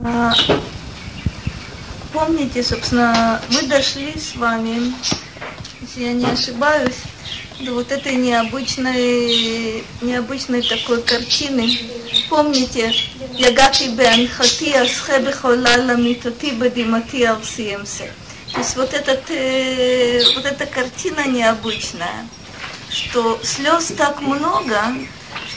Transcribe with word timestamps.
А, 0.00 0.32
помните, 2.12 2.62
собственно, 2.62 3.40
мы 3.50 3.62
дошли 3.68 4.18
с 4.18 4.34
вами, 4.36 4.94
если 5.80 6.04
я 6.04 6.12
не 6.12 6.26
ошибаюсь, 6.26 6.96
до 7.60 7.74
вот 7.74 7.92
этой 7.92 8.14
необычной, 8.16 9.84
необычной 10.00 10.62
такой 10.62 11.02
картины. 11.02 11.78
Помните, 12.28 12.92
Ягати 13.34 13.88
бен 13.88 14.28
хати 14.28 14.72
асхе 14.72 15.18
бехолала 15.20 15.96
митоти 15.96 16.50
бадимати 16.50 17.22
арсиемсе. 17.22 18.12
То 18.52 18.58
есть 18.58 18.76
вот, 18.76 18.92
этот, 18.92 19.30
э, 19.30 20.22
вот 20.34 20.44
эта 20.44 20.66
картина 20.66 21.26
необычная, 21.26 22.26
что 22.90 23.40
слез 23.42 23.92
так 23.96 24.20
много, 24.20 24.76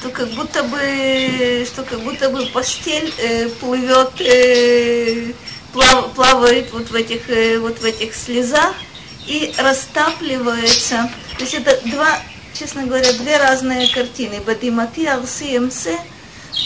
что 0.05 0.11
как 0.11 0.29
будто 0.29 0.63
бы, 0.63 1.65
что 1.65 1.83
как 1.83 1.99
будто 2.01 2.29
бы 2.29 2.45
постель 2.47 3.11
э, 3.17 3.49
плывет, 3.49 4.11
э, 4.21 5.33
плав, 5.73 6.13
плавает 6.13 6.71
вот 6.71 6.91
в 6.91 6.95
этих, 6.95 7.27
э, 7.29 7.57
вот 7.57 7.79
в 7.79 7.83
этих 7.83 8.13
слезах 8.13 8.75
и 9.25 9.51
растапливается. 9.57 11.09
То 11.37 11.41
есть 11.43 11.55
это 11.55 11.79
два, 11.89 12.19
честно 12.53 12.85
говоря, 12.85 13.11
две 13.13 13.37
разные 13.37 13.87
картины. 13.87 14.41
Бадимати 14.41 15.05
Арсиемсе, 15.05 15.97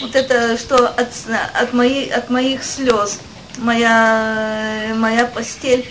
вот 0.02 0.14
это, 0.14 0.58
что 0.58 0.88
от, 0.88 1.08
от, 1.54 1.72
моих, 1.72 2.14
от 2.14 2.28
моих 2.28 2.62
слез 2.62 3.20
моя, 3.56 4.92
моя 4.96 5.24
постель 5.24 5.88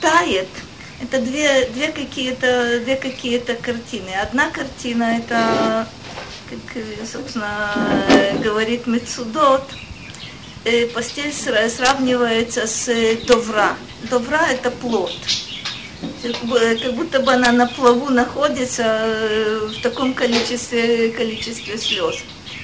тает, 0.00 0.48
это 1.02 1.20
две, 1.20 1.66
две 1.66 1.88
какие-то 1.88 2.80
две 2.80 2.96
какие-то 2.96 3.56
картины. 3.56 4.10
Одна 4.22 4.48
картина 4.50 5.18
это 5.18 5.86
как, 6.48 6.82
собственно, 7.06 7.72
говорит 8.42 8.86
Мецудот, 8.86 9.64
э, 10.64 10.86
постель 10.86 11.32
сравнивается 11.32 12.66
с 12.66 12.88
э, 12.88 13.16
Довра. 13.26 13.76
Довра– 14.10 14.46
это 14.50 14.70
плод. 14.70 15.12
Как 16.22 16.94
будто 16.94 17.20
бы 17.20 17.32
она 17.32 17.52
на 17.52 17.66
плаву 17.66 18.10
находится 18.10 18.82
э, 18.84 19.68
в 19.68 19.82
таком 19.82 20.14
количестве, 20.14 21.10
количестве 21.10 21.76
слез. 21.76 22.16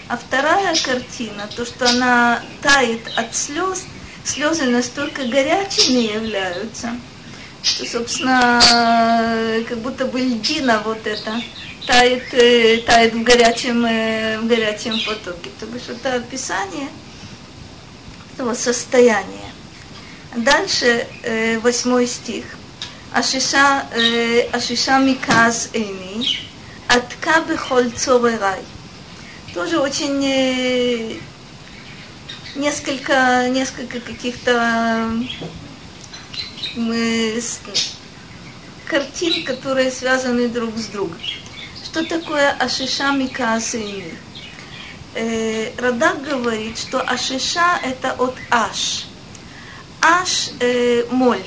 А 0.09 0.17
вторая 0.17 0.75
картина, 0.77 1.49
то, 1.55 1.65
что 1.65 1.89
она 1.89 2.43
тает 2.63 3.01
от 3.17 3.35
слез, 3.35 3.85
слезы 4.25 4.65
настолько 4.65 5.25
горячими 5.27 6.13
являются, 6.15 6.91
что, 7.63 7.87
собственно, 7.87 8.61
как 9.67 9.79
будто 9.79 10.05
бы 10.05 10.21
льдина 10.21 10.83
вот 10.85 11.07
эта 11.07 11.41
тает, 11.87 12.33
э, 12.33 12.79
тает 12.79 13.15
в 13.15 13.23
горячем, 13.23 13.85
э, 13.85 14.39
в 14.39 14.47
горячем 14.47 14.99
потоке. 15.05 15.51
То 15.61 15.67
бишь 15.67 15.89
это 15.89 16.15
описание 16.15 16.89
этого 18.35 18.55
состояния. 18.55 19.53
Дальше 20.37 21.07
э, 21.23 21.59
восьмой 21.61 22.07
стих. 22.07 22.45
Ашиша, 23.13 23.87
ашиша 24.53 24.99
миказ 24.99 25.69
эйни, 25.73 26.41
атка 26.89 27.45
бехоль 27.49 27.93
цорерай. 27.93 28.59
Тоже 29.55 29.79
очень 29.79 30.19
несколько, 32.57 33.49
несколько 33.51 34.01
каких-то 34.01 35.13
картин, 38.85 39.45
которые 39.45 39.93
связаны 39.93 40.49
друг 40.49 40.77
с 40.77 40.87
другом. 40.87 41.19
Что 41.95 42.05
такое 42.07 42.51
Ашиша 42.51 43.13
Микаасыни? 43.13 44.13
Э, 45.15 45.71
Радак 45.79 46.25
говорит, 46.25 46.77
что 46.77 47.01
Ашиша 47.01 47.79
это 47.85 48.15
от 48.19 48.35
Аш. 48.51 49.07
Аш 50.01 50.51
э, 50.59 51.05
моль. 51.13 51.45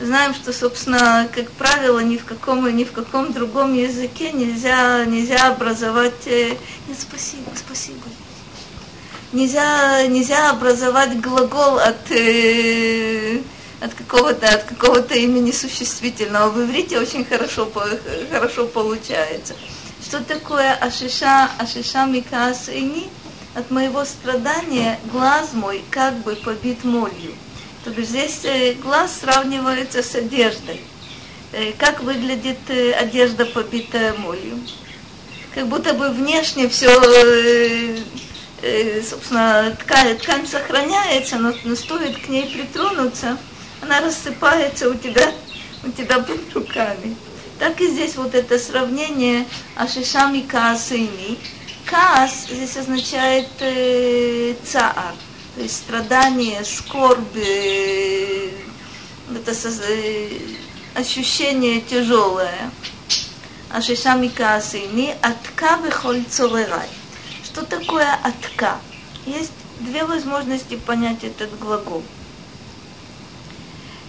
Знаем, 0.00 0.32
что, 0.32 0.54
собственно, 0.54 1.28
как 1.34 1.50
правило, 1.50 1.98
ни 1.98 2.16
в 2.16 2.24
каком, 2.24 2.74
ни 2.74 2.84
в 2.84 2.92
каком 2.92 3.30
другом 3.34 3.74
языке 3.74 4.32
нельзя, 4.32 5.04
нельзя 5.04 5.48
образовать... 5.48 6.26
Э, 6.26 6.56
нет, 6.88 6.98
спасибо, 6.98 7.50
спасибо. 7.54 8.06
Нельзя, 9.34 10.06
нельзя 10.06 10.48
образовать 10.48 11.20
глагол 11.20 11.78
от... 11.78 12.10
Э, 12.10 13.42
от 13.80 13.94
какого-то 13.94 14.48
от 14.48 14.64
какого-то 14.64 15.14
имени 15.14 15.52
существительного. 15.52 16.50
В 16.50 16.64
иврите 16.64 16.98
очень 16.98 17.24
хорошо, 17.24 17.70
хорошо 18.30 18.66
получается. 18.66 19.54
Что 20.02 20.22
такое 20.22 20.74
ашиша, 20.74 21.50
ашиша 21.58 22.06
микас 22.06 22.68
ини? 22.68 23.08
От 23.54 23.70
моего 23.70 24.04
страдания 24.04 25.00
глаз 25.10 25.52
мой 25.52 25.82
как 25.90 26.18
бы 26.18 26.36
побит 26.36 26.84
молью. 26.84 27.32
То 27.82 27.90
есть 27.90 28.10
здесь 28.10 28.40
э, 28.44 28.74
глаз 28.74 29.20
сравнивается 29.20 30.02
с 30.02 30.14
одеждой. 30.14 30.80
Э, 31.52 31.72
как 31.72 32.00
выглядит 32.02 32.58
э, 32.68 32.92
одежда, 32.92 33.46
побитая 33.46 34.14
молью? 34.14 34.60
Как 35.54 35.66
будто 35.66 35.94
бы 35.94 36.10
внешне 36.10 36.68
все, 36.68 36.88
собственно, 39.02 39.76
ткань, 39.80 40.16
ткань 40.18 40.46
сохраняется, 40.46 41.36
но, 41.36 41.52
но 41.64 41.74
стоит 41.74 42.18
к 42.18 42.28
ней 42.28 42.46
притронуться– 42.46 43.38
она 43.88 44.02
рассыпается 44.02 44.90
у 44.90 44.94
тебя, 44.94 45.32
у 45.82 45.90
тебя 45.90 46.18
под 46.18 46.54
руками. 46.54 47.16
Так 47.58 47.80
и 47.80 47.88
здесь 47.88 48.16
вот 48.16 48.34
это 48.34 48.58
сравнение 48.58 49.46
Ашишами 49.76 50.42
Каасыни. 50.42 51.38
Каас 51.86 52.48
здесь 52.50 52.76
означает 52.76 53.48
э, 53.60 54.54
цаар, 54.62 55.14
то 55.56 55.62
есть 55.62 55.76
страдание, 55.76 56.62
скорбь, 56.64 57.34
э, 57.34 58.50
это 59.34 59.52
э, 59.52 60.28
ощущение 60.94 61.80
тяжелое. 61.80 62.70
Ашишами 63.70 64.28
Каасыни, 64.28 65.16
атка 65.22 65.78
бехоль 65.82 66.24
цорерай. 66.24 66.88
Что 67.42 67.64
такое 67.64 68.18
атка? 68.22 68.78
Есть 69.24 69.52
две 69.80 70.04
возможности 70.04 70.76
понять 70.76 71.24
этот 71.24 71.58
глагол– 71.58 72.02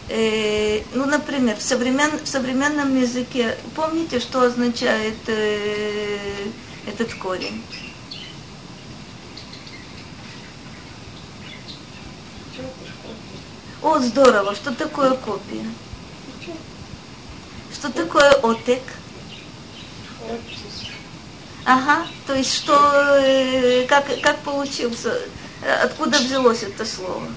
э, 0.10 0.82
ну, 0.94 1.06
например, 1.06 1.56
в, 1.56 1.62
современ, 1.62 2.20
в 2.24 2.28
современном 2.28 3.00
языке, 3.00 3.58
помните, 3.76 4.20
что 4.20 4.42
означает 4.42 5.18
э, 5.28 6.18
этот 6.88 7.14
корень? 7.14 7.64
О, 13.82 14.00
здорово, 14.00 14.56
что 14.56 14.74
такое 14.74 15.14
копия? 15.14 15.66
Что 17.74 17.92
такое 17.92 18.32
отек? 18.44 18.82
Ага, 21.66 22.08
то 22.26 22.34
есть 22.34 22.54
что, 22.54 22.74
э, 23.22 23.86
как, 23.88 24.06
как 24.22 24.40
получился, 24.40 25.18
откуда 25.84 26.18
взялось 26.18 26.64
это 26.64 26.86
слово? 26.86 27.28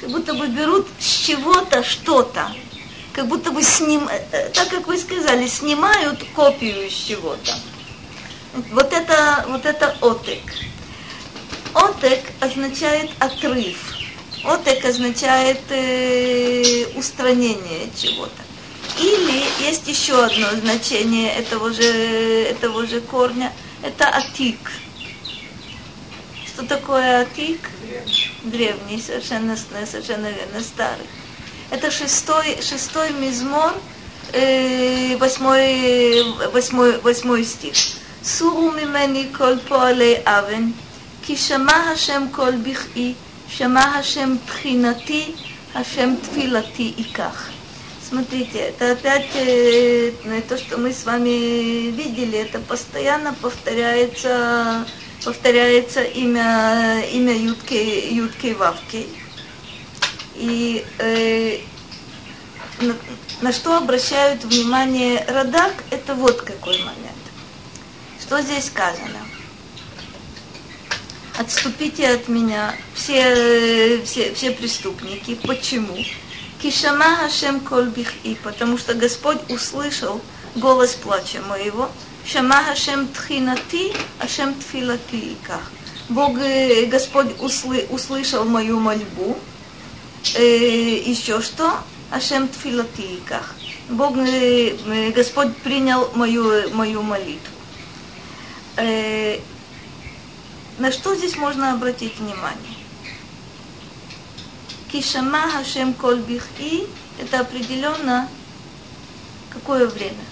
Как 0.00 0.10
будто 0.10 0.32
бы 0.32 0.46
берут 0.48 0.86
с 0.98 1.26
чего-то 1.26 1.84
что-то, 1.84 2.50
как 3.12 3.26
будто 3.26 3.52
бы 3.52 3.62
сним, 3.62 4.08
э, 4.08 4.24
э, 4.32 4.48
так 4.48 4.68
как 4.70 4.86
вы 4.86 4.96
сказали, 4.96 5.46
снимают 5.46 6.24
копию 6.34 6.86
из 6.86 6.94
чего-то. 6.94 7.54
Вот 8.72 8.92
это, 8.92 9.44
вот 9.48 9.66
это 9.66 9.94
отек. 10.00 10.42
Отек 11.74 12.24
означает 12.40 13.10
отрыв. 13.18 13.76
Отек 14.42 14.84
означает 14.86 15.60
э, 15.68 16.86
устранение 16.96 17.90
чего-то. 17.94 18.42
Или 18.98 19.44
есть 19.60 19.86
еще 19.86 20.24
одно 20.24 20.48
значение 20.60 21.34
этого 21.34 21.72
же, 21.72 21.84
этого 21.84 22.86
же 22.86 23.02
корня. 23.02 23.52
Это 23.82 24.08
атик. 24.08 24.58
Что 26.46 26.64
такое 26.64 27.20
атик? 27.20 27.60
древний, 28.43 29.01
совершенно, 29.01 29.57
совершенно 29.57 30.27
верно, 30.27 30.61
старый. 30.61 31.07
Это 31.71 31.91
шестой, 31.91 32.57
шестой 32.61 33.11
мизмор, 33.11 33.73
э, 34.33 35.15
восьмой, 35.17 36.23
восьмой, 36.51 36.99
восьмой 36.99 37.43
стих. 37.43 37.75
סורו 38.23 38.71
ממני 38.71 39.27
כל 39.37 39.53
פועלי 39.67 40.15
אבן, 40.25 40.71
כי 41.23 41.37
שמע 41.37 41.73
השם 41.93 42.23
כל 42.31 42.51
בכי, 42.51 43.13
שמע 43.49 43.83
השם 43.83 44.35
תחינתי, 44.45 45.31
השם 45.75 46.13
תפילתי 46.21 46.93
ייקח. 46.97 47.49
Смотрите, 48.09 48.59
это 48.59 48.91
опять 48.91 49.29
э, 49.33 50.11
то, 50.47 50.57
что 50.57 50.77
мы 50.77 50.93
с 50.93 51.05
вами 51.05 51.89
видели, 51.89 52.37
это 52.37 52.59
постоянно 52.59 53.33
повторяется 53.33 54.85
повторяется 55.24 56.02
имя, 56.02 57.04
имя 57.12 57.36
Ютки, 57.36 58.12
Ютки 58.14 58.54
Вавки. 58.54 59.06
И 60.34 60.84
э, 60.98 61.58
на, 62.80 62.96
на 63.42 63.52
что 63.52 63.76
обращают 63.76 64.44
внимание 64.44 65.24
Радак, 65.28 65.74
это 65.90 66.14
вот 66.14 66.42
какой 66.42 66.78
момент. 66.78 67.16
Что 68.20 68.40
здесь 68.40 68.66
сказано? 68.66 69.20
отступите 71.40 72.06
от 72.08 72.28
меня, 72.28 72.74
все, 72.94 74.02
все, 74.04 74.34
все 74.34 74.50
преступники. 74.50 75.34
Почему? 75.46 75.96
Кишама 76.62 77.16
Хашем 77.16 77.60
Кольбих 77.60 78.12
и 78.24 78.36
потому 78.42 78.76
что 78.76 78.92
Господь 78.92 79.38
услышал 79.48 80.20
голос 80.54 80.92
плача 80.92 81.40
моего. 81.40 81.90
Шама 82.24 82.62
Хашем 82.62 83.08
Тхинати, 83.08 83.92
Хашем 84.18 84.54
Тфилати 84.54 85.16
Иках. 85.32 85.70
Бог, 86.08 86.38
Господь 86.88 87.40
услы, 87.40 87.86
услышал 87.90 88.44
мою 88.44 88.78
мольбу. 88.80 89.38
Э, 90.34 90.98
еще 90.98 91.40
что? 91.40 91.78
Ашем 92.10 92.48
Тфилати 92.48 93.16
Иках. 93.16 93.54
Бог, 93.88 94.16
Господь 95.14 95.56
принял 95.58 96.10
мою, 96.14 96.70
мою 96.74 97.02
молитву. 97.02 97.54
Э, 98.76 99.38
на 100.78 100.92
что 100.92 101.14
здесь 101.14 101.36
можно 101.36 101.72
обратить 101.72 102.18
внимание? 102.18 102.76
Кишама 104.92 105.48
Хашем 105.50 105.94
Кольбих 105.94 106.46
и 106.58 106.86
это 107.20 107.40
определенно 107.40 108.28
какое 109.50 109.86
время? 109.86 110.24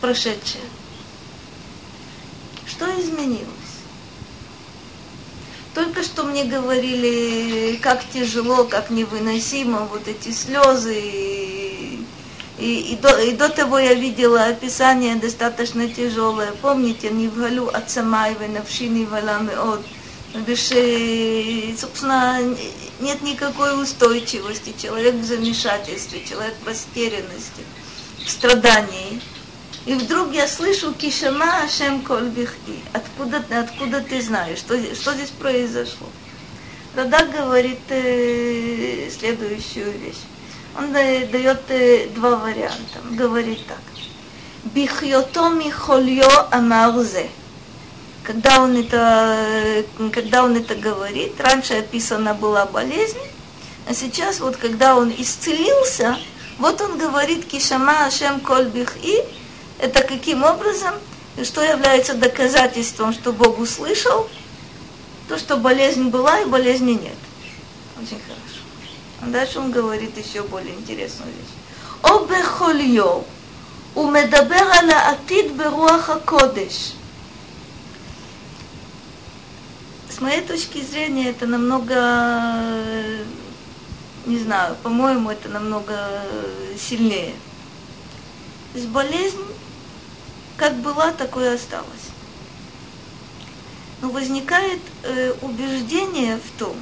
Прошедшее. 0.00 0.64
Что 2.66 2.84
изменилось? 3.00 3.46
Только 5.74 6.02
что 6.02 6.24
мне 6.24 6.44
говорили, 6.44 7.76
как 7.82 8.02
тяжело, 8.10 8.64
как 8.64 8.90
невыносимо, 8.90 9.80
вот 9.90 10.08
эти 10.08 10.30
слезы. 10.30 10.98
И, 10.98 12.06
и, 12.58 12.92
и, 12.92 12.96
до, 12.96 13.20
и 13.20 13.32
до 13.32 13.50
того 13.50 13.78
я 13.78 13.92
видела 13.92 14.44
описание 14.44 15.16
достаточно 15.16 15.86
тяжелое. 15.86 16.52
Помните, 16.62 17.10
не 17.10 17.28
в 17.28 17.38
галю 17.38 17.68
от 17.68 17.90
самаевы, 17.90 18.48
навшини 18.48 19.04
валами 19.04 19.54
от. 19.54 19.80
Собственно, 21.78 22.40
нет 23.00 23.22
никакой 23.22 23.82
устойчивости. 23.82 24.74
Человек 24.80 25.16
в 25.16 25.24
замешательстве, 25.24 26.24
человек 26.26 26.54
в 26.62 26.66
растерянности, 26.66 27.62
в 28.24 28.30
страдании. 28.30 29.20
И 29.86 29.94
вдруг 29.94 30.32
я 30.32 30.48
слышу 30.48 30.92
Кишама 30.92 31.62
Ашем 31.62 32.02
Кольбихти. 32.02 32.80
Откуда, 32.92 33.40
откуда 33.56 34.00
ты 34.00 34.20
знаешь, 34.20 34.58
что, 34.58 34.76
что 34.96 35.14
здесь 35.14 35.30
произошло? 35.30 36.08
Радак 36.96 37.30
говорит 37.30 37.78
э, 37.90 39.08
следующую 39.16 39.92
вещь. 39.92 40.22
Он 40.76 40.92
дает 40.92 41.60
э, 41.68 42.08
два 42.08 42.34
варианта. 42.34 42.98
Он 43.08 43.16
говорит 43.16 43.64
так. 43.68 43.78
Бихьото 44.64 45.50
михольо 45.50 46.48
амарзе. 46.50 47.28
Когда 48.24 48.62
он, 48.62 48.76
это, 48.76 49.84
когда 50.12 50.42
он 50.42 50.56
это 50.56 50.74
говорит, 50.74 51.40
раньше 51.40 51.74
описана 51.74 52.34
была 52.34 52.66
болезнь, 52.66 53.20
а 53.88 53.94
сейчас 53.94 54.40
вот 54.40 54.56
когда 54.56 54.96
он 54.96 55.14
исцелился, 55.16 56.18
вот 56.58 56.80
он 56.80 56.98
говорит 56.98 57.46
Кишама 57.46 58.06
Ашем 58.06 58.40
Кольбих 58.40 58.96
и 59.00 59.22
это 59.78 60.02
каким 60.02 60.42
образом 60.42 60.94
и 61.36 61.44
что 61.44 61.62
является 61.62 62.14
доказательством, 62.14 63.12
что 63.12 63.32
Бог 63.32 63.58
услышал, 63.58 64.28
то, 65.28 65.38
что 65.38 65.56
болезнь 65.56 66.08
была 66.08 66.40
и 66.40 66.46
болезни 66.46 66.92
нет. 66.92 67.16
Очень 67.96 68.20
хорошо. 68.20 68.62
А 69.20 69.26
дальше 69.26 69.58
он 69.58 69.70
говорит 69.70 70.16
еще 70.16 70.42
более 70.42 70.74
интересную 70.74 71.30
вещь. 71.32 72.02
О 72.02 72.24
бехольо, 72.24 73.24
умедабер 73.94 74.62
аля 74.62 75.10
атид 75.10 75.52
беруаха 75.52 76.20
кодеш. 76.20 76.92
С 80.10 80.20
моей 80.20 80.40
точки 80.40 80.80
зрения 80.80 81.28
это 81.30 81.46
намного, 81.46 81.94
не 84.24 84.38
знаю, 84.38 84.76
по-моему, 84.82 85.30
это 85.30 85.50
намного 85.50 86.22
сильнее. 86.78 87.34
То 88.72 88.78
есть 88.78 88.90
болезнь 88.90 89.42
как 90.56 90.76
была, 90.76 91.12
такое 91.12 91.54
осталось. 91.54 92.10
Но 94.00 94.10
возникает 94.10 94.80
э, 95.02 95.32
убеждение 95.42 96.38
в 96.38 96.58
том, 96.58 96.76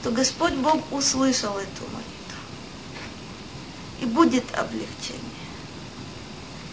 что 0.00 0.10
Господь 0.10 0.54
Бог 0.54 0.80
услышал 0.92 1.56
эту 1.58 1.82
молитву. 1.92 2.10
И 4.00 4.06
будет 4.06 4.44
облегчение. 4.54 5.20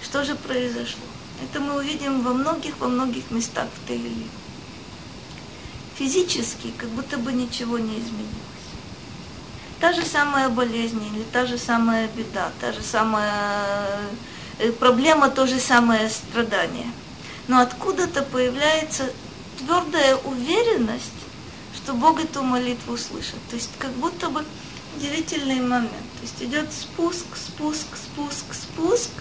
Что 0.01 0.23
же 0.23 0.35
произошло? 0.35 1.03
Это 1.43 1.59
мы 1.59 1.75
увидим 1.75 2.21
во 2.21 2.33
многих, 2.33 2.77
во 2.79 2.87
многих 2.87 3.29
местах 3.31 3.67
в 3.75 3.87
Таиле. 3.87 4.27
Физически, 5.95 6.71
как 6.77 6.89
будто 6.89 7.17
бы 7.17 7.33
ничего 7.33 7.77
не 7.77 7.99
изменилось. 7.99 8.37
Та 9.79 9.93
же 9.93 10.03
самая 10.05 10.49
болезнь 10.49 11.03
или 11.05 11.23
та 11.31 11.45
же 11.45 11.57
самая 11.57 12.07
беда, 12.07 12.51
та 12.59 12.71
же 12.71 12.81
самая 12.81 13.99
проблема 14.79 15.29
то 15.29 15.47
же 15.47 15.59
самое 15.59 16.09
страдание. 16.09 16.87
Но 17.47 17.61
откуда-то 17.61 18.23
появляется 18.23 19.11
твердая 19.59 20.15
уверенность, 20.17 21.11
что 21.75 21.93
Бог 21.93 22.19
эту 22.19 22.43
молитву 22.43 22.93
услышит. 22.93 23.35
То 23.49 23.55
есть 23.55 23.71
как 23.79 23.91
будто 23.91 24.29
бы 24.29 24.43
удивительный 24.97 25.61
момент. 25.61 25.91
То 25.91 26.23
есть 26.23 26.41
идет 26.41 26.71
спуск, 26.73 27.25
спуск, 27.35 27.87
спуск, 27.95 28.53
спуск. 28.53 29.11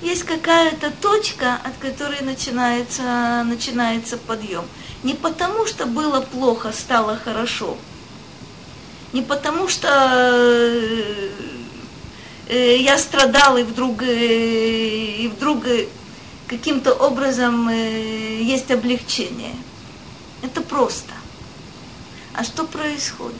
Есть 0.00 0.22
какая-то 0.22 0.90
точка, 1.02 1.58
от 1.62 1.76
которой 1.76 2.22
начинается, 2.22 3.44
начинается 3.44 4.16
подъем. 4.16 4.64
Не 5.02 5.14
потому, 5.14 5.66
что 5.66 5.84
было 5.86 6.20
плохо, 6.20 6.72
стало 6.72 7.16
хорошо. 7.16 7.76
Не 9.12 9.22
потому, 9.22 9.68
что 9.68 9.88
э, 12.50 12.76
я 12.78 12.98
страдал, 12.98 13.56
и 13.56 13.62
вдруг, 13.62 14.02
э, 14.02 15.24
и 15.24 15.28
вдруг 15.28 15.66
э, 15.66 15.86
каким-то 16.48 16.92
образом 16.92 17.68
есть 17.68 18.70
облегчение. 18.70 19.54
Это 20.42 20.60
просто. 20.60 21.12
А 22.34 22.42
что 22.42 22.64
происходит? 22.64 23.38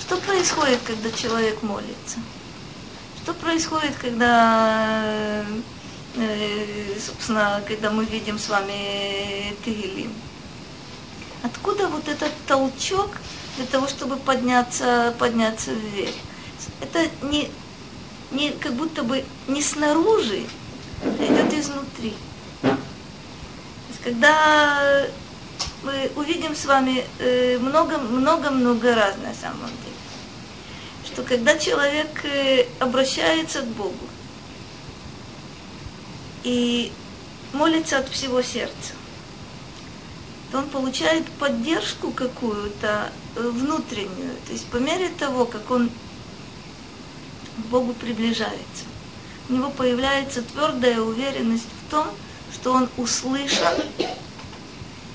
Что 0.00 0.16
происходит, 0.18 0.78
когда 0.86 1.10
человек 1.10 1.62
молится? 1.62 2.18
Что 3.22 3.34
происходит, 3.34 3.94
когда, 4.00 5.44
собственно, 7.04 7.62
когда 7.66 7.90
мы 7.90 8.04
видим 8.04 8.38
с 8.38 8.48
вами 8.48 9.54
Тегелим? 9.64 10.12
Откуда 11.42 11.88
вот 11.88 12.08
этот 12.08 12.32
толчок 12.46 13.10
для 13.56 13.66
того, 13.66 13.86
чтобы 13.86 14.16
подняться, 14.16 15.14
подняться 15.18 15.72
вверх? 15.72 16.14
Это 16.80 17.08
не, 17.22 17.50
не 18.32 18.50
как 18.50 18.74
будто 18.74 19.02
бы 19.04 19.24
не 19.46 19.62
снаружи, 19.62 20.44
а 21.04 21.24
идет 21.24 21.52
изнутри. 21.52 22.14
Есть, 22.62 24.02
когда 24.02 25.06
мы 25.82 26.10
увидим 26.16 26.56
с 26.56 26.64
вами 26.64 27.04
много-много-много 27.60 28.88
э, 28.88 28.94
раз 28.94 29.14
на 29.22 29.32
самом 29.34 29.68
деле, 29.68 29.96
что 31.06 31.22
когда 31.22 31.56
человек 31.56 32.24
э, 32.24 32.66
обращается 32.80 33.62
к 33.62 33.66
Богу 33.66 33.94
и 36.42 36.92
молится 37.52 37.98
от 37.98 38.08
всего 38.08 38.42
сердца, 38.42 38.97
то 40.50 40.58
он 40.58 40.68
получает 40.68 41.26
поддержку 41.32 42.10
какую-то 42.10 43.10
э, 43.36 43.48
внутреннюю. 43.48 44.34
То 44.46 44.52
есть 44.52 44.66
по 44.66 44.76
мере 44.76 45.10
того, 45.10 45.44
как 45.44 45.70
он 45.70 45.90
к 47.56 47.66
Богу 47.70 47.92
приближается, 47.92 48.84
у 49.48 49.52
него 49.54 49.70
появляется 49.70 50.42
твердая 50.42 51.00
уверенность 51.00 51.66
в 51.86 51.90
том, 51.90 52.06
что 52.52 52.72
он 52.72 52.88
услышал, 52.96 53.66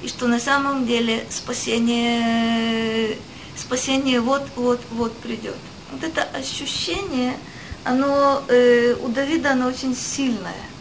и 0.01 0.07
что 0.07 0.27
на 0.27 0.39
самом 0.39 0.85
деле 0.85 1.25
спасение, 1.29 3.17
спасение 3.55 4.21
вот-вот-вот 4.21 5.15
придет. 5.17 5.55
Вот 5.91 6.03
это 6.03 6.23
ощущение, 6.23 7.37
оно 7.83 8.43
э, 8.49 8.95
у 9.01 9.07
Давида 9.09 9.51
оно 9.51 9.67
очень 9.67 9.95
сильное. 9.95 10.72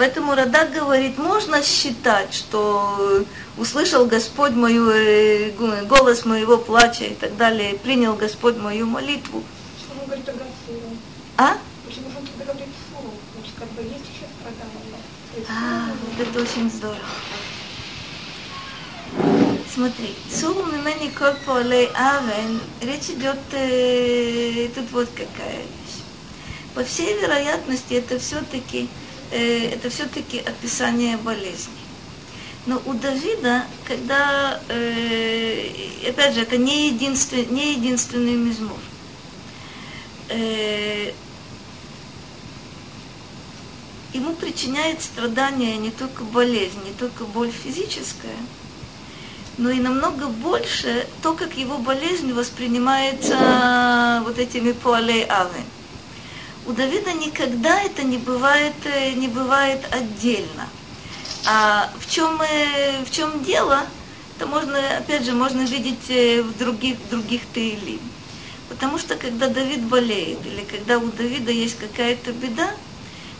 Поэтому 0.00 0.34
Радак 0.34 0.72
говорит, 0.72 1.18
можно 1.18 1.62
считать, 1.62 2.32
что 2.32 3.22
услышал 3.58 4.06
Господь 4.06 4.52
мою, 4.52 4.88
э, 4.88 5.50
голос 5.84 6.24
моего 6.24 6.56
плача 6.56 7.04
и 7.04 7.14
так 7.14 7.36
далее, 7.36 7.74
принял 7.74 8.14
Господь 8.14 8.56
мою 8.56 8.86
молитву. 8.86 9.44
Почему 9.76 10.00
он 10.00 10.06
говорит 10.06 10.24
тогда 10.24 10.44
А? 11.36 11.58
Почему 11.86 12.06
он 12.18 12.26
тогда 12.38 12.54
говорит 12.54 12.74
фуру? 12.90 13.12
Потому 13.28 13.46
что 13.46 13.60
как 13.60 13.68
бы 13.72 13.82
есть 13.82 14.06
еще 14.08 14.24
страдания. 14.40 15.46
А, 15.50 15.90
вот 15.90 16.26
это 16.26 16.40
очень 16.40 16.70
здорово. 16.70 16.98
Смотри, 19.70 20.14
Суру 20.34 20.64
мимени 20.64 21.10
кол 21.10 21.34
полей 21.44 21.90
авен, 21.94 22.58
речь 22.80 23.10
идет, 23.10 23.38
э, 23.52 24.70
тут 24.74 24.90
вот 24.92 25.10
какая 25.10 25.58
вещь. 25.58 26.00
по 26.74 26.84
всей 26.84 27.20
вероятности 27.20 27.92
это 27.92 28.18
все-таки 28.18 28.88
э, 29.30 29.70
это 29.70 29.90
все-таки 29.90 30.38
описание 30.38 31.16
болезни. 31.16 31.72
Но 32.66 32.80
у 32.84 32.92
Давида, 32.92 33.64
когда, 33.88 34.60
э, 34.68 36.08
опять 36.08 36.34
же, 36.34 36.42
это 36.42 36.58
не 36.58 36.88
единственный, 36.88 37.46
не 37.46 37.72
единственный 37.72 38.34
мизмор. 38.34 38.78
Э, 40.28 41.12
ему 44.12 44.34
причиняет 44.34 45.02
страдания 45.02 45.76
не 45.78 45.90
только 45.90 46.22
болезнь, 46.24 46.78
не 46.84 46.92
только 46.92 47.24
боль 47.24 47.50
физическая, 47.50 48.36
но 49.56 49.70
и 49.70 49.80
намного 49.80 50.26
больше 50.26 51.06
то, 51.22 51.34
как 51.34 51.56
его 51.56 51.78
болезнь 51.78 52.32
воспринимается 52.32 54.22
вот 54.24 54.38
этими 54.38 54.72
пуалей 54.72 55.24
авы. 55.28 55.60
У 56.66 56.72
Давида 56.72 57.12
никогда 57.14 57.80
это 57.80 58.02
не 58.02 58.18
бывает, 58.18 58.74
э, 58.84 59.12
не 59.12 59.28
бывает 59.28 59.80
отдельно. 59.90 60.68
А 61.46 61.90
в 61.98 62.10
чем, 62.10 62.40
э, 62.42 63.02
в 63.04 63.10
чем 63.10 63.42
дело, 63.42 63.86
это 64.36 64.46
можно, 64.46 64.78
опять 64.98 65.24
же, 65.24 65.32
можно 65.32 65.62
видеть 65.62 66.10
э, 66.10 66.42
в 66.42 66.56
других, 66.58 66.96
других 67.10 67.42
Таилим. 67.54 68.00
Потому 68.68 68.98
что 68.98 69.16
когда 69.16 69.48
Давид 69.48 69.80
болеет, 69.80 70.38
или 70.44 70.62
когда 70.62 70.98
у 70.98 71.08
Давида 71.08 71.50
есть 71.50 71.78
какая-то 71.78 72.32
беда, 72.32 72.70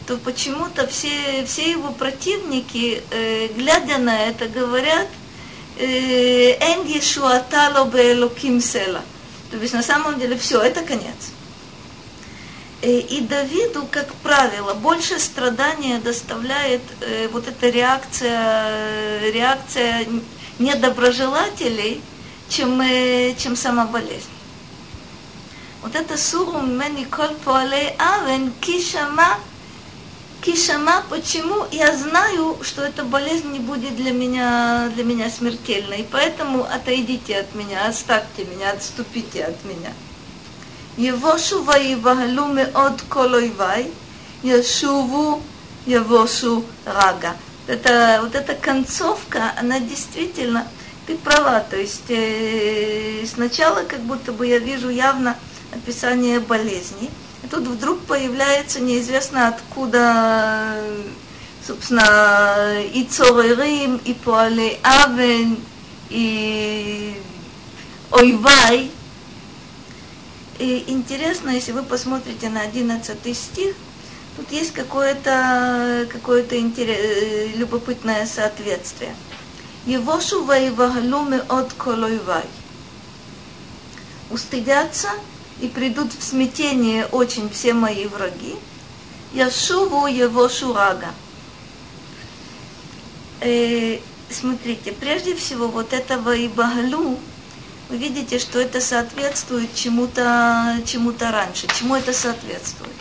то 0.07 0.17
почему-то 0.17 0.87
все, 0.87 1.45
все 1.47 1.71
его 1.71 1.93
противники, 1.93 3.03
э, 3.11 3.49
глядя 3.55 3.99
на 3.99 4.25
это, 4.25 4.49
говорят, 4.49 5.09
«Эн 5.79 6.85
ешуатало 6.87 7.91
села». 8.61 9.03
То 9.51 9.57
есть 9.57 9.73
на 9.73 9.83
самом 9.83 10.19
деле 10.19 10.37
все, 10.37 10.61
это 10.61 10.83
конец. 10.83 11.33
Э, 12.83 12.99
и 12.99 13.21
Давиду, 13.21 13.87
как 13.91 14.13
правило, 14.23 14.73
больше 14.73 15.19
страдания 15.19 15.99
доставляет 15.99 16.81
э, 17.01 17.29
вот 17.29 17.47
эта 17.47 17.69
реакция, 17.69 19.31
реакция 19.31 20.07
недоброжелателей, 20.59 22.01
чем, 22.49 22.81
э, 22.81 23.35
чем 23.37 23.55
сама 23.55 23.85
болезнь. 23.85 24.31
Вот 25.83 25.95
это 25.95 26.17
сурум 26.17 26.73
мени 26.79 27.05
кол 27.05 27.35
поалей 27.45 27.95
авен 27.99 28.51
кишама, 28.61 29.39
кишама, 30.41 31.05
почему 31.11 31.67
я 31.71 31.95
знаю, 31.95 32.59
что 32.63 32.83
эта 32.83 33.05
болезнь 33.05 33.51
не 33.51 33.59
будет 33.59 33.97
для 33.97 34.13
меня, 34.13 34.91
для 34.95 35.05
меня 35.05 35.29
смертельной, 35.29 36.07
поэтому 36.11 36.65
отойдите 36.65 37.39
от 37.39 37.55
меня, 37.55 37.87
оставьте 37.87 38.45
меня, 38.47 38.71
отступите 38.73 39.45
от 39.45 39.65
меня. 39.65 39.93
יבושו 40.98 41.66
ויבהלו 41.68 42.48
מאוד 42.48 43.02
כל 43.10 43.36
אויביי, 43.36 43.88
ישובו, 44.44 45.40
יבושו 45.88 46.62
рага. 46.88 47.34
Это, 47.68 48.20
вот 48.22 48.36
эта 48.36 48.54
концовка, 48.54 49.54
она 49.58 49.80
действительно, 49.80 50.68
ты 51.08 51.16
права, 51.18 51.62
то 51.68 51.76
есть 51.76 52.10
э, 52.10 53.26
сначала 53.26 53.84
как 53.84 54.02
будто 54.02 54.32
бы 54.32 54.46
я 54.46 54.60
вижу 54.60 54.90
явно 54.90 55.36
описание 55.74 56.40
болезни, 56.40 57.10
и 57.44 57.48
тут 57.48 57.68
вдруг 57.68 58.02
появляется 58.02 58.80
неизвестно 58.82 59.48
откуда, 59.48 60.78
собственно, 61.66 62.82
и 62.94 63.04
Цорерим, 63.04 63.98
и 64.06 64.14
Пуале 64.14 64.80
Авен, 64.84 65.58
и 66.10 67.20
Ойвай, 68.12 68.92
и 70.61 70.85
интересно, 70.91 71.49
если 71.51 71.73
вы 71.73 71.83
посмотрите 71.83 72.51
на 72.51 72.61
11 72.61 73.37
стих, 73.37 73.75
тут 74.37 74.53
есть 74.53 74.73
какое-то 74.75 76.07
какое 76.13 76.45
интерес, 76.51 76.99
э, 76.99 77.47
любопытное 77.57 78.27
соответствие. 78.27 79.15
Его 79.87 80.21
шува 80.21 80.59
и 80.59 80.69
вагалумы 80.69 81.39
от 81.49 81.73
колойвай. 81.73 82.45
Устыдятся 84.31 85.09
и 85.63 85.69
придут 85.69 86.13
в 86.13 86.23
смятение 86.23 87.07
очень 87.07 87.49
все 87.49 87.73
мои 87.73 88.07
враги. 88.07 88.55
Я 89.33 89.51
шуву 89.51 90.07
его 90.09 90.51
шурага. 90.51 91.09
Э, 93.41 93.99
смотрите, 94.29 94.93
прежде 94.93 95.35
всего 95.35 95.69
вот 95.69 95.95
этого 95.95 96.35
и 96.37 96.49
багалу, 96.49 97.19
вы 97.91 97.97
видите, 97.97 98.39
что 98.39 98.61
это 98.61 98.81
соответствует 98.81 99.75
чему-то 99.75 100.81
чему 100.87 101.13
раньше. 101.19 101.67
Чему 101.77 101.97
это 101.97 102.13
соответствует? 102.13 102.95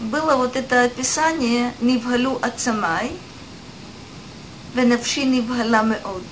Было 0.00 0.36
вот 0.36 0.54
это 0.54 0.84
описание 0.84 1.74
«Нивгалу 1.80 2.38
ацамай», 2.42 3.12
«Венавши 4.74 5.24
нивгала 5.24 5.82
меод». 5.82 6.22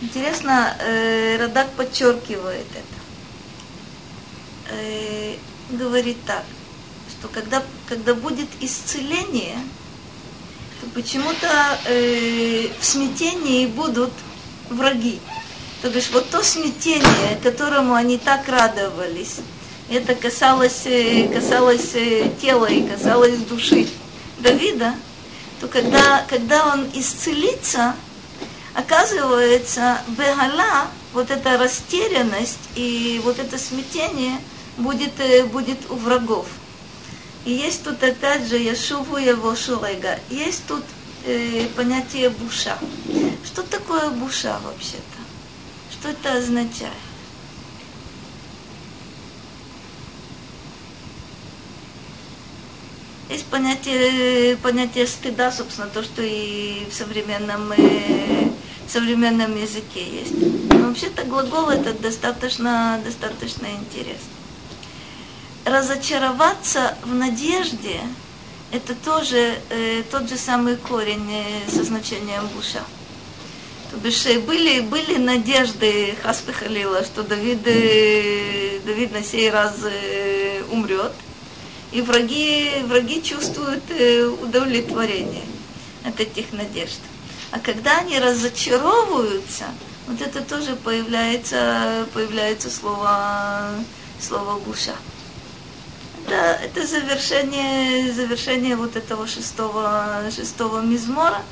Интересно, 0.00 0.76
э, 0.78 1.38
Радак 1.38 1.70
подчеркивает 1.72 2.66
это. 2.72 3.00
Э, 4.74 5.36
говорит 5.70 6.18
так, 6.26 6.44
что 7.10 7.28
когда, 7.28 7.62
когда 7.88 8.14
будет 8.14 8.48
исцеление, 8.60 9.56
то 10.80 10.86
почему-то 10.94 11.78
э, 11.86 12.68
в 12.78 12.84
смятении 12.84 13.66
будут 13.66 14.12
враги. 14.70 15.20
То 15.82 15.90
бишь 15.90 16.10
вот 16.12 16.30
то 16.30 16.42
смятение, 16.42 17.38
которому 17.42 17.94
они 17.94 18.18
так 18.18 18.48
радовались, 18.48 19.36
это 19.90 20.14
касалось, 20.14 20.86
э, 20.86 21.28
касалось 21.28 21.94
э, 21.94 22.30
тела 22.40 22.66
и 22.66 22.88
касалось 22.88 23.36
души 23.40 23.86
Давида, 24.38 24.94
то 25.60 25.68
когда, 25.68 26.24
когда 26.28 26.72
он 26.72 26.88
исцелится, 26.94 27.94
оказывается, 28.72 30.00
Бегала, 30.08 30.88
вот 31.12 31.30
эта 31.30 31.58
растерянность 31.58 32.58
и 32.74 33.20
вот 33.24 33.38
это 33.38 33.58
смятение 33.58 34.38
будет, 34.78 35.20
э, 35.20 35.44
будет 35.44 35.78
у 35.90 35.96
врагов. 35.96 36.46
И 37.44 37.52
есть 37.52 37.84
тут 37.84 38.02
опять 38.02 38.48
же 38.48 38.56
Яшуву 38.56 39.18
его 39.18 39.54
Шурега. 39.54 40.18
Есть 40.30 40.62
тут 40.66 40.82
э, 41.24 41.66
понятие 41.76 42.30
буша. 42.30 42.76
Что 43.44 43.62
такое 43.62 44.10
буша 44.10 44.58
вообще-то? 44.64 45.20
Что 45.92 46.08
это 46.10 46.38
означает? 46.38 46.92
Есть 53.30 53.46
понятие, 53.46 54.56
понятие 54.58 55.06
стыда, 55.06 55.50
собственно, 55.50 55.88
то, 55.88 56.02
что 56.02 56.22
и 56.22 56.86
в 56.90 56.94
современном, 56.94 57.72
э, 57.72 58.48
в 58.86 58.90
современном 58.90 59.56
языке 59.60 60.20
есть. 60.20 60.34
Но 60.68 60.88
вообще-то 60.88 61.24
глагол 61.24 61.70
этот 61.70 62.00
достаточно, 62.00 63.00
достаточно 63.02 63.66
интересный. 63.66 64.18
Разочароваться 65.64 66.94
в 67.02 67.14
надежде– 67.14 68.00
это 68.74 68.96
тоже 68.96 69.56
э, 69.70 70.02
тот 70.10 70.28
же 70.28 70.36
самый 70.36 70.76
корень 70.76 71.30
э, 71.30 71.70
со 71.70 71.84
значением 71.84 72.48
буша. 72.56 72.82
То 73.90 73.96
бишь 73.98 74.24
были, 74.44 74.80
были 74.80 75.16
надежды 75.16 76.16
Хаспы 76.20 76.52
Халила, 76.52 77.04
что 77.04 77.22
Давид, 77.22 77.60
э, 77.66 78.80
Давид 78.84 79.12
на 79.12 79.22
сей 79.22 79.48
раз 79.48 79.76
э, 79.84 80.62
умрет, 80.72 81.12
и 81.92 82.02
враги, 82.02 82.68
враги 82.86 83.22
чувствуют 83.22 83.84
э, 83.90 84.24
удовлетворение 84.24 85.46
от 86.04 86.18
этих 86.18 86.52
надежд. 86.52 86.98
А 87.52 87.60
когда 87.60 87.98
они 87.98 88.18
разочаровываются, 88.18 89.66
вот 90.08 90.20
это 90.20 90.42
тоже 90.42 90.74
появляется, 90.74 92.06
появляется 92.12 92.70
слово, 92.70 93.70
слово 94.18 94.58
буша 94.58 94.96
это, 96.26 96.58
это 96.62 96.86
завершение, 96.86 98.12
завершение 98.12 98.76
вот 98.76 98.96
этого 98.96 99.26
шестого, 99.26 100.22
шестого 100.34 100.80
мизмора, 100.80 101.42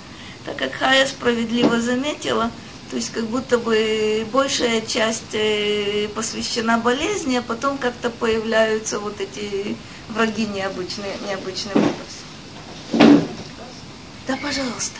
так 0.45 0.57
как 0.57 0.73
Хая 0.73 1.07
справедливо 1.07 1.81
заметила, 1.81 2.51
то 2.91 2.97
есть 2.97 3.13
как 3.13 3.25
будто 3.27 3.59
бы 3.59 4.27
большая 4.33 4.81
часть 4.83 5.35
э, 5.35 6.09
посвящена 6.15 6.79
болезни, 6.79 7.37
а 7.37 7.43
потом 7.43 7.79
как-то 7.79 8.11
появляются 8.11 8.99
вот 8.99 9.21
эти 9.21 9.77
враги 10.09 10.47
необычные, 10.47 11.17
необычным 11.27 11.77
образом. 11.77 13.23
Да, 14.27 14.37
пожалуйста. 14.37 14.99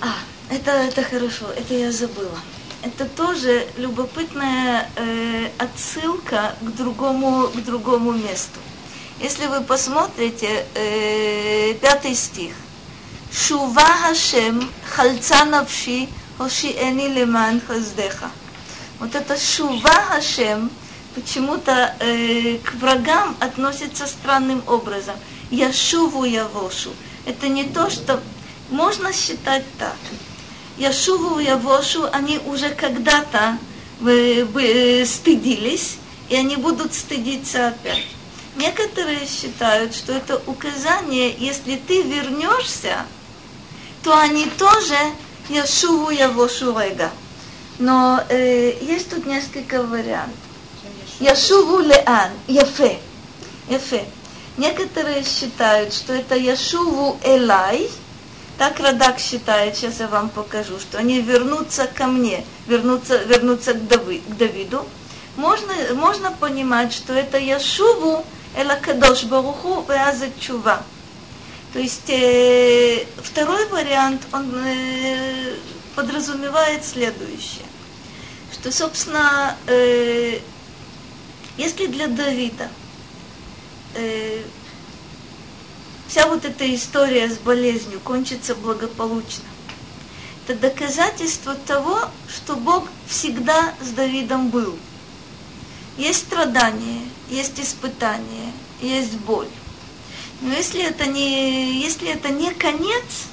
А, 0.00 0.14
это, 0.50 0.70
это 0.70 1.02
хорошо, 1.02 1.46
это 1.56 1.74
я 1.74 1.90
забыла 1.90 2.38
это 2.84 3.06
тоже 3.06 3.66
любопытная 3.78 4.90
э, 4.96 5.48
отсылка 5.58 6.54
к 6.60 6.70
другому, 6.76 7.48
к 7.48 7.56
другому 7.64 8.12
месту. 8.12 8.60
Если 9.20 9.46
вы 9.46 9.62
посмотрите 9.62 10.66
э, 10.74 11.74
пятый 11.80 12.14
стих. 12.14 12.54
Шува 13.32 13.80
Хашем 13.80 14.70
хальца 14.88 15.44
навши 15.44 16.08
хоши 16.36 16.68
эни 16.68 17.08
леман 17.08 17.60
хаздеха. 17.66 18.30
Вот 19.00 19.14
это 19.14 19.36
шува 19.38 19.90
Хашем 20.08 20.70
почему-то 21.14 21.96
э, 22.00 22.58
к 22.58 22.74
врагам 22.74 23.34
относится 23.40 24.06
странным 24.06 24.62
образом. 24.66 25.14
Я 25.50 25.72
шуву 25.72 26.24
я 26.24 26.46
вошу. 26.48 26.90
Это 27.24 27.48
не 27.48 27.64
то, 27.64 27.88
что 27.88 28.20
можно 28.70 29.12
считать 29.12 29.64
так. 29.78 29.96
Я 30.76 30.92
шуву 30.92 31.38
я 31.38 31.56
вошу, 31.56 32.08
они 32.12 32.38
уже 32.38 32.70
когда-то 32.70 33.58
э, 34.04 35.04
стыдились, 35.06 35.96
и 36.28 36.36
они 36.36 36.56
будут 36.56 36.94
стыдиться 36.94 37.68
опять. 37.68 38.04
Некоторые 38.56 39.26
считают, 39.26 39.94
что 39.94 40.12
это 40.12 40.40
указание, 40.46 41.34
если 41.38 41.76
ты 41.76 42.02
вернешься, 42.02 43.04
то 44.02 44.16
они 44.18 44.46
тоже 44.46 44.96
Яшуву 45.48 46.10
Яво 46.10 46.48
Шурега. 46.48 47.10
Но 47.78 48.20
э, 48.28 48.78
есть 48.80 49.10
тут 49.10 49.26
несколько 49.26 49.82
вариантов. 49.82 50.38
Яшуву 51.20 51.80
Леан, 51.80 52.30
Яфе. 52.46 52.98
Яфе. 53.68 54.04
Некоторые 54.56 55.24
считают, 55.24 55.92
что 55.92 56.12
это 56.12 56.36
Яшуву 56.36 57.18
Элай, 57.24 57.90
так 58.58 58.78
Радак 58.78 59.18
считает, 59.18 59.76
сейчас 59.76 60.00
я 60.00 60.08
вам 60.08 60.28
покажу, 60.28 60.78
что 60.78 60.98
они 60.98 61.20
вернутся 61.20 61.86
ко 61.86 62.06
мне, 62.06 62.44
вернутся, 62.66 63.16
вернутся 63.24 63.74
к, 63.74 63.86
Дави, 63.88 64.20
к 64.20 64.36
Давиду. 64.36 64.86
Можно, 65.36 65.72
можно 65.94 66.30
понимать, 66.30 66.92
что 66.92 67.12
это 67.12 67.38
Яшуву 67.38 68.24
Эла 68.56 68.76
Кадош 68.76 69.24
Баруху 69.24 69.84
Веазет 69.88 70.38
Чува. 70.38 70.82
То 71.72 71.80
есть 71.80 72.08
э, 72.08 73.04
второй 73.16 73.66
вариант, 73.66 74.22
он 74.32 74.48
э, 74.64 75.56
подразумевает 75.96 76.84
следующее, 76.84 77.66
что, 78.52 78.70
собственно, 78.70 79.56
э, 79.66 80.38
если 81.56 81.86
для 81.88 82.06
Давида 82.06 82.68
э, 83.96 84.42
вся 86.14 86.28
вот 86.28 86.44
эта 86.44 86.72
история 86.72 87.28
с 87.28 87.38
болезнью 87.38 87.98
кончится 87.98 88.54
благополучно, 88.54 89.42
это 90.46 90.56
доказательство 90.56 91.56
того, 91.56 92.02
что 92.28 92.54
Бог 92.54 92.84
всегда 93.08 93.74
с 93.82 93.88
Давидом 93.88 94.48
был. 94.50 94.78
Есть 95.98 96.20
страдания, 96.20 97.00
есть 97.28 97.58
испытания, 97.58 98.52
есть 98.80 99.14
боль. 99.14 99.48
Но 100.40 100.54
если 100.54 100.84
это 100.84 101.06
не, 101.06 101.80
если 101.82 102.08
это 102.10 102.28
не 102.28 102.52
конец, 102.52 103.26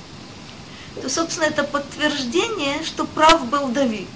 то, 1.00 1.08
собственно, 1.08 1.46
это 1.46 1.64
подтверждение, 1.64 2.84
что 2.84 3.06
прав 3.06 3.46
был 3.46 3.68
Давид. 3.68 4.10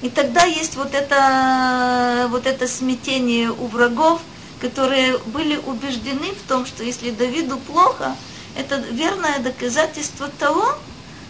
И 0.00 0.08
тогда 0.08 0.44
есть 0.44 0.76
вот 0.76 0.94
это, 0.94 2.28
вот 2.30 2.46
это 2.46 2.66
смятение 2.66 3.50
у 3.50 3.66
врагов, 3.66 4.22
которые 4.60 5.18
были 5.18 5.56
убеждены 5.56 6.32
в 6.32 6.48
том, 6.48 6.66
что 6.66 6.82
если 6.82 7.10
Давиду 7.10 7.58
плохо, 7.58 8.16
это 8.56 8.76
верное 8.76 9.38
доказательство 9.40 10.28
того, 10.38 10.78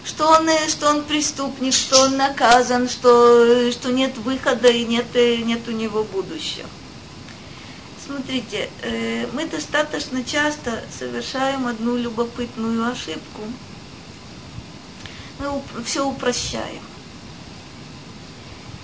что 0.05 0.29
он, 0.29 0.49
что 0.69 0.91
он 0.91 1.05
преступник, 1.05 1.73
что 1.73 2.05
он 2.05 2.17
наказан, 2.17 2.89
что, 2.89 3.73
что 3.73 3.91
нет 3.91 4.17
выхода 4.19 4.69
и 4.69 4.85
нет, 4.85 5.07
нет 5.15 5.67
у 5.67 5.73
него 5.73 6.05
будущего. 6.05 6.69
Смотрите, 8.05 8.69
э, 8.83 9.27
мы 9.33 9.47
достаточно 9.47 10.23
часто 10.23 10.85
совершаем 10.97 11.67
одну 11.67 11.97
любопытную 11.97 12.87
ошибку. 12.91 13.43
Мы 15.39 15.63
все 15.85 16.07
упрощаем. 16.07 16.83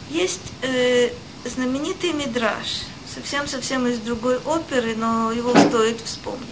Есть 0.09 0.41
э, 0.63 1.11
знаменитый 1.45 2.15
мидраж, 2.15 2.83
совсем-совсем 3.15 3.87
из 3.87 3.99
другой 3.99 4.39
оперы, 4.39 4.95
но 4.97 5.33
его 5.33 5.51
стоит 5.69 6.01
вспомнить. 6.01 6.47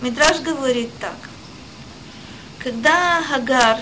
Мидраж 0.00 0.40
говорит 0.40 0.90
так. 1.00 1.16
Когда 2.58 3.22
Хагар 3.22 3.78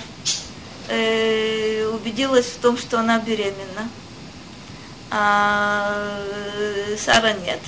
э, 0.89 1.87
убедилась 1.87 2.47
в 2.47 2.59
том, 2.59 2.77
что 2.77 2.99
она 2.99 3.19
беременна, 3.19 3.89
а 5.11 6.23
Сара 6.99 7.33
нет. 7.33 7.61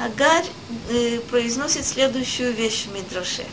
Агарь 0.00 0.46
э, 0.90 1.18
произносит 1.28 1.84
следующую 1.84 2.54
вещь 2.54 2.86
в 2.86 2.92
Мидраше. 2.92 3.44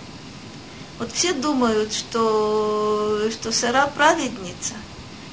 Вот 0.99 1.11
все 1.11 1.33
думают, 1.33 1.91
что, 1.91 3.29
что 3.31 3.51
Сара 3.51 3.87
праведница. 3.87 4.75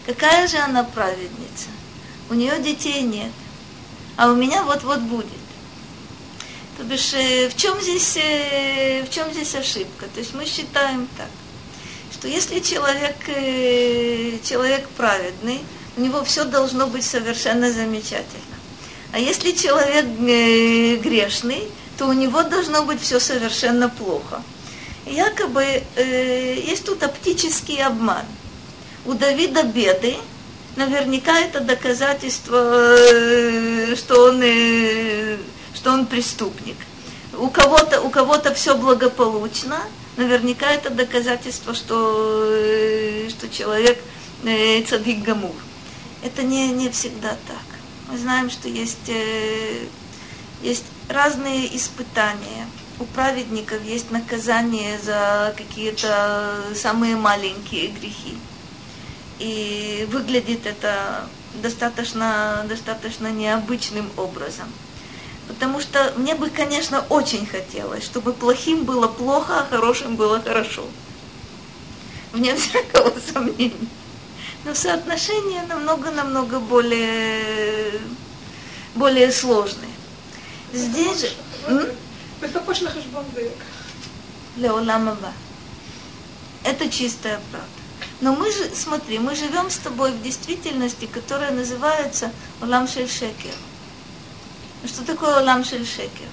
Какая 0.07 0.49
же 0.49 0.57
она 0.57 0.85
праведница? 0.85 1.69
У 2.31 2.35
нее 2.35 2.59
детей 2.61 3.03
нет, 3.03 3.31
а 4.17 4.31
у 4.31 4.35
меня 4.35 4.63
вот-вот 4.63 5.01
будет. 5.01 5.27
То 6.77 6.85
бишь, 6.85 7.13
э, 7.15 7.49
в 7.49 7.57
чем 7.57 7.81
здесь, 7.81 8.17
э, 8.17 9.05
в 9.05 9.11
чем 9.11 9.31
здесь 9.33 9.55
ошибка? 9.55 10.07
То 10.15 10.21
есть 10.21 10.35
мы 10.35 10.47
считаем 10.47 11.09
так, 11.17 11.29
что 12.13 12.29
если 12.29 12.61
человек, 12.61 13.17
э, 13.29 14.39
человек 14.43 14.89
праведный, 14.91 15.61
у 15.97 16.01
него 16.01 16.25
все 16.25 16.45
должно 16.45 16.87
быть 16.87 17.05
совершенно 17.05 17.71
замечательно. 17.71 18.57
А 19.13 19.19
если 19.19 19.53
человек 19.53 20.07
грешный, 21.03 21.69
то 21.99 22.07
у 22.07 22.13
него 22.13 22.43
должно 22.43 22.85
быть 22.85 23.01
все 23.03 23.21
совершенно 23.21 23.89
плохо. 23.91 24.43
Якобы 25.07 25.83
э, 25.97 26.61
есть 26.65 26.85
тут 26.85 27.03
оптический 27.03 27.83
обман. 27.83 28.25
У 29.05 29.15
Давида 29.15 29.65
беды, 29.65 30.17
наверняка 30.77 31.39
это 31.39 31.61
доказательство, 31.61 32.57
э, 32.57 33.95
что 33.97 34.29
он, 34.29 34.41
э, 34.43 35.37
что 35.75 35.93
он 35.93 36.07
преступник. 36.07 36.77
У 37.37 37.49
кого-то, 37.49 38.01
у 38.03 38.11
кого-то 38.11 38.55
все 38.55 38.77
благополучно, 38.77 39.79
наверняка 40.17 40.71
это 40.71 40.91
доказательство, 40.91 41.75
что, 41.75 42.47
э, 42.49 43.29
что 43.31 43.49
человек 43.49 43.99
цадик 44.89 45.23
гамур 45.23 45.55
это 46.23 46.43
не, 46.43 46.69
не 46.69 46.89
всегда 46.91 47.31
так. 47.31 47.65
Мы 48.11 48.19
знаем, 48.19 48.51
что 48.51 48.69
есть, 48.69 49.11
есть 50.63 50.85
разные 51.09 51.77
испытания. 51.77 52.67
У 52.99 53.05
праведников 53.05 53.83
есть 53.85 54.11
наказание 54.11 54.99
за 54.99 55.55
какие-то 55.57 56.57
самые 56.75 57.17
маленькие 57.17 57.89
грехи. 57.89 58.37
И 59.39 60.07
выглядит 60.11 60.67
это 60.67 61.27
достаточно, 61.55 62.65
достаточно 62.69 63.29
необычным 63.29 64.11
образом. 64.17 64.67
Потому 65.49 65.81
что 65.81 66.13
мне 66.17 66.35
бы, 66.35 66.51
конечно, 66.51 67.05
очень 67.09 67.47
хотелось, 67.47 68.05
чтобы 68.05 68.33
плохим 68.33 68.85
было 68.85 69.09
плохо, 69.09 69.61
а 69.61 69.67
хорошим 69.69 70.17
было 70.17 70.41
хорошо. 70.41 70.85
Вне 72.33 72.55
всякого 72.55 73.13
сомнения 73.33 73.89
но 74.65 74.75
соотношения 74.75 75.63
намного-намного 75.67 76.61
более, 76.61 78.01
более 78.95 79.33
сложные. 79.33 79.91
Здесь 80.73 81.21
же... 81.21 81.29
Это 86.65 86.89
чистая 86.89 87.41
правда. 87.51 87.69
Но 88.21 88.35
мы 88.35 88.51
же, 88.51 88.71
смотри, 88.75 89.19
мы 89.19 89.35
живем 89.35 89.71
с 89.71 89.77
тобой 89.77 90.13
в 90.13 90.23
действительности, 90.23 91.07
которая 91.07 91.51
называется 91.51 92.31
Улам 92.61 92.89
Шекер. 92.89 93.55
Что 94.87 95.05
такое 95.05 95.41
Улам 95.41 95.65
Шекер? 95.65 96.29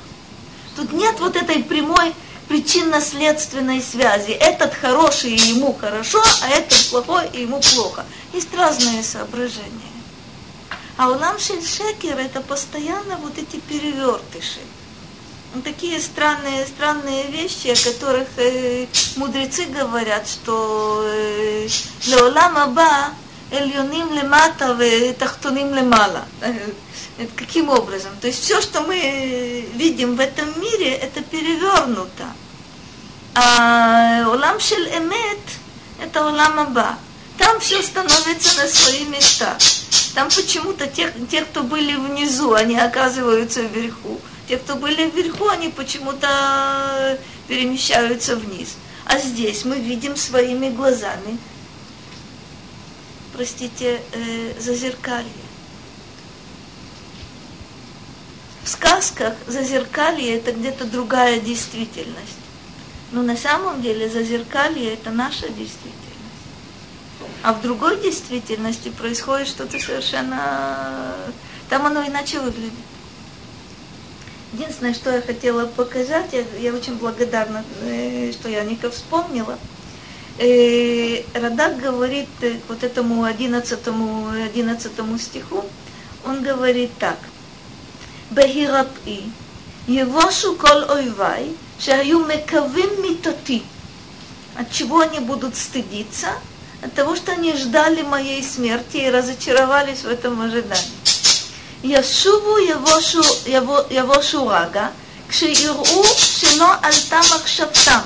Тут 0.76 0.94
нет 0.94 1.20
вот 1.20 1.36
этой 1.36 1.64
прямой 1.64 2.14
причинно-следственной 2.48 3.82
связи. 3.82 4.32
Этот 4.32 4.74
хороший, 4.74 5.36
ему 5.36 5.74
хорошо, 5.74 6.22
а 6.42 6.50
этот 6.50 6.90
плохой, 6.90 7.30
и 7.34 7.42
ему 7.42 7.62
плохо. 7.62 8.06
Есть 8.34 8.54
разные 8.54 9.04
соображения. 9.04 9.90
А 10.98 11.10
у 11.10 11.16
нам 11.16 11.40
шельшекер 11.40 12.18
это 12.18 12.42
постоянно 12.42 13.16
вот 13.18 13.38
эти 13.38 13.58
перевертыши. 13.62 14.60
Такие 15.64 16.00
странные, 16.00 16.66
странные 16.68 17.26
вещи, 17.32 17.70
о 17.70 17.92
которых 17.92 18.28
э, 18.38 18.86
мудрецы 19.16 19.66
говорят, 19.66 20.28
что 20.28 21.02
э, 21.04 21.68
леолам 22.06 22.56
аба 22.56 23.10
эльюним 23.50 24.14
лемата 24.14 24.78
тахтуним 25.18 25.74
лемала. 25.74 26.26
Э, 26.42 26.54
каким 27.36 27.70
образом? 27.70 28.12
То 28.22 28.28
есть 28.28 28.44
все, 28.44 28.62
что 28.62 28.82
мы 28.82 29.68
видим 29.74 30.16
в 30.16 30.20
этом 30.20 30.48
мире, 30.62 30.94
это 30.94 31.22
перевернуто. 31.22 32.26
А 33.34 34.26
улам 34.28 34.60
шель 34.60 34.88
эмет– 34.90 35.40
это 36.02 36.28
улам 36.28 36.60
аба. 36.60 36.98
Там 37.40 37.60
все 37.60 37.82
становится 37.82 38.62
на 38.62 38.68
свои 38.68 39.06
места. 39.06 39.58
Там 40.14 40.28
почему-то 40.30 40.86
те, 40.86 41.12
те, 41.32 41.42
кто 41.42 41.64
были 41.64 41.96
внизу, 41.96 42.54
они 42.54 42.78
оказываются 42.78 43.62
вверху. 43.62 44.20
Те, 44.50 44.58
кто 44.58 44.76
были 44.76 45.10
вверху, 45.10 45.48
они 45.48 45.70
почему-то 45.70 47.18
перемещаются 47.48 48.36
вниз. 48.36 48.76
А 49.06 49.18
здесь 49.18 49.64
мы 49.64 49.80
видим 49.80 50.18
своими 50.18 50.70
глазами 50.70 51.38
простите, 53.40 54.02
э, 54.12 54.60
зазеркалье. 54.60 55.32
В 58.64 58.68
сказках 58.68 59.36
зазеркалье 59.48 60.36
это 60.36 60.52
где-то 60.52 60.84
другая 60.84 61.40
действительность. 61.40 62.44
Но 63.14 63.22
на 63.22 63.38
самом 63.38 63.82
деле 63.82 64.10
зазеркалье 64.10 64.94
это 64.94 65.12
наша 65.12 65.48
действительность. 65.48 65.96
А 67.44 67.54
в 67.54 67.62
другой 67.62 68.02
действительности 68.02 68.90
происходит 68.90 69.48
что-то 69.48 69.80
совершенно... 69.80 71.16
Там 71.70 71.86
оно 71.86 72.06
иначе 72.06 72.42
выглядит. 72.42 72.74
Единственное, 74.54 74.94
что 74.96 75.12
я 75.12 75.22
хотела 75.22 75.68
показать, 75.68 76.34
я, 76.34 76.44
я 76.60 76.74
очень 76.74 76.96
благодарна, 76.96 77.64
э, 77.84 78.32
что 78.32 78.50
я 78.50 78.64
Ника 78.64 78.90
вспомнила. 78.90 79.60
Э, 80.40 81.22
Радак 81.34 81.78
говорит 81.78 82.30
э, 82.42 82.56
вот 82.68 82.84
этому 82.84 83.26
11, 83.26 83.80
11 83.88 85.22
стиху, 85.22 85.66
он 86.26 86.42
говорит 86.42 86.92
так. 86.98 87.18
Бехирапи, 88.32 89.32
Евошу 89.88 90.56
кол 90.56 90.90
ойвай, 90.90 91.56
шаю 91.80 92.26
мекавим 92.26 93.04
митоти. 93.04 93.64
От 94.56 94.72
чего 94.72 95.02
они 95.02 95.20
будут 95.20 95.56
стыдиться? 95.56 96.28
От 96.82 96.94
того, 96.94 97.16
что 97.16 97.34
они 97.34 97.54
ждали 97.56 98.02
моей 98.02 98.42
смерти 98.44 98.98
и 98.98 99.10
разочаровались 99.10 100.04
в 100.04 100.08
этом 100.08 100.42
ожидании. 100.42 101.09
ישובו 101.85 102.59
יבושו, 102.59 103.21
יבושו 103.91 104.47
רגע, 104.47 104.89
כשיראו 105.29 106.05
שלא 106.17 106.69
עלתה 106.83 107.21
מחשבתם. 107.21 108.01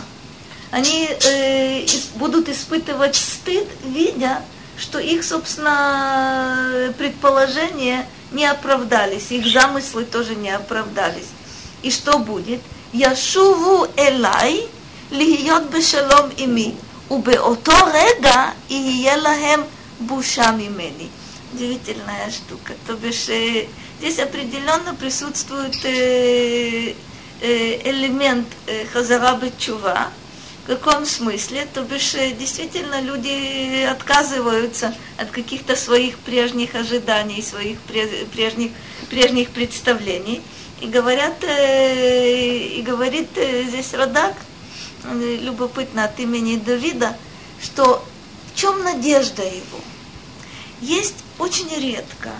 Они 0.70 1.08
э, 1.08 1.86
будут 2.16 2.48
испытывать 2.50 3.16
стыд, 3.16 3.66
видя, 3.84 4.42
что 4.76 4.98
их, 4.98 5.24
собственно, 5.24 6.92
предположения 6.98 8.06
не 8.32 8.44
оправдались, 8.44 9.30
их 9.30 9.46
замыслы 9.46 10.04
тоже 10.04 10.34
не 10.34 10.50
оправдались. 10.50 11.28
И 11.82 11.90
что 11.90 12.18
будет? 12.18 12.60
Яшуву 12.92 13.86
элай 13.96 14.68
лихиот 15.10 15.70
бешалом 15.70 16.30
ими, 16.36 16.74
ובאותו 17.10 17.72
רגע 17.94 18.50
יהיה 18.70 19.16
להם 19.16 19.60
בושה 20.00 20.50
ממני. 20.50 21.08
Удивительная 21.53 22.31
штука. 22.31 22.73
То 22.87 22.95
бишь, 22.95 23.29
э, 23.29 23.67
здесь 23.99 24.17
определенно 24.17 24.95
присутствует 24.95 25.75
э, 25.85 26.95
э, 27.41 27.89
элемент 27.89 28.47
э, 28.65 28.85
хазара 28.87 29.39
чува, 29.59 30.09
в 30.63 30.67
каком 30.67 31.05
смысле? 31.05 31.67
То 31.71 31.83
бишь, 31.83 32.15
э, 32.15 32.31
действительно, 32.31 33.01
люди 33.01 33.83
отказываются 33.83 34.95
от 35.17 35.29
каких-то 35.29 35.75
своих 35.75 36.17
прежних 36.17 36.73
ожиданий, 36.73 37.43
своих 37.43 37.77
прежних, 37.81 38.71
прежних 39.11 39.49
представлений. 39.49 40.41
И 40.81 40.87
говорят, 40.87 41.43
э, 41.43 42.77
и 42.79 42.81
говорит 42.81 43.29
э, 43.35 43.65
здесь 43.65 43.93
Радак, 43.93 44.33
любопытно 45.13 46.05
от 46.05 46.19
имени 46.19 46.55
Давида, 46.55 47.15
что 47.61 48.03
в 48.51 48.59
чем 48.59 48.81
надежда 48.83 49.43
его? 49.43 49.79
Есть 50.81 51.22
очень 51.39 51.69
редко 51.79 52.31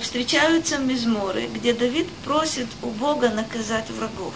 встречаются 0.00 0.78
мизморы, 0.78 1.48
где 1.48 1.74
Давид 1.74 2.08
просит 2.24 2.68
у 2.82 2.86
Бога 2.86 3.28
наказать 3.28 3.90
врагов. 3.90 4.34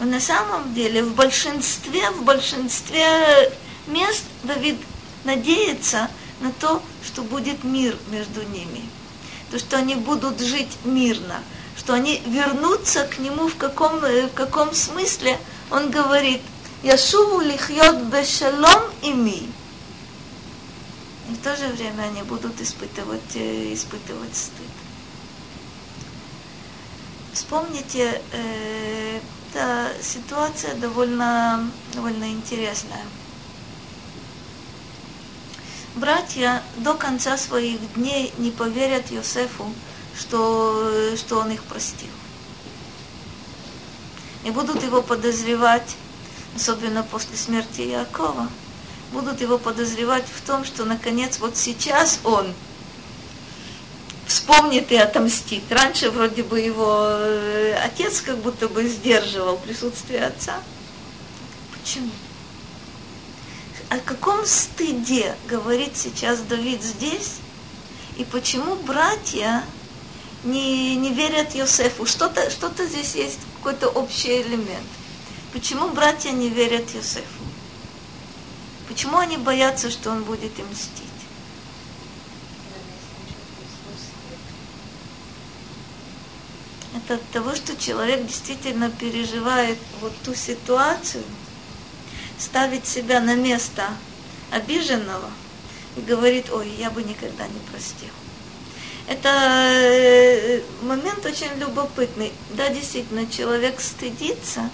Но 0.00 0.06
на 0.06 0.18
самом 0.20 0.74
деле 0.74 1.04
в 1.04 1.14
большинстве, 1.14 2.10
в 2.10 2.24
большинстве 2.24 3.06
мест 3.86 4.24
Давид 4.42 4.76
надеется 5.22 6.10
на 6.40 6.50
то, 6.50 6.82
что 7.04 7.22
будет 7.22 7.62
мир 7.62 7.96
между 8.10 8.42
ними. 8.42 8.82
То, 9.52 9.58
что 9.60 9.76
они 9.76 9.94
будут 9.94 10.40
жить 10.40 10.76
мирно, 10.84 11.42
что 11.76 11.94
они 11.94 12.20
вернутся 12.26 13.06
к 13.06 13.18
нему 13.18 13.46
в 13.46 13.56
каком, 13.56 14.00
в 14.00 14.30
каком 14.34 14.74
смысле. 14.74 15.38
Он 15.70 15.90
говорит, 15.90 16.40
Яшуву 16.82 17.40
лихьот 17.40 18.02
бешалом 18.02 18.82
ими. 19.02 19.48
В 21.34 21.42
то 21.42 21.56
же 21.56 21.66
время 21.66 22.02
они 22.04 22.22
будут 22.22 22.60
испытывать, 22.60 23.34
э, 23.34 23.74
испытывать 23.74 24.36
стыд. 24.36 24.68
Вспомните 27.32 28.22
э, 28.32 29.20
эта 29.50 29.92
ситуация 30.00 30.74
довольно, 30.76 31.68
довольно 31.92 32.30
интересная. 32.30 33.04
Братья 35.96 36.62
до 36.76 36.94
конца 36.94 37.36
своих 37.36 37.94
дней 37.94 38.32
не 38.38 38.52
поверят 38.52 39.10
Йосефу, 39.10 39.72
что, 40.16 41.16
что 41.16 41.40
он 41.40 41.50
их 41.50 41.62
простил. 41.64 42.10
И 44.44 44.50
будут 44.50 44.84
его 44.84 45.02
подозревать, 45.02 45.96
особенно 46.54 47.02
после 47.02 47.36
смерти 47.36 47.80
Якова, 47.80 48.48
будут 49.14 49.40
его 49.40 49.58
подозревать 49.58 50.26
в 50.26 50.46
том, 50.46 50.64
что 50.64 50.84
наконец 50.84 51.38
вот 51.38 51.56
сейчас 51.56 52.18
он 52.24 52.52
вспомнит 54.26 54.90
и 54.92 54.96
отомстит. 54.96 55.62
Раньше 55.70 56.10
вроде 56.10 56.42
бы 56.42 56.60
его 56.60 57.06
э, 57.08 57.74
отец 57.82 58.20
как 58.20 58.38
будто 58.38 58.68
бы 58.68 58.86
сдерживал 58.88 59.56
присутствие 59.56 60.26
отца. 60.26 60.56
Почему? 61.72 62.10
О 63.90 63.98
каком 63.98 64.44
стыде 64.44 65.36
говорит 65.48 65.96
сейчас 65.96 66.40
Давид 66.40 66.82
здесь? 66.82 67.36
И 68.16 68.24
почему 68.24 68.74
братья 68.76 69.64
не, 70.42 70.96
не 70.96 71.12
верят 71.12 71.54
Йосефу? 71.54 72.06
Что-то 72.06 72.50
что 72.50 72.70
здесь 72.86 73.14
есть, 73.14 73.38
какой-то 73.56 73.88
общий 73.88 74.42
элемент. 74.42 74.86
Почему 75.52 75.88
братья 75.88 76.30
не 76.30 76.48
верят 76.48 76.90
Йосефу? 76.94 77.33
Почему 78.88 79.18
они 79.18 79.36
боятся, 79.36 79.90
что 79.90 80.10
он 80.10 80.24
будет 80.24 80.58
им 80.58 80.66
мстить? 80.70 81.04
это 87.04 87.14
от 87.14 87.30
того, 87.30 87.54
что 87.54 87.76
человек 87.76 88.26
действительно 88.26 88.90
переживает 88.90 89.78
вот 90.00 90.12
ту 90.24 90.34
ситуацию, 90.34 91.24
ставит 92.38 92.86
себя 92.86 93.20
на 93.20 93.34
место 93.34 93.82
обиженного 94.50 95.30
и 95.96 96.00
говорит, 96.00 96.50
ой, 96.50 96.68
я 96.78 96.90
бы 96.90 97.02
никогда 97.02 97.46
не 97.46 97.58
простил. 97.70 98.10
Это 99.06 99.28
э, 99.28 100.62
момент 100.82 101.24
очень 101.26 101.54
любопытный. 101.58 102.32
Да, 102.50 102.68
действительно, 102.70 103.26
человек 103.26 103.80
стыдится. 103.80 104.70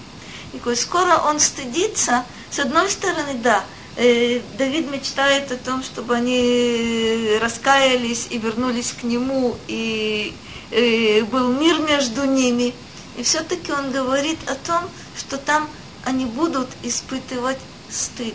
И 0.53 0.75
скоро 0.77 1.19
он 1.19 1.41
стыдится. 1.41 2.25
С 2.51 2.61
одной 2.61 2.89
стороны, 2.91 3.35
да, 3.35 3.65
Давид 3.97 4.91
мечтает 4.91 5.51
о 5.53 5.57
том, 5.57 5.83
чтобы 5.83 6.15
они 6.15 7.39
раскаялись 7.41 8.29
и 8.31 8.39
вернулись 8.39 8.93
к 8.93 9.03
нему, 9.03 9.57
и 9.69 10.35
э, 10.71 11.23
был 11.25 11.53
мир 11.53 11.81
между 11.81 12.25
ними. 12.25 12.73
И 13.17 13.23
все-таки 13.23 13.73
он 13.73 13.91
говорит 13.91 14.39
о 14.49 14.55
том, 14.55 14.89
что 15.19 15.37
там 15.37 15.69
они 16.05 16.25
будут 16.25 16.69
испытывать 16.83 17.59
стыд. 17.91 18.35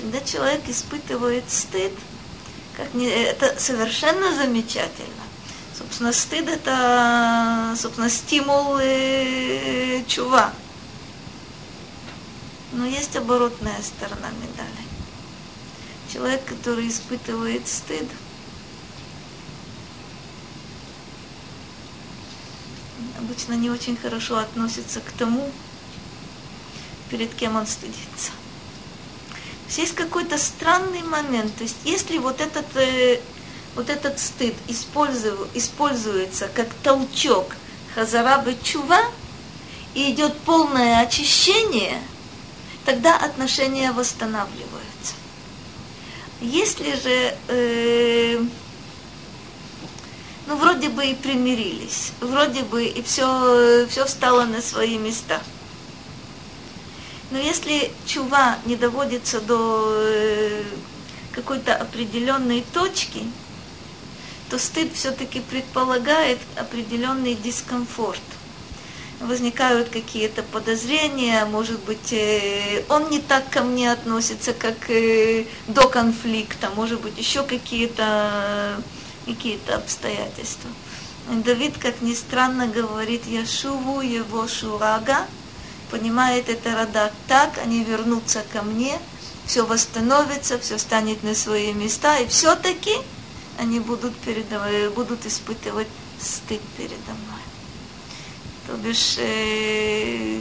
Когда 0.00 0.20
человек 0.20 0.62
испытывает 0.68 1.44
стыд, 1.48 1.92
как 2.76 2.92
не, 2.94 3.08
это 3.08 3.58
совершенно 3.58 4.34
замечательно. 4.34 5.24
Собственно, 5.76 6.12
стыд 6.12 6.48
это, 6.48 7.74
собственно, 7.80 8.10
стимул 8.10 8.78
э, 8.80 10.02
чува. 10.06 10.52
Но 12.72 12.86
есть 12.86 13.16
оборотная 13.16 13.80
сторона 13.82 14.30
медали. 14.30 14.84
Человек, 16.12 16.44
который 16.44 16.88
испытывает 16.88 17.66
стыд, 17.66 18.06
обычно 23.18 23.54
не 23.54 23.70
очень 23.70 23.96
хорошо 23.96 24.38
относится 24.38 25.00
к 25.00 25.10
тому, 25.12 25.50
перед 27.10 27.34
кем 27.34 27.56
он 27.56 27.66
стыдится. 27.66 28.30
То 29.30 29.66
есть 29.66 29.78
есть 29.78 29.94
какой-то 29.94 30.38
странный 30.38 31.02
момент. 31.02 31.54
То 31.56 31.64
есть 31.64 31.76
если 31.84 32.18
вот 32.18 32.40
этот, 32.40 32.76
э, 32.76 33.20
вот 33.74 33.88
этот 33.88 34.18
стыд 34.18 34.54
используется 34.68 36.48
как 36.48 36.68
толчок 36.82 37.54
хазарабы 37.94 38.56
чува, 38.62 39.00
и 39.94 40.12
идет 40.12 40.38
полное 40.40 41.00
очищение, 41.00 42.00
тогда 42.84 43.16
отношения 43.16 43.92
восстанавливаются. 43.92 45.14
Если 46.40 46.94
же 46.96 47.36
э, 47.48 48.42
ну, 50.46 50.56
вроде 50.56 50.88
бы 50.88 51.06
и 51.06 51.14
примирились, 51.14 52.12
вроде 52.20 52.62
бы 52.62 52.84
и 52.84 53.02
все, 53.02 53.86
все 53.88 54.04
встало 54.04 54.44
на 54.44 54.60
свои 54.60 54.98
места. 54.98 55.40
Но 57.30 57.38
если 57.38 57.92
чува 58.06 58.58
не 58.64 58.74
доводится 58.74 59.40
до, 59.40 59.96
какой-то 61.32 61.76
определенной 61.76 62.64
точки, 62.72 63.22
то 64.48 64.58
стыд 64.58 64.92
все-таки 64.94 65.40
предполагает 65.40 66.38
определенный 66.56 67.34
дискомфорт. 67.34 68.20
Возникают 69.20 69.90
какие-то 69.90 70.42
подозрения, 70.42 71.44
может 71.44 71.78
быть, 71.80 72.12
э, 72.12 72.82
он 72.88 73.10
не 73.10 73.20
так 73.20 73.50
ко 73.50 73.60
мне 73.60 73.92
относится, 73.92 74.54
как 74.54 74.88
э, 74.88 75.44
до 75.66 75.88
конфликта, 75.88 76.70
может 76.74 77.00
быть, 77.02 77.18
еще 77.18 77.42
какие-то 77.42 78.82
какие 79.26 79.58
обстоятельства. 79.72 80.70
Давид, 81.28 81.76
как 81.78 82.00
ни 82.00 82.14
странно, 82.14 82.66
говорит, 82.66 83.26
Яшуву 83.26 84.00
его 84.00 84.48
шурага, 84.48 85.26
понимает 85.90 86.48
это 86.48 86.74
Радак 86.74 87.12
так, 87.28 87.58
они 87.58 87.84
вернутся 87.84 88.42
ко 88.52 88.62
мне, 88.62 88.98
все 89.46 89.64
восстановится, 89.66 90.58
все 90.58 90.78
станет 90.78 91.22
на 91.22 91.34
свои 91.34 91.72
места, 91.72 92.18
и 92.18 92.26
все-таки 92.26 92.94
они 93.58 93.80
будут, 93.80 94.16
передо 94.16 94.90
будут 94.94 95.26
испытывать 95.26 95.88
стыд 96.20 96.60
передо 96.76 97.12
мной. 97.12 97.39
То 98.70 98.76
бишь, 98.76 99.16
э, 99.18 100.40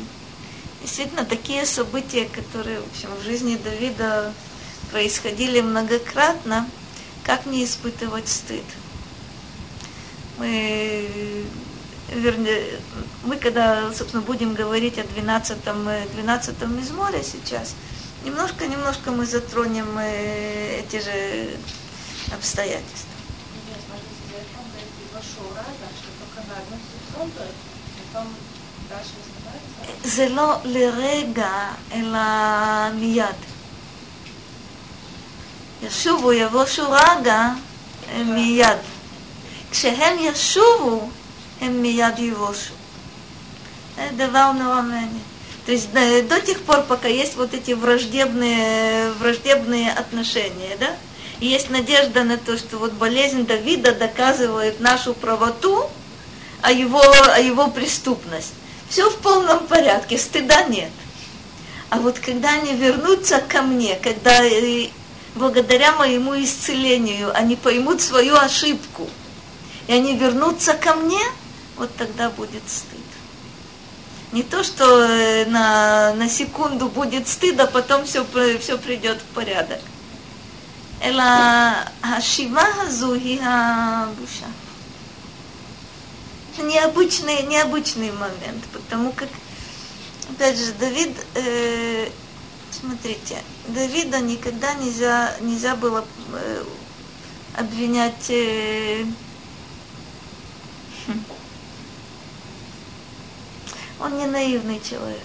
действительно, 0.83 1.25
такие 1.25 1.65
события, 1.65 2.25
которые, 2.25 2.79
в 2.79 2.87
общем, 2.87 3.09
в 3.19 3.23
жизни 3.23 3.55
Давида 3.55 4.31
происходили 4.91 5.61
многократно, 5.61 6.69
как 7.23 7.47
не 7.47 7.65
испытывать 7.65 8.27
стыд? 8.27 8.63
Мы 10.37 11.09
вернее, 12.13 12.79
мы 13.23 13.37
когда, 13.37 13.91
собственно, 13.91 14.21
будем 14.21 14.53
говорить 14.53 14.99
о 14.99 15.05
12, 15.05 15.57
12 16.13 16.61
мизморе 16.67 17.23
сейчас, 17.23 17.73
немножко-немножко 18.25 19.09
мы 19.09 19.25
затронем 19.25 19.97
э, 19.97 20.81
эти 20.81 21.01
же 21.01 21.57
обстоятельства. 22.31 23.09
זה 30.04 30.28
לא 30.28 30.54
לרגע, 30.64 31.70
אלא 31.92 32.20
מיד. 32.94 33.36
ישובו, 35.82 36.32
יבושו 36.32 36.82
רגע, 36.90 37.48
מיד. 38.24 38.78
כשהם 39.70 40.16
ישובו, 40.20 41.08
הם 41.60 41.82
מיד 41.82 42.18
יבושו. 42.18 42.74
Это 43.96 44.12
דבר 44.16 44.52
נורא 44.52 44.82
מעניין. 44.82 45.22
То 45.66 45.72
есть 45.72 45.92
до 45.92 46.40
тех 46.40 46.60
пор, 46.62 46.82
пока 46.82 47.08
есть 47.08 47.36
вот 47.36 47.54
эти 47.54 47.72
враждебные, 47.72 49.12
враждебные 49.12 49.92
отношения, 49.92 50.76
да, 50.78 50.94
и 51.40 51.46
есть 51.46 51.70
надежда 51.70 52.22
на 52.22 52.36
то, 52.36 52.58
что 52.58 52.78
вот 52.78 52.92
болезнь 52.92 53.46
Давида 53.46 53.92
доказывает 53.92 54.80
нашу 54.80 55.14
правоту, 55.14 55.88
о 56.61 56.71
его, 56.71 57.01
о 57.01 57.39
его 57.39 57.67
преступность. 57.67 58.53
Все 58.89 59.09
в 59.09 59.17
полном 59.17 59.67
порядке, 59.67 60.17
стыда 60.17 60.63
нет. 60.63 60.91
А 61.89 61.99
вот 61.99 62.19
когда 62.19 62.53
они 62.53 62.73
вернутся 62.73 63.39
ко 63.39 63.61
мне, 63.61 63.95
когда 63.95 64.43
э, 64.43 64.89
благодаря 65.35 65.93
моему 65.93 66.35
исцелению 66.41 67.35
они 67.35 67.55
поймут 67.55 68.01
свою 68.01 68.35
ошибку, 68.35 69.07
и 69.87 69.93
они 69.93 70.15
вернутся 70.15 70.73
ко 70.73 70.93
мне, 70.95 71.21
вот 71.77 71.95
тогда 71.95 72.29
будет 72.29 72.63
стыд. 72.67 72.99
Не 74.31 74.43
то, 74.43 74.63
что 74.63 75.03
э, 75.03 75.45
на, 75.45 76.13
на 76.13 76.29
секунду 76.29 76.89
будет 76.89 77.27
стыд, 77.27 77.59
а 77.59 77.65
потом 77.65 78.05
все, 78.05 78.23
все 78.59 78.77
придет 78.77 79.17
в 79.17 79.33
порядок. 79.33 79.79
Эла 81.01 81.85
Ашива 82.01 82.67
Зуги 82.89 83.39
Буша 84.19 84.45
это 86.59 86.67
необычный, 86.67 87.43
необычный 87.43 88.11
момент, 88.11 88.63
потому 88.73 89.11
как, 89.11 89.29
опять 90.29 90.57
же, 90.57 90.73
Давид, 90.73 91.15
э, 91.35 92.09
смотрите, 92.71 93.37
Давида 93.67 94.19
никогда 94.19 94.73
нельзя, 94.75 95.35
нельзя 95.41 95.75
было 95.75 96.05
э, 96.33 96.63
обвинять... 97.55 98.29
Э. 98.29 99.05
Хм, 101.07 101.23
он 104.01 104.17
не 104.17 104.25
наивный 104.27 104.81
человек. 104.81 105.21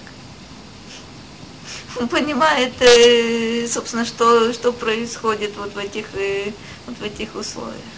Он 1.96 2.08
понимает, 2.08 2.72
э, 2.80 3.68
собственно, 3.68 4.04
что, 4.04 4.52
что 4.52 4.72
происходит 4.72 5.52
вот 5.56 5.74
в 5.74 5.78
этих, 5.78 6.06
э, 6.14 6.52
вот 6.86 6.98
в 6.98 7.02
этих 7.02 7.34
условиях. 7.34 7.93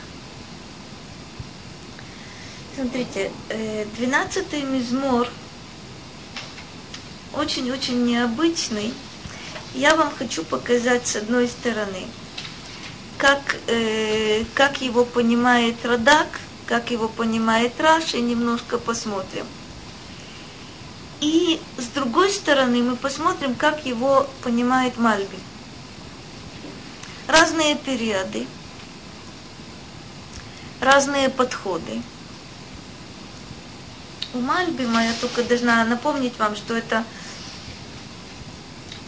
Смотрите, 2.76 3.32
12-й 3.48 4.60
э, 4.60 4.66
мизмор 4.66 5.30
очень-очень 7.32 8.04
необычный. 8.04 8.92
Я 9.72 9.96
вам 9.96 10.12
хочу 10.14 10.44
показать 10.44 11.06
с 11.06 11.16
одной 11.16 11.48
стороны, 11.48 12.04
как, 13.16 13.56
как 14.52 14.82
его 14.82 15.06
понимает 15.06 15.76
Радак, 15.86 16.38
как 16.66 16.90
его 16.90 17.08
понимает 17.08 17.80
Раш, 17.80 18.12
немножко 18.12 18.76
посмотрим. 18.76 19.46
И 21.22 21.58
с 21.78 21.86
другой 21.94 22.30
стороны 22.30 22.82
мы 22.82 22.96
посмотрим, 22.96 23.54
как 23.54 23.86
его 23.86 24.28
понимает 24.42 24.98
Мальби. 24.98 25.38
Разные 27.26 27.76
периоды, 27.76 28.46
разные 30.82 31.30
подходы. 31.30 32.02
У 34.34 34.38
Мальбима 34.40 35.04
я 35.04 35.14
только 35.14 35.42
должна 35.42 35.84
напомнить 35.84 36.38
вам, 36.38 36.56
что 36.56 36.76
это 36.76 37.04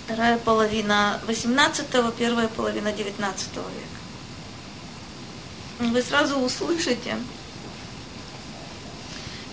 вторая 0.04 0.38
половина 0.38 1.20
18-го, 1.26 2.10
первая 2.12 2.48
половина 2.48 2.92
19 2.92 3.48
века. 3.56 3.98
Вы 5.80 6.02
сразу 6.02 6.38
услышите, 6.38 7.16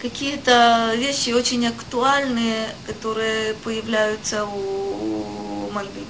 какие-то 0.01 0.93
вещи 0.95 1.31
очень 1.31 1.67
актуальные, 1.67 2.69
которые 2.87 3.53
появляются 3.55 4.45
у 4.45 5.69
Мальбима. 5.71 6.05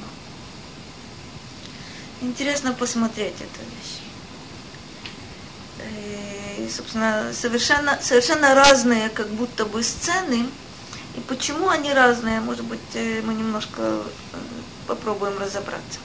Интересно 2.21 2.73
посмотреть 2.73 3.35
эту 3.35 3.61
вещь 3.61 3.99
собственно, 6.69 7.31
совершенно, 7.33 7.99
совершенно 8.01 8.55
разные 8.55 9.09
как 9.09 9.27
будто 9.29 9.65
бы 9.65 9.83
сцены. 9.83 10.47
И 11.15 11.19
почему 11.21 11.69
они 11.69 11.93
разные, 11.93 12.41
может 12.41 12.65
быть, 12.65 12.79
э, 12.93 13.21
мы 13.23 13.33
немножко 13.33 13.81
э, 13.81 14.01
попробуем 14.87 15.37
разобраться. 15.37 15.99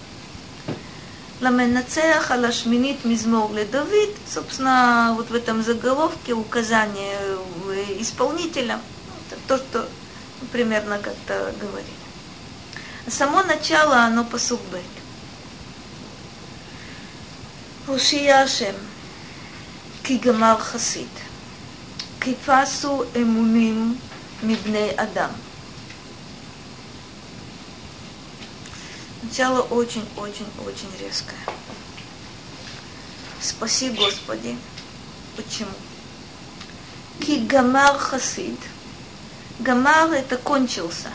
Ламенацеях 1.41 2.31
Алашминит 2.31 3.05
Мизмор 3.05 3.51
Давид, 3.73 4.11
собственно, 4.33 5.15
вот 5.17 5.31
в 5.31 5.35
этом 5.35 5.63
заголовке 5.63 6.35
указание 6.35 7.19
э, 7.19 7.85
исполнителя, 7.99 8.79
ну, 9.31 9.37
то, 9.49 9.57
что 9.57 9.89
примерно 10.53 10.99
как-то 10.99 11.55
говорили. 11.59 11.95
Само 13.09 13.43
начало, 13.43 14.05
оно 14.05 14.25
по 14.25 14.39
суббет. 14.39 14.83
Ушияшем. 17.89 18.77
כי 20.04 20.18
גמר 20.18 20.60
חסיד, 20.60 21.10
כי 22.22 22.34
פסו 22.46 23.04
אמונים 23.16 23.98
מבני 24.44 24.90
אדם. 24.96 25.30
Начало 29.26 29.64
очень-очень-очень 29.64 30.92
резкое. 31.02 31.36
Спаси, 33.42 33.90
Господи. 33.90 34.56
Почему? 35.36 35.72
Ки 37.20 37.40
гамар 37.40 37.98
хасид. 37.98 38.60
Гамар 39.60 40.12
это 40.12 40.38
кончился. 40.38 41.10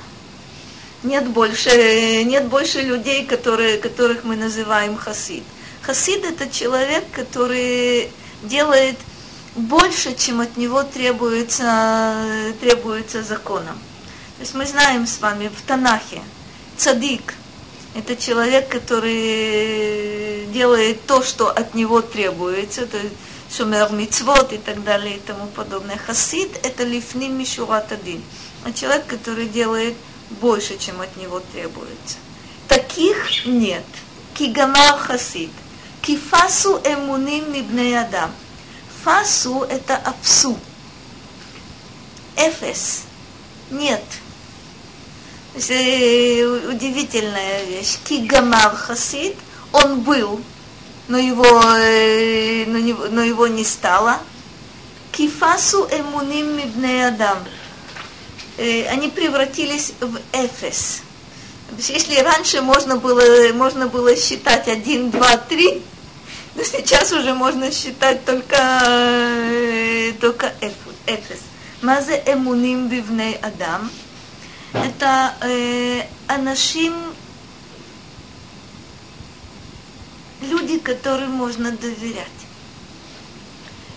Нет 1.02 1.28
больше, 1.28 2.24
нет 2.24 2.48
больше 2.48 2.80
людей, 2.82 3.24
которые, 3.24 3.78
которых 3.78 4.24
мы 4.24 4.36
называем 4.36 4.96
хасид. 4.96 5.44
Хасид 5.80 6.24
это 6.24 6.50
человек, 6.50 7.04
который 7.12 8.10
делает 8.47 8.97
больше, 9.55 10.15
чем 10.15 10.41
от 10.41 10.57
него 10.57 10.83
требуется, 10.83 12.15
требуется 12.59 13.23
законом. 13.23 13.77
То 14.37 14.41
есть 14.41 14.53
мы 14.53 14.65
знаем 14.65 15.07
с 15.07 15.19
вами 15.19 15.49
в 15.49 15.61
Танахе, 15.67 16.21
цадик– 16.77 17.33
это 17.95 18.17
человек, 18.17 18.67
который 18.67 20.47
делает 20.47 21.05
то, 21.05 21.23
что 21.23 21.49
от 21.49 21.75
него 21.75 22.01
требуется, 22.01 22.85
то 22.87 22.97
есть 22.97 23.13
шумер 23.49 23.89
мицвод 23.93 24.51
и 24.51 24.57
так 24.57 24.83
далее 24.83 25.15
и 25.15 25.19
тому 25.19 25.47
подобное. 25.47 25.97
Хасид– 25.97 26.59
это 26.63 26.83
лифним 26.83 27.39
мишурат 27.39 27.93
один. 27.93 28.21
А 28.65 28.73
человек, 28.73 29.07
который 29.07 29.47
делает 29.47 29.95
больше, 30.41 30.77
чем 30.77 30.99
от 30.99 31.15
него 31.15 31.41
требуется. 31.53 32.17
Таких 32.67 33.45
нет. 33.45 33.85
Кигамар 34.33 34.97
хасид. 34.97 35.51
Кифасу 36.05 36.79
эмуним 36.83 37.51
мибней 37.51 37.99
адам. 37.99 38.31
Фасу– 39.03 39.65
это 39.69 39.95
апсу. 39.95 40.55
Эфес. 42.35 43.05
Нет. 43.71 44.03
Удивительная 45.55 47.63
вещь. 47.63 47.97
Кигамар 48.03 48.75
хасид, 48.75 49.35
он 49.71 50.01
был, 50.01 50.39
но 51.07 51.17
его, 51.17 51.63
э, 51.79 52.65
но, 52.67 53.23
его 53.23 53.47
не 53.47 53.63
стало. 53.63 54.19
Кифасу 55.11 55.87
эмуним 55.91 56.55
мибней 56.55 57.07
адам. 57.07 57.39
Э, 58.57 58.89
они 58.89 59.09
превратились 59.09 59.93
в 59.99 60.19
эфес. 60.33 61.01
Если 61.79 62.19
раньше 62.19 62.61
можно 62.61 62.97
было, 62.97 63.23
можно 63.53 63.87
было 63.87 64.15
считать 64.15 64.67
один, 64.67 65.09
два, 65.09 65.37
три, 65.37 65.81
но 66.55 66.63
сейчас 66.63 67.11
уже 67.11 67.33
можно 67.33 67.71
считать 67.71 68.25
только, 68.25 68.55
э, 68.57 70.13
только 70.19 70.53
эфес. 70.61 71.41
Мазе 71.81 72.21
эмуним 72.25 72.87
бивней 72.87 73.35
адам. 73.35 73.91
Это 74.73 75.35
э, 75.41 76.03
анашим, 76.27 76.93
люди, 80.41 80.79
которым 80.79 81.31
можно 81.31 81.71
доверять. 81.71 82.27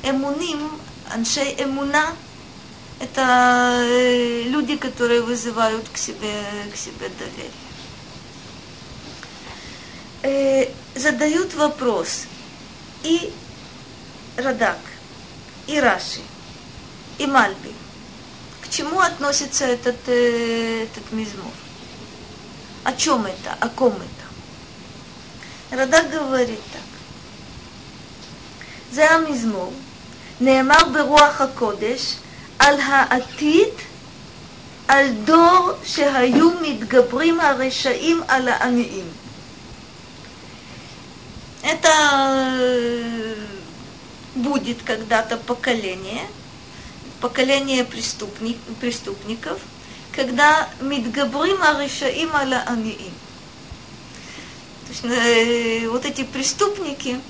Эмуним, 0.03 0.71
аншей 1.13 1.55
эмуна, 1.59 2.13
это 3.01 3.81
э, 3.85 4.43
люди, 4.45 4.77
которые 4.77 5.23
вызывают 5.23 5.89
к 5.89 5.97
себе, 5.97 6.33
к 6.73 6.77
себе 6.77 7.11
доверие. 7.19 7.51
Э, 10.23 10.69
задают 10.99 11.55
вопрос 11.55 12.27
и 13.04 13.32
Радак, 14.38 14.80
и 15.68 15.80
Раши, 15.80 16.22
и 17.18 17.28
Мальби. 17.28 17.74
К 18.62 18.70
чему 18.70 19.00
относится 19.00 19.66
этот, 19.66 19.98
э, 20.08 20.84
этот 20.84 21.12
мизмор? 21.12 21.52
О 22.84 22.94
чем 22.94 23.26
это? 23.26 23.56
О 23.60 23.70
ком 23.70 23.94
это? 23.94 24.24
Радак 25.78 26.10
говорит 26.12 26.60
так. 26.72 26.82
זה 28.92 29.12
המזמור, 29.12 29.74
נאמר 30.42 30.90
ברוח 30.94 31.42
הקודש, 31.42 32.16
על 32.60 32.80
העתיד, 32.80 33.74
על 34.88 35.08
דור 35.26 35.72
שהיו 35.84 36.50
מתגברים 36.62 37.40
הרשעים 37.40 38.22
על 38.28 38.48
העניים. 38.48 39.17
Это 41.63 43.35
будет 44.35 44.83
когда-то 44.83 45.37
поколение, 45.37 46.27
поколение 47.21 47.85
преступник, 47.85 48.57
преступников, 48.81 49.59
когда 50.13 50.69
Мидгабрим 50.81 51.63
Аришаим 51.63 52.35
Аля 52.35 52.65
Аниим. 52.67 53.13
Э, 55.03 55.89
вот 55.89 56.05
эти 56.07 56.25
преступники, 56.25 57.21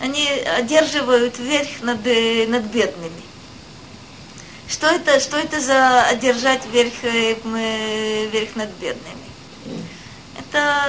они 0.00 0.26
одерживают 0.28 1.38
верх 1.38 1.82
над, 1.82 2.04
над 2.04 2.64
бедными. 2.64 3.22
Что 4.68 4.86
это, 4.86 5.20
что 5.20 5.36
это 5.36 5.60
за 5.60 6.04
одержать 6.04 6.64
верх, 6.66 6.92
э, 7.02 8.26
верх 8.32 8.56
над 8.56 8.70
бедными? 8.80 9.33
Это, 10.38 10.84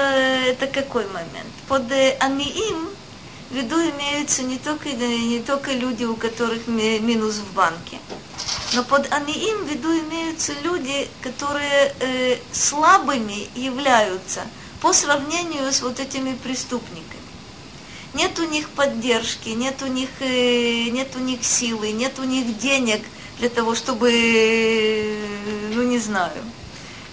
это 0.47 0.67
какой 0.67 1.05
момент? 1.07 1.53
Под 1.67 1.91
э, 1.91 2.17
аниим 2.19 2.89
в 3.49 3.55
виду 3.55 3.75
имеются 3.75 4.43
не 4.43 4.57
только, 4.57 4.89
не 4.91 5.39
только 5.39 5.71
люди, 5.71 6.03
у 6.03 6.15
которых 6.15 6.67
минус 6.67 7.35
в 7.35 7.53
банке, 7.53 7.99
но 8.73 8.83
под 8.83 9.11
аниим 9.11 9.65
в 9.65 9.69
виду 9.69 9.89
имеются 9.99 10.53
люди, 10.63 11.07
которые 11.21 11.93
э, 11.99 12.37
слабыми 12.51 13.47
являются 13.55 14.41
по 14.81 14.93
сравнению 14.93 15.71
с 15.71 15.81
вот 15.81 15.99
этими 15.99 16.33
преступниками. 16.35 17.21
Нет 18.13 18.39
у 18.39 18.45
них 18.45 18.69
поддержки, 18.69 19.49
нет 19.49 19.81
у 19.81 19.87
них, 19.87 20.09
э, 20.21 20.89
нет 20.89 21.15
у 21.15 21.19
них 21.19 21.43
силы, 21.43 21.91
нет 21.91 22.17
у 22.19 22.23
них 22.23 22.57
денег– 22.57 23.01
для 23.39 23.49
того, 23.49 23.75
чтобы, 23.75 24.11
ну 25.73 25.83
не 25.83 25.99
знаю, 25.99 26.31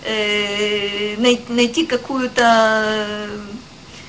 э, 0.04 1.16
найти 1.48 1.86
какую-то 1.86 3.28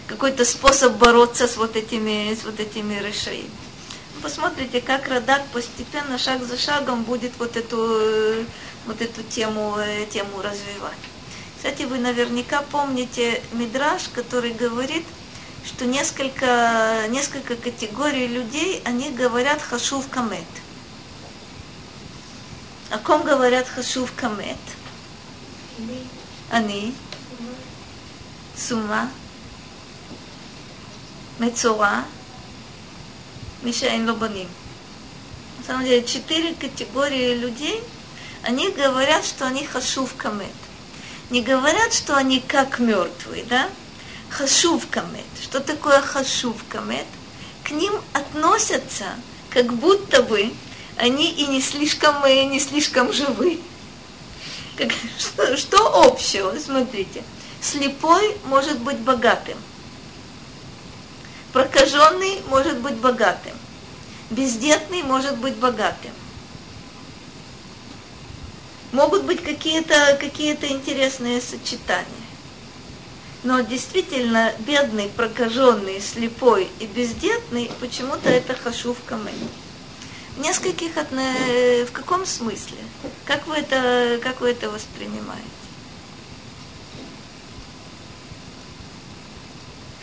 какой-то 0.08 0.46
способ 0.46 0.94
бороться 0.94 1.48
с 1.48 1.58
вот 1.58 1.76
этими, 1.76 2.36
с 2.36 2.44
вот 2.44 2.60
этими 2.60 2.96
решениями. 2.96 3.50
Посмотрите, 4.22 4.80
как 4.80 5.08
Радак 5.08 5.46
постепенно, 5.48 6.18
шаг 6.18 6.44
за 6.44 6.58
шагом 6.58 7.04
будет 7.04 7.34
вот 7.40 7.58
эту, 7.58 8.46
вот 8.86 9.02
эту 9.02 9.24
тему, 9.24 9.76
э, 9.78 10.06
тему 10.06 10.42
развивать. 10.42 10.98
Кстати, 11.58 11.84
вы 11.84 11.98
наверняка 11.98 12.62
помните 12.72 13.42
Мидраш, 13.52 14.04
который 14.14 14.52
говорит, 14.52 15.04
что 15.66 15.86
несколько, 15.86 17.06
несколько 17.10 17.56
категорий 17.56 18.28
людей, 18.28 18.82
они 18.86 19.10
говорят 19.10 19.62
хашув 19.62 20.08
камет. 20.10 20.46
О 22.92 22.98
ком 23.00 23.24
говорят 23.24 23.68
хашув 23.68 24.14
камет? 24.14 24.58
Они. 26.50 26.94
Сума. 28.56 29.10
Мецура. 31.40 32.06
Мишаин 33.64 34.08
Лобаним. 34.10 34.48
На 35.60 35.66
самом 35.66 35.86
деле, 35.86 36.06
четыре 36.06 36.54
категории 36.54 37.36
людей, 37.36 37.82
они 38.44 38.70
говорят, 38.70 39.26
что 39.26 39.48
они 39.48 39.66
хашув 39.66 40.16
камет. 40.16 40.52
Не 41.30 41.42
говорят, 41.42 41.94
что 41.94 42.18
они 42.18 42.42
как 42.42 42.80
мертвые, 42.80 43.46
да? 43.46 43.70
Хашув 44.30 44.88
камет. 44.90 45.26
Что 45.42 45.62
такое 45.62 46.02
хашув 46.02 46.58
камет? 46.68 47.06
К 47.64 47.72
ним 47.72 47.94
относятся, 48.12 49.06
как 49.50 49.74
будто 49.74 50.22
бы 50.22 50.52
они 50.98 51.32
и 51.32 51.48
не 51.48 51.62
слишком, 51.62 52.26
и 52.26 52.46
не 52.46 52.60
слишком 52.60 53.14
живы. 53.14 53.60
Как, 54.78 54.92
что, 55.18 55.58
что 55.58 56.04
общего? 56.06 56.58
Смотрите. 56.58 57.24
Слепой 57.62 58.38
может 58.46 58.80
быть 58.80 59.00
богатым. 59.00 59.58
Прокаженный 61.54 62.42
может 62.50 62.80
быть 62.80 62.96
богатым. 62.96 63.54
Бездетный 64.30 65.04
может 65.04 65.38
быть 65.38 65.56
богатым. 65.56 66.12
Могут 68.92 69.24
быть 69.24 69.42
какие-то 69.44 70.18
какие 70.20 70.54
интересные 70.54 71.42
сочетания. 71.42 72.08
Но 73.44 73.62
действительно, 73.62 74.54
бедный, 74.60 75.10
прокаженный, 75.10 76.00
слепой 76.00 76.70
и 76.80 76.86
бездетный, 76.86 77.72
почему-то 77.80 78.30
это 78.30 78.56
хашув 78.56 78.98
камень 79.06 79.50
нескольких, 80.38 80.92
в 80.96 81.92
каком 81.92 82.26
смысле? 82.26 82.78
Как 83.26 83.48
вы 83.48 83.58
это, 83.58 84.20
как 84.22 84.42
вы 84.42 84.52
это 84.52 84.70
воспринимаете? 84.70 85.44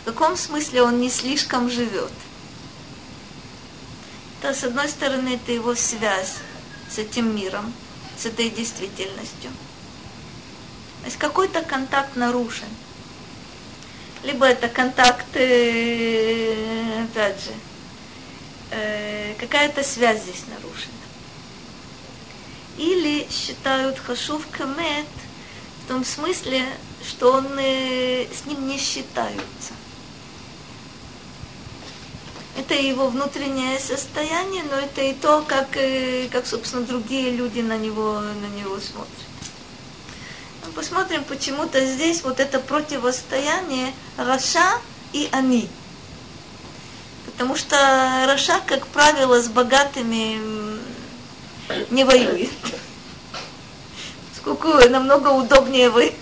В 0.01 0.05
каком 0.05 0.35
смысле 0.35 0.81
он 0.83 0.99
не 0.99 1.09
слишком 1.09 1.69
живет? 1.69 2.11
То, 4.41 4.53
с 4.53 4.63
одной 4.63 4.89
стороны, 4.89 5.35
это 5.35 5.51
его 5.51 5.75
связь 5.75 6.35
с 6.89 6.97
этим 6.97 7.35
миром, 7.35 7.71
с 8.17 8.25
этой 8.25 8.49
действительностью. 8.49 9.51
То 11.01 11.05
есть 11.05 11.17
какой-то 11.17 11.61
контакт 11.61 12.15
нарушен. 12.15 12.67
Либо 14.23 14.45
это 14.45 14.67
контакт, 14.67 15.25
э, 15.35 17.03
опять 17.03 17.39
же, 17.43 17.51
э, 18.71 19.33
какая-то 19.39 19.83
связь 19.83 20.21
здесь 20.21 20.43
нарушена. 20.47 20.93
Или 22.77 23.27
считают 23.29 23.99
хашув 23.99 24.47
камет 24.51 25.05
в 25.83 25.87
том 25.87 26.05
смысле, 26.05 26.65
что 27.07 27.33
он 27.33 27.47
э, 27.59 28.25
с 28.33 28.45
ним 28.45 28.67
не 28.67 28.77
считаются. 28.77 29.73
Это 32.57 32.73
его 32.75 33.07
внутреннее 33.07 33.79
состояние, 33.79 34.63
но 34.69 34.77
это 34.77 35.01
и 35.01 35.13
то, 35.13 35.43
как, 35.47 35.75
э, 35.75 36.27
как 36.31 36.45
собственно, 36.45 36.83
другие 36.83 37.31
люди 37.31 37.59
на 37.59 37.77
него, 37.77 38.19
на 38.19 38.47
него 38.57 38.79
смотрят. 38.79 39.09
Ну, 40.65 40.71
посмотрим, 40.73 41.23
почему-то 41.23 41.85
здесь 41.85 42.23
вот 42.23 42.39
это 42.39 42.59
противостояние 42.59 43.93
Раша 44.17 44.79
и 45.13 45.27
Они– 45.31 45.69
Потому 47.41 47.57
что 47.57 47.75
רשע, 48.27 48.61
как 48.67 48.85
правило, 48.85 49.41
с 49.41 49.47
богатыми 49.47 50.39
не 51.89 52.03
воюет. 52.03 52.51
Сколько 54.37 54.87
намного 54.89 55.29
удобнее 55.29 55.89
вы, 55.89 56.13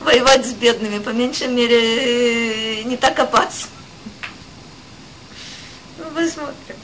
воевать 0.00 0.44
с 0.44 0.52
бедными, 0.52 0.98
по 0.98 1.08
меньшей 1.08 1.48
мере, 1.48 2.84
не 2.84 2.98
так 2.98 3.18
опасно. 3.18 3.70
Посмотрим. 6.14 6.76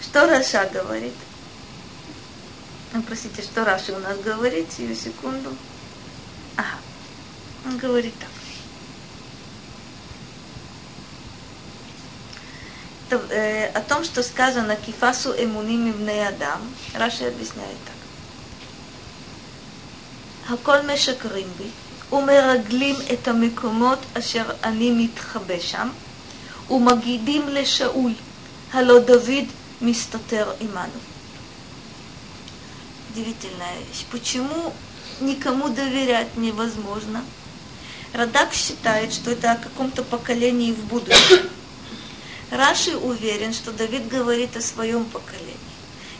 Что 0.00 0.26
רשע 0.26 0.68
говорит? 0.72 1.14
Ну, 2.92 3.02
простите, 3.02 3.42
что 3.42 3.64
רשע 3.64 3.94
у 3.94 4.00
нас 4.00 4.18
говорит? 4.18 4.66
Сию 4.72 4.96
секунду. 4.96 5.56
Ага. 6.56 6.80
Он 7.66 7.78
говорит 7.78 8.14
так. 8.18 8.31
э, 13.11 13.67
о 13.67 13.81
том, 13.81 14.03
что 14.03 14.23
сказано 14.23 14.75
кифасу 14.75 15.33
эмуним 15.37 15.89
ивней 15.89 16.27
адам, 16.27 16.61
Раши 16.93 17.25
объясняет 17.25 17.77
так. 17.85 17.97
הכל 20.49 20.81
משקרים 20.81 21.47
בי 21.57 21.69
ומרגלים 22.15 22.95
את 23.13 23.27
המקומות 23.27 23.99
אשר 24.17 24.43
אני 24.63 24.91
מתחבא 24.91 25.59
שם 25.59 25.89
ומגידים 26.69 27.47
לשאול, 27.47 28.11
הלא 28.73 28.99
דוד 28.99 29.47
מסתתר 29.81 30.51
עמנו. 30.59 30.99
Удивительная 33.11 33.79
вещь. 33.79 34.05
Почему 34.11 34.73
никому 35.21 35.69
доверять 35.69 36.37
невозможно? 36.37 37.23
Радак 38.13 38.53
считает, 38.53 39.11
что 39.11 39.31
это 39.31 39.53
о 39.53 39.55
каком-то 39.55 40.03
поколении 40.03 40.71
в 40.71 40.85
будущем. 40.85 41.49
Раши 42.52 42.96
уверен, 42.96 43.54
что 43.54 43.72
Давид 43.72 44.08
говорит 44.08 44.56
о 44.58 44.60
своем 44.60 45.06
поколении 45.06 45.56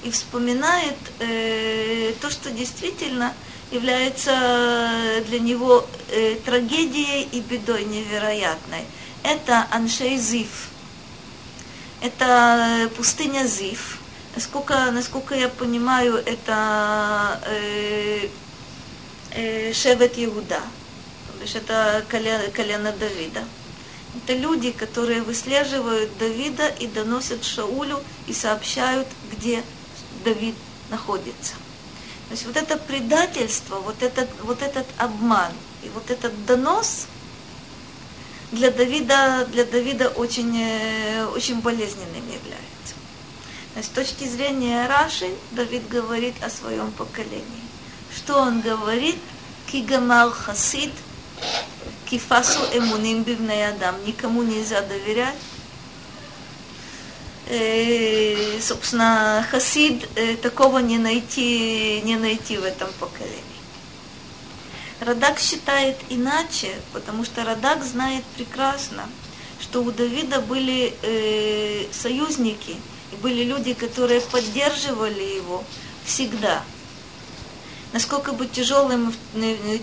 и 0.03 0.11
вспоминает 0.11 0.97
э, 1.21 2.15
то, 2.23 2.31
что 2.31 2.51
действительно 2.51 3.35
является 3.71 5.23
для 5.27 5.39
него 5.39 5.87
э, 6.09 6.37
трагедией 6.45 7.29
и 7.31 7.41
бедой 7.41 7.85
невероятной. 7.85 8.85
Это 9.23 9.67
Аншей 9.71 10.17
Зив. 10.17 10.69
Это 12.01 12.91
пустыня 12.97 13.47
Зив. 13.47 13.99
Насколько, 14.35 14.91
насколько 14.91 15.35
я 15.35 15.51
понимаю, 15.51 16.15
это 16.17 17.41
э, 17.45 18.29
э, 19.33 19.73
Шевет 19.75 20.15
Иуда. 20.17 20.61
То 21.37 21.43
есть 21.43 21.57
это 21.57 22.03
колено, 22.09 22.45
колено 22.55 22.93
Давида. 22.93 23.45
Это 24.15 24.35
люди, 24.35 24.73
которые 24.73 25.23
выслеживают 25.23 26.17
Давида 26.19 26.69
и 26.69 26.87
доносят 26.87 27.45
Шаулю 27.45 28.03
и 28.27 28.35
сообщают, 28.35 29.09
где 29.31 29.63
Давид 30.25 30.55
находится. 30.91 31.55
То 32.29 32.33
есть 32.33 32.47
вот 32.47 32.57
это 32.57 32.77
предательство, 32.77 33.77
вот 33.77 34.03
этот, 34.03 34.29
вот 34.43 34.61
этот 34.63 34.87
обман 34.99 35.53
и 35.83 35.89
вот 35.89 36.11
этот 36.11 36.47
донос 36.47 37.07
для 38.53 38.71
Давида, 38.71 39.49
для 39.51 39.65
Давида 39.65 40.11
очень, 40.11 40.61
э, 40.61 41.25
очень 41.35 41.61
болезненным 41.61 42.23
является. 42.27 42.95
То 43.73 43.79
есть 43.79 43.89
с 43.89 43.93
точки 43.93 44.29
зрения 44.29 44.87
Раши 44.87 45.31
Давид 45.53 45.89
говорит 45.89 46.35
о 46.43 46.51
своем 46.51 46.93
поколении. 46.93 47.63
Что 48.15 48.41
он 48.41 48.61
говорит? 48.61 49.17
Кигамал 49.67 50.33
хасид– 50.33 50.93
кифасу 52.13 52.61
эмуним 52.75 53.25
адам. 53.71 53.95
Никому 54.05 54.43
нельзя 54.43 54.83
доверять. 54.83 55.35
Э, 57.47 58.61
собственно, 58.61 59.47
хасид 59.51 60.07
э, 60.15 60.37
такого 60.37 60.79
не 60.79 60.99
найти, 60.99 62.03
не 62.03 62.17
найти 62.17 62.59
в 62.59 62.65
этом 62.65 62.89
поколении. 63.01 63.41
Радак 65.01 65.39
считает 65.39 65.97
иначе, 66.11 66.73
потому 66.93 67.25
что 67.25 67.45
Радак 67.45 67.83
знает 67.83 68.25
прекрасно, 68.37 69.09
что 69.59 69.83
у 69.83 69.91
Давида 69.91 70.41
были 70.43 70.95
э, 71.03 71.87
союзники, 71.93 72.77
и 73.13 73.17
были 73.23 73.43
люди, 73.45 73.73
которые 73.73 74.21
поддерживали 74.21 75.23
его 75.23 75.65
всегда– 76.05 76.63
насколько 77.93 78.33
бы 78.33 78.47
тяжелым, 78.47 79.15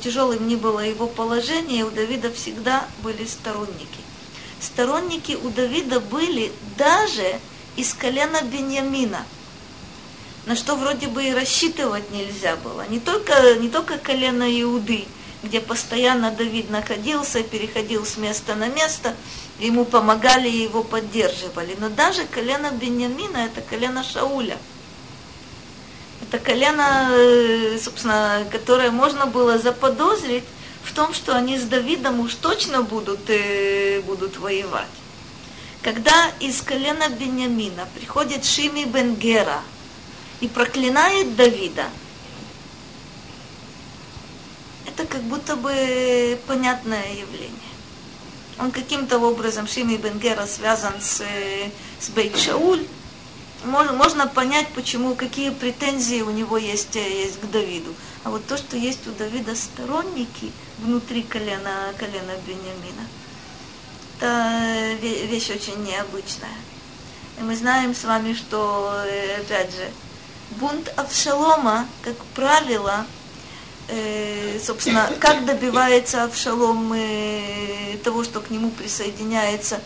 тяжелым 0.03 0.47
ни 0.47 0.55
было 0.55 0.80
его 0.80 1.07
положение, 1.07 1.86
у 1.86 1.91
Давида 1.91 2.32
всегда 2.32 2.88
были 3.03 3.26
сторонники. 3.26 3.99
Сторонники 4.60 5.38
у 5.41 5.49
Давида 5.49 5.99
были 5.99 6.51
даже 6.78 7.39
из 7.76 7.93
колена 7.93 8.41
Беньямина, 8.41 9.26
на 10.45 10.55
что 10.55 10.76
вроде 10.76 11.07
бы 11.07 11.24
и 11.24 11.34
рассчитывать 11.34 12.12
нельзя 12.12 12.55
было. 12.57 12.86
Не 12.89 12.99
только, 12.99 13.55
не 13.55 13.70
только 13.70 13.97
колено 13.97 14.43
Иуды, 14.62 15.05
где 15.43 15.62
постоянно 15.62 16.32
Давид 16.32 16.70
находился, 16.70 17.43
переходил 17.43 18.05
с 18.05 18.18
места 18.18 18.55
на 18.55 18.68
место, 18.68 19.16
ему 19.60 19.86
помогали 19.86 20.49
и 20.49 20.64
его 20.64 20.84
поддерживали, 20.84 21.78
но 21.80 21.89
даже 21.89 22.26
колено 22.26 22.72
Беньямина, 22.72 23.38
это 23.38 23.62
колено 23.62 24.03
Шауля– 24.03 24.57
это 26.22 26.40
колено, 26.40 27.10
э, 27.12 27.80
собственно, 27.82 28.46
которое 28.52 28.92
можно 28.92 29.26
было 29.26 29.58
заподозрить 29.58 30.44
в 30.84 30.94
том, 30.94 31.14
что 31.14 31.36
они 31.36 31.58
с 31.58 31.64
Давидом 31.64 32.20
уж 32.20 32.36
точно 32.36 32.82
будут, 32.82 33.30
э, 33.30 34.02
будут 34.02 34.38
воевать. 34.38 34.88
Когда 35.82 36.32
из 36.40 36.62
колена 36.62 37.10
Бениамина 37.10 37.88
приходит 37.96 38.44
Шими 38.44 38.84
Бенгера 38.84 39.62
и 40.42 40.48
проклинает 40.48 41.36
Давида, 41.36 41.86
это 44.86 45.06
как 45.06 45.22
будто 45.22 45.56
бы 45.56 46.38
понятное 46.48 47.14
явление. 47.14 47.54
Он 48.60 48.72
каким-то 48.72 49.20
образом, 49.20 49.68
Шими 49.68 49.96
Бенгера, 49.96 50.46
связан 50.46 50.94
с, 51.00 51.22
э, 51.22 51.70
с 52.00 52.10
Бейт 52.10 52.38
Шауль, 52.38 52.86
можно, 53.66 53.93
можно 53.93 54.28
понять, 54.28 54.68
почему, 54.70 55.16
какие 55.16 55.49
претензии 55.49 56.22
у 56.22 56.32
него 56.32 56.57
есть, 56.57 56.95
э, 56.95 57.22
есть 57.24 57.39
к 57.39 57.45
Давиду. 57.45 57.93
А 58.24 58.30
вот 58.30 58.45
то, 58.45 58.57
что 58.57 58.78
есть 58.78 59.07
у 59.07 59.12
Давида 59.12 59.55
сторонники 59.55 60.51
внутри 60.80 61.24
колена, 61.24 61.93
колена 61.97 62.34
Бениамина, 62.45 63.07
это 64.18 64.97
вещь 65.01 65.49
очень 65.49 65.84
необычная. 65.84 66.49
И 67.39 67.43
мы 67.43 67.55
знаем 67.55 67.95
с 67.95 68.03
вами, 68.03 68.34
что, 68.34 68.91
э, 69.05 69.41
опять 69.41 69.72
же, 69.72 69.89
бунт 70.51 70.91
Авшалома, 70.97 71.88
как 72.01 72.18
правило, 72.36 73.05
э, 73.88 74.60
собственно, 74.62 75.10
как 75.20 75.45
добивается 75.45 76.24
Авшалом 76.24 76.91
э, 76.93 77.97
того, 78.03 78.24
что 78.24 78.41
к 78.41 78.49
нему 78.49 78.72
присоединяется 78.72 79.80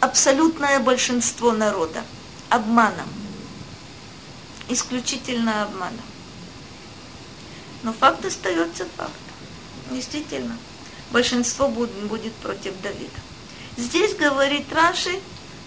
абсолютное 0.00 0.78
большинство 0.80 1.52
народа 1.52 2.02
обманом. 2.48 3.08
Исключительно 4.68 5.64
обманом. 5.64 6.00
Но 7.82 7.92
факт 7.92 8.24
остается 8.24 8.86
фактом. 8.96 9.18
Действительно. 9.90 10.56
Большинство 11.10 11.68
будет, 11.68 12.32
против 12.34 12.72
Давида. 12.82 13.10
Здесь 13.76 14.14
говорит 14.14 14.72
Раши, 14.72 15.20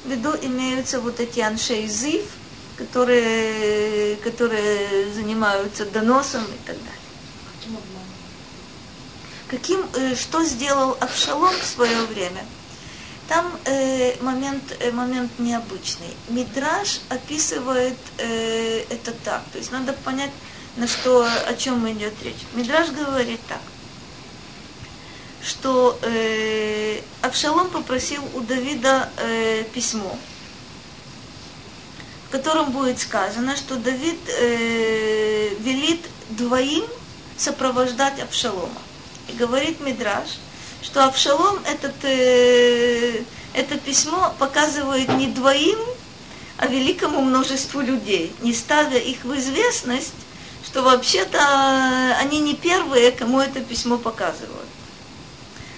в 0.03 0.09
виду 0.09 0.31
имеются 0.41 0.99
вот 0.99 1.19
эти 1.19 1.39
аншей 1.39 1.87
зив, 1.87 2.25
которые, 2.75 4.15
которые 4.17 5.13
занимаются 5.13 5.85
доносом 5.85 6.43
и 6.43 6.65
так 6.65 6.75
далее. 6.77 7.81
Каким, 9.47 9.85
э, 9.93 10.15
что 10.15 10.43
сделал 10.43 10.97
Авшалом 10.99 11.53
в 11.53 11.65
свое 11.65 12.01
время– 12.07 12.45
там 13.27 13.51
э, 13.65 14.15
момент, 14.21 14.63
э, 14.79 14.91
момент 14.91 15.31
необычный. 15.37 16.15
Мидраж 16.29 17.01
описывает 17.09 17.97
э, 18.17 18.83
это 18.89 19.11
так. 19.11 19.43
То 19.51 19.57
есть 19.57 19.71
надо 19.71 19.93
понять, 19.93 20.31
на 20.77 20.87
что, 20.87 21.25
о 21.25 21.53
чем 21.55 21.89
идет 21.91 22.13
речь. 22.23 22.45
Мидраж 22.53 22.89
говорит 22.91 23.39
так, 23.47 23.61
что 25.43 25.97
э, 26.03 27.01
Авшалом 27.21 27.69
попросил 27.69 28.23
у 28.35 28.41
Давида 28.41 29.09
э, 29.17 29.63
письмо, 29.73 30.17
в 32.27 32.31
котором 32.31 32.71
будет 32.71 32.99
сказано, 32.99 33.55
что 33.55 33.75
Давид 33.75 34.19
э, 34.27 35.49
велит 35.59 36.05
двоим 36.29 36.85
сопровождать 37.37 38.19
Авшалома. 38.19 38.81
И 39.27 39.33
говорит 39.33 39.81
Мидраж– 39.81 40.27
что 40.87 41.05
Авшалом 41.05 41.59
этот, 41.65 41.95
э, 42.03 43.21
это 43.53 43.77
письмо 43.77 44.33
показывает 44.39 45.09
не 45.09 45.27
двоим, 45.27 45.79
а 46.57 46.67
великому 46.67 47.19
множеству 47.21 47.81
людей, 47.81 48.33
не 48.41 48.53
ставя 48.53 48.97
их 48.97 49.25
в 49.25 49.35
известность, 49.35 50.13
что 50.65 50.83
вообще-то 50.83 52.15
они 52.21 52.39
не 52.39 52.55
первые, 52.55 53.11
кому 53.11 53.41
это 53.41 53.59
письмо 53.59 53.97
показывают. 53.97 54.69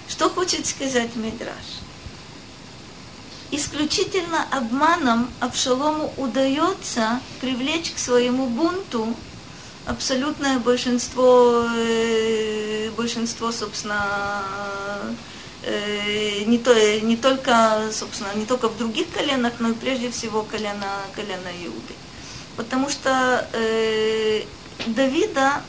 Что 0.08 0.30
хочет 0.30 0.64
сказать 0.66 1.16
Мидраш? 1.16 1.80
Исключительно 3.50 4.46
обманом 4.52 5.28
Авшалому 5.40 6.14
удается 6.18 7.20
привлечь 7.40 7.90
к 7.90 7.98
своему 7.98 8.46
бунту 8.46 9.16
абсолютное 9.90 10.58
большинство, 10.58 11.66
э, 11.76 12.90
большинство 12.96 13.52
собственно, 13.52 15.14
э, 15.64 16.44
не, 16.44 16.58
то, 16.58 16.72
не 17.00 17.16
только, 17.16 17.90
собственно, 17.92 18.32
не 18.34 18.46
только 18.46 18.68
в 18.68 18.78
других 18.78 19.10
коленах, 19.10 19.54
но 19.58 19.70
и 19.70 19.74
прежде 19.74 20.10
всего 20.10 20.42
колено, 20.42 20.86
колено 21.14 21.50
Иуды. 21.64 21.94
Потому 22.56 22.88
что 22.88 23.48
э, 23.52 24.42
Давида 24.86 25.62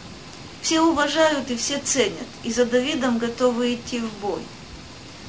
все 0.61 0.81
уважают 0.81 1.49
и 1.49 1.57
все 1.57 1.79
ценят, 1.79 2.27
и 2.43 2.53
за 2.53 2.65
Давидом 2.65 3.17
готовы 3.17 3.73
идти 3.73 3.99
в 3.99 4.13
бой. 4.21 4.41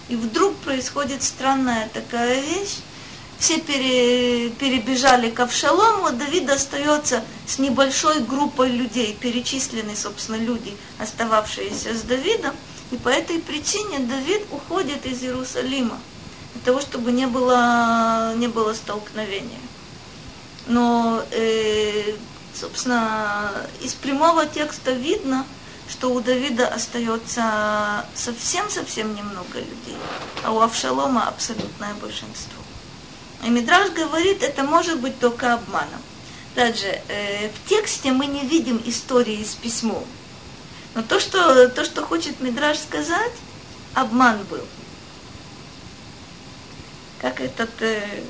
И 0.08 0.16
вдруг 0.16 0.54
происходит 0.56 1.22
странная 1.22 1.88
такая 1.94 2.40
вещь, 2.40 2.76
все 3.42 3.58
пере, 3.58 4.50
перебежали 4.50 5.28
к 5.28 5.40
Авшалому, 5.40 6.12
Давид 6.12 6.48
остается 6.48 7.24
с 7.44 7.58
небольшой 7.58 8.20
группой 8.20 8.70
людей, 8.70 9.18
перечисленные, 9.20 9.96
собственно, 9.96 10.36
люди, 10.36 10.76
остававшиеся 11.00 11.92
с 11.92 12.02
Давидом, 12.02 12.54
и 12.92 12.96
по 12.96 13.08
этой 13.08 13.40
причине 13.40 13.98
Давид 13.98 14.42
уходит 14.52 15.04
из 15.06 15.24
Иерусалима, 15.24 15.98
для 16.54 16.62
того, 16.64 16.80
чтобы 16.80 17.10
не 17.10 17.26
было, 17.26 18.32
не 18.36 18.46
было 18.46 18.74
столкновения. 18.74 19.58
Но, 20.68 21.24
э, 21.32 22.14
собственно, 22.54 23.50
из 23.80 23.94
прямого 23.94 24.46
текста 24.46 24.92
видно, 24.92 25.44
что 25.88 26.12
у 26.14 26.20
Давида 26.20 26.68
остается 26.68 28.06
совсем-совсем 28.14 29.16
немного 29.16 29.58
людей, 29.58 29.98
а 30.44 30.52
у 30.52 30.60
Авшалома 30.60 31.26
абсолютное 31.26 31.92
большинство. 32.00 32.61
И 33.42 33.50
Мидраж 33.50 33.90
говорит, 33.90 34.42
это 34.42 34.62
может 34.62 35.00
быть 35.00 35.18
только 35.18 35.54
обманом. 35.54 36.00
Также 36.54 36.86
э, 37.08 37.48
в 37.48 37.68
тексте 37.68 38.12
мы 38.12 38.26
не 38.26 38.46
видим 38.46 38.80
истории 38.84 39.42
с 39.42 39.54
письмом. 39.54 40.04
Но 40.94 41.02
то, 41.02 41.18
что, 41.18 41.68
то, 41.68 41.84
что 41.84 42.04
хочет 42.04 42.40
Мидраж 42.40 42.78
сказать, 42.78 43.32
обман 43.94 44.44
был. 44.44 44.64
Как 47.20 47.40
этот, 47.40 47.70
э, 47.80 48.22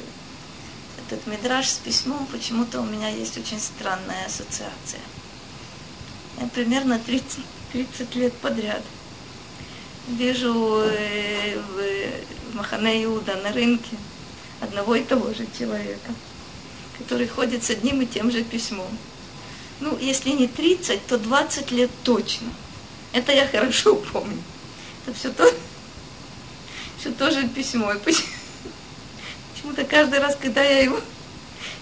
этот 1.07 1.27
Мидраж 1.27 1.69
с 1.69 1.77
письмом, 1.79 2.27
почему-то 2.27 2.81
у 2.81 2.85
меня 2.85 3.09
есть 3.09 3.37
очень 3.37 3.61
странная 3.61 4.27
ассоциация. 4.27 5.01
Я 6.41 6.47
примерно 6.47 6.99
30, 6.99 7.41
30 7.73 8.15
лет 8.15 8.33
подряд 8.35 8.83
вижу 10.09 10.83
э, 10.85 11.59
в, 11.59 12.53
в 12.53 12.57
Махане 12.57 13.05
Иуда 13.05 13.37
на 13.37 13.53
рынке 13.53 13.97
одного 14.63 14.95
и 14.95 15.03
того 15.03 15.35
же 15.35 15.47
человека, 15.59 16.15
который 16.99 17.27
ходит 17.27 17.65
с 17.65 17.71
одним 17.71 18.01
и 18.01 18.07
тем 18.07 18.31
же 18.31 18.45
письмом. 18.45 18.97
Ну, 19.81 19.99
если 19.99 20.31
не 20.31 20.47
30, 20.47 21.07
то 21.07 21.19
20 21.19 21.71
лет 21.73 21.91
точно. 22.05 22.49
Это 23.13 23.33
я 23.33 23.47
хорошо 23.49 23.97
помню. 23.97 24.41
Это 25.05 25.17
все 25.17 25.33
то, 25.33 25.53
все 26.99 27.11
то 27.11 27.31
же 27.33 27.49
письмо. 27.49 27.93
И 27.93 27.99
почему-то 27.99 29.85
каждый 29.85 30.21
раз, 30.21 30.37
когда 30.41 30.63
я 30.63 30.85
его 30.85 31.01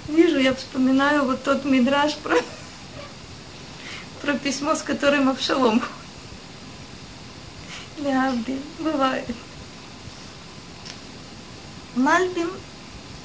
вижу, 0.09 0.39
я 0.39 0.55
вспоминаю 0.55 1.25
вот 1.25 1.45
тот 1.45 1.67
мидраж 1.67 2.17
про, 2.17 2.37
про 4.23 4.33
письмо, 4.39 4.75
с 4.75 4.83
которым 4.83 5.29
Авшалом. 5.29 5.83
Лявди, 7.99 8.59
бывает. 8.79 9.27
Мальбим 11.95 12.51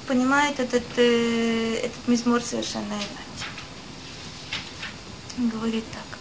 понимает 0.06 0.58
этот, 0.58 0.82
э, 0.96 1.80
этот 1.84 2.08
мизмор 2.08 2.42
совершенно 2.42 2.94
иначе. 2.94 3.46
Он 5.38 5.48
говорит 5.48 5.84
так. 5.92 6.18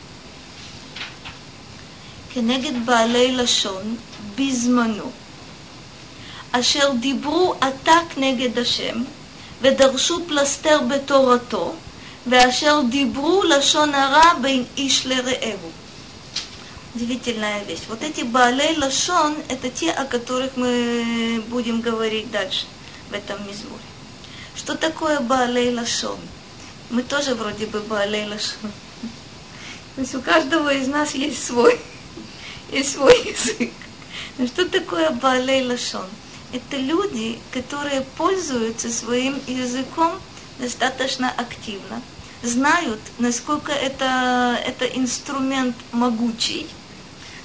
כנגד 2.34 2.86
בעלי 2.86 3.32
לשון 3.32 3.98
בזמנו, 4.36 5.12
אשר 6.52 6.92
דיברו 7.00 7.56
עתק 7.62 8.18
נגד 8.18 8.60
השם, 8.60 9.04
ודרשו 9.62 10.20
פלסתר 10.28 10.80
בתורתו, 10.90 11.74
ואשר 12.28 12.82
דיברו 12.90 13.44
לשון 13.44 13.96
הרע 13.96 14.34
בין 14.42 14.64
איש 14.78 15.06
לרעהו. 15.06 15.72
Удивительная 16.96 17.64
вещь. 17.66 17.84
Вот 17.88 18.02
эти 18.02 18.22
Баалей 18.22 18.76
Лашон, 18.76 19.36
это 19.48 19.70
те, 19.70 19.92
о 19.92 20.06
которых 20.06 20.58
мы 20.58 21.44
будем 21.48 21.82
говорить 21.82 22.32
дальше 22.32 22.66
в 23.15 23.17
этом 23.17 23.47
мизморе. 23.47 23.83
Что 24.57 24.75
такое 24.75 25.21
Баалей 25.21 25.73
Лашон? 25.73 26.19
Мы 26.91 27.03
тоже 27.03 27.35
вроде 27.35 27.67
бы 27.67 27.81
Баалей 27.81 28.27
Лашон. 28.29 28.73
То 29.95 30.01
есть 30.01 30.15
у 30.17 30.21
каждого 30.21 30.75
из 30.75 30.89
нас 30.89 31.15
есть 31.15 31.45
свой, 31.45 31.79
есть 32.73 32.93
свой 32.93 33.17
язык. 33.21 33.73
Но 34.37 34.47
что 34.49 34.69
такое 34.69 35.11
Баалей 35.11 35.65
Лашон? 35.65 36.07
Это 36.53 36.77
люди, 36.77 37.39
которые 37.53 38.01
пользуются 38.17 38.91
своим 38.93 39.41
языком 39.47 40.13
достаточно 40.59 41.31
активно, 41.31 42.03
знают, 42.43 43.01
насколько 43.19 43.71
это, 43.71 44.59
это 44.67 44.87
инструмент 44.87 45.77
могучий. 45.93 46.67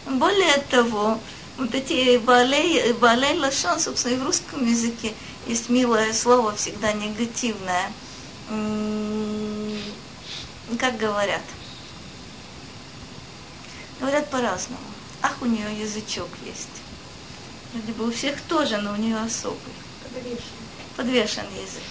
Более 0.07 0.57
того, 0.69 1.19
вот 1.59 1.75
эти 1.75 2.17
балей, 2.17 2.93
балей 2.93 3.37
лашон, 3.37 3.79
собственно, 3.79 4.13
и 4.13 4.17
в 4.17 4.25
русском 4.25 4.65
языке 4.65 5.13
есть 5.49 5.69
милое 5.69 6.13
слово, 6.13 6.55
всегда 6.55 6.93
негативное. 6.93 7.91
Как 10.79 10.97
говорят? 10.97 11.41
Говорят 13.99 14.29
по-разному. 14.29 14.79
Ах, 15.23 15.35
у 15.41 15.45
нее 15.45 15.77
язычок 15.77 16.29
есть. 16.45 16.69
Вроде 17.73 17.91
бы 17.93 18.07
у 18.07 18.11
всех 18.11 18.39
тоже, 18.41 18.77
но 18.77 18.93
у 18.93 18.95
нее 18.95 19.17
особый. 19.17 19.73
Подвешен. 20.13 20.43
Подвешен 20.95 21.45
язык. 21.55 21.83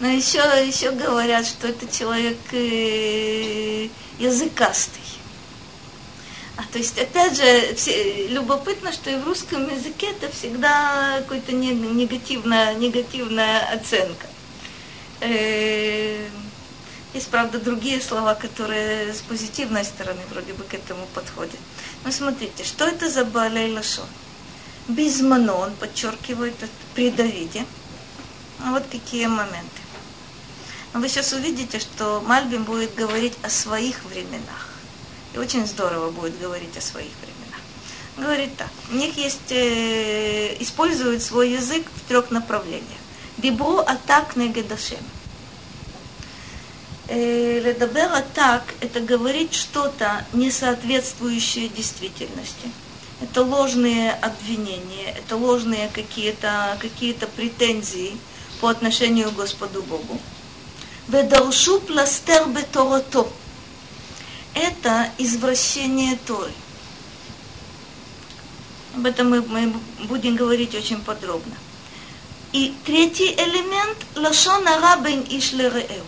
Но 0.00 0.08
еще, 0.08 0.38
еще 0.66 0.90
говорят, 0.90 1.46
что 1.46 1.68
это 1.68 1.86
человек 1.86 2.38
э, 2.52 3.88
языкастый. 4.18 5.02
А 6.56 6.62
то 6.72 6.78
есть, 6.78 6.98
опять 6.98 7.36
же, 7.36 7.74
все, 7.74 8.28
любопытно, 8.28 8.92
что 8.92 9.10
и 9.10 9.16
в 9.16 9.24
русском 9.24 9.68
языке 9.68 10.10
это 10.10 10.32
всегда 10.32 11.18
какая-то 11.20 11.52
негативная, 11.52 12.74
негативная 12.74 13.60
оценка. 13.74 14.26
Э, 15.20 16.26
есть, 17.12 17.28
правда, 17.28 17.58
другие 17.58 18.00
слова, 18.00 18.34
которые 18.34 19.12
с 19.12 19.20
позитивной 19.20 19.84
стороны 19.84 20.20
вроде 20.30 20.54
бы 20.54 20.64
к 20.64 20.74
этому 20.74 21.06
подходят. 21.14 21.58
Но 22.04 22.10
смотрите, 22.10 22.64
что 22.64 22.86
это 22.86 23.10
за 23.10 23.24
Баалей 23.24 23.72
Лашон? 23.72 24.06
Безмано, 24.88 25.54
он 25.54 25.74
подчеркивает 25.74 26.54
при 26.94 27.10
Давиде. 27.10 27.66
А 28.64 28.70
вот 28.70 28.84
какие 28.90 29.26
моменты. 29.26 29.80
Вы 30.94 31.08
сейчас 31.08 31.32
увидите, 31.32 31.78
что 31.78 32.22
Мальбим 32.22 32.64
будет 32.64 32.94
говорить 32.94 33.34
о 33.42 33.50
своих 33.50 34.04
временах. 34.04 34.65
И 35.36 35.38
очень 35.38 35.66
здорово 35.66 36.10
будет 36.10 36.40
говорить 36.40 36.76
о 36.78 36.80
своих 36.80 37.10
временах. 37.20 37.60
Говорит 38.16 38.56
так. 38.56 38.70
У 38.90 38.94
них 38.94 39.18
есть, 39.18 39.50
э, 39.52 40.56
используют 40.60 41.22
свой 41.22 41.50
язык 41.50 41.86
в 41.94 42.08
трех 42.08 42.30
направлениях. 42.30 43.00
Дибру 43.36 43.78
атак 43.78 44.36
негедашем. 44.36 45.04
Э, 47.08 47.60
ледабер 47.60 48.10
атак– 48.12 48.62
это 48.80 49.00
говорить 49.00 49.52
что-то, 49.52 50.24
не 50.32 50.50
соответствующее 50.50 51.68
действительности. 51.68 52.70
Это 53.20 53.42
ложные 53.42 54.12
обвинения, 54.12 55.14
это 55.18 55.36
ложные 55.36 55.90
какие-то 55.92 56.78
какие 56.80 57.12
претензии 57.12 58.16
по 58.60 58.68
отношению 58.68 59.30
к 59.30 59.34
Господу 59.34 59.82
Богу. 59.82 60.18
Ведалшу 61.08 61.80
пластер 61.80 62.48
беторото– 62.48 63.28
это 64.56 65.10
извращение 65.18 66.18
Торы. 66.26 66.50
Об 68.96 69.04
этом 69.04 69.28
мы, 69.28 69.42
мы 69.42 69.74
будем 70.04 70.34
говорить 70.34 70.74
очень 70.74 71.00
подробно. 71.02 71.54
И 72.52 72.74
третий 72.86 73.34
элемент– 73.34 73.98
лашон 74.16 74.66
арабин 74.66 75.24
ишлереэл. 75.28 76.04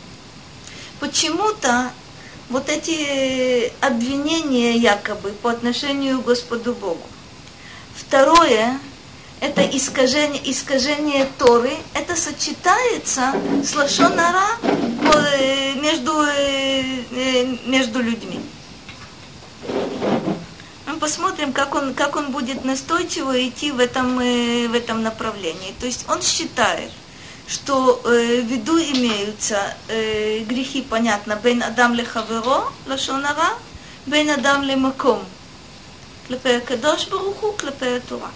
Почему-то 0.98 1.90
вот 2.48 2.70
эти 2.70 3.70
обвинения 3.84 4.76
якобы 4.76 5.30
по 5.32 5.50
отношению 5.50 6.22
к 6.22 6.24
Господу 6.24 6.72
Богу. 6.72 7.06
Второе– 7.94 8.80
это 9.40 9.60
искажение, 9.60 10.50
искажение 10.50 11.28
Торы. 11.36 11.76
Это 11.92 12.16
сочетается 12.16 13.34
с 13.62 13.74
э, 13.76 13.76
между 17.68 18.00
людьми. 18.02 18.40
Мы 20.86 20.96
посмотрим, 20.98 21.52
как 21.52 21.74
он, 21.74 21.94
как 21.94 22.16
он 22.16 22.32
будет 22.32 22.64
настойчиво 22.64 23.46
идти 23.46 23.70
в 23.70 23.78
этом, 23.78 24.18
э, 24.18 24.66
в 24.68 24.74
этом 24.74 25.02
направлении. 25.02 25.74
То 25.78 25.86
есть 25.86 26.06
он 26.08 26.22
считает, 26.22 26.90
что 27.46 28.00
э, 28.04 28.40
в 28.42 28.46
виду 28.46 28.78
имеются 28.78 29.76
э, 29.88 30.40
грехи, 30.40 30.82
понятно, 30.82 31.38
бен 31.42 31.62
адам 31.62 31.94
ле 31.94 32.04
хаверо, 32.04 32.72
лашонара, 32.86 33.50
бен 34.06 34.30
адам 34.30 34.62
ле 34.62 34.76
маком, 34.76 35.20
клепе 36.26 36.60
кадош 36.60 37.08
баруху, 37.08 37.52
клепе 37.52 38.00
тура. 38.00 38.30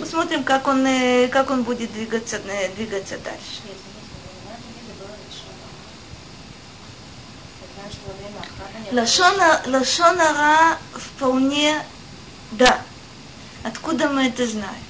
Посмотрим, 0.00 0.44
как 0.44 0.66
он, 0.68 0.86
как 1.30 1.50
он 1.50 1.62
будет 1.62 1.92
двигаться, 1.92 2.40
двигаться 2.76 3.16
дальше. 3.18 3.62
Лашона, 8.92 9.62
лашона 9.66 10.32
ра 10.32 10.78
вполне 10.92 11.80
да. 12.52 12.82
Откуда 13.62 14.08
мы 14.08 14.26
это 14.26 14.46
знаем? 14.46 14.84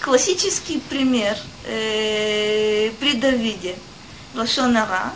Классический 0.00 0.78
пример 0.78 1.38
э, 1.64 2.90
при 3.00 3.14
Давиде 3.14 3.76
Лашона 4.34 4.86
ра. 4.86 5.12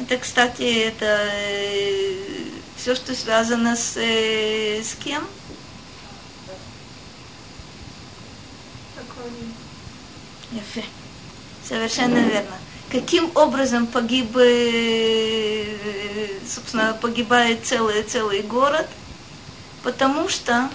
Это, 0.00 0.16
кстати, 0.18 0.86
это 0.88 1.28
э, 1.30 2.14
все, 2.76 2.96
что 2.96 3.14
связано 3.14 3.76
с, 3.76 3.96
э, 3.96 4.82
с 4.82 4.94
кем? 4.94 5.24
Совершенно 11.64 12.18
верно. 12.18 12.56
Каким 12.90 13.30
образом 13.34 13.86
погиб, 13.86 14.32
собственно, 16.48 16.94
погибает 16.94 17.66
целый, 17.66 18.02
целый 18.02 18.42
город? 18.42 18.86
Потому 19.82 20.28
что... 20.28 20.70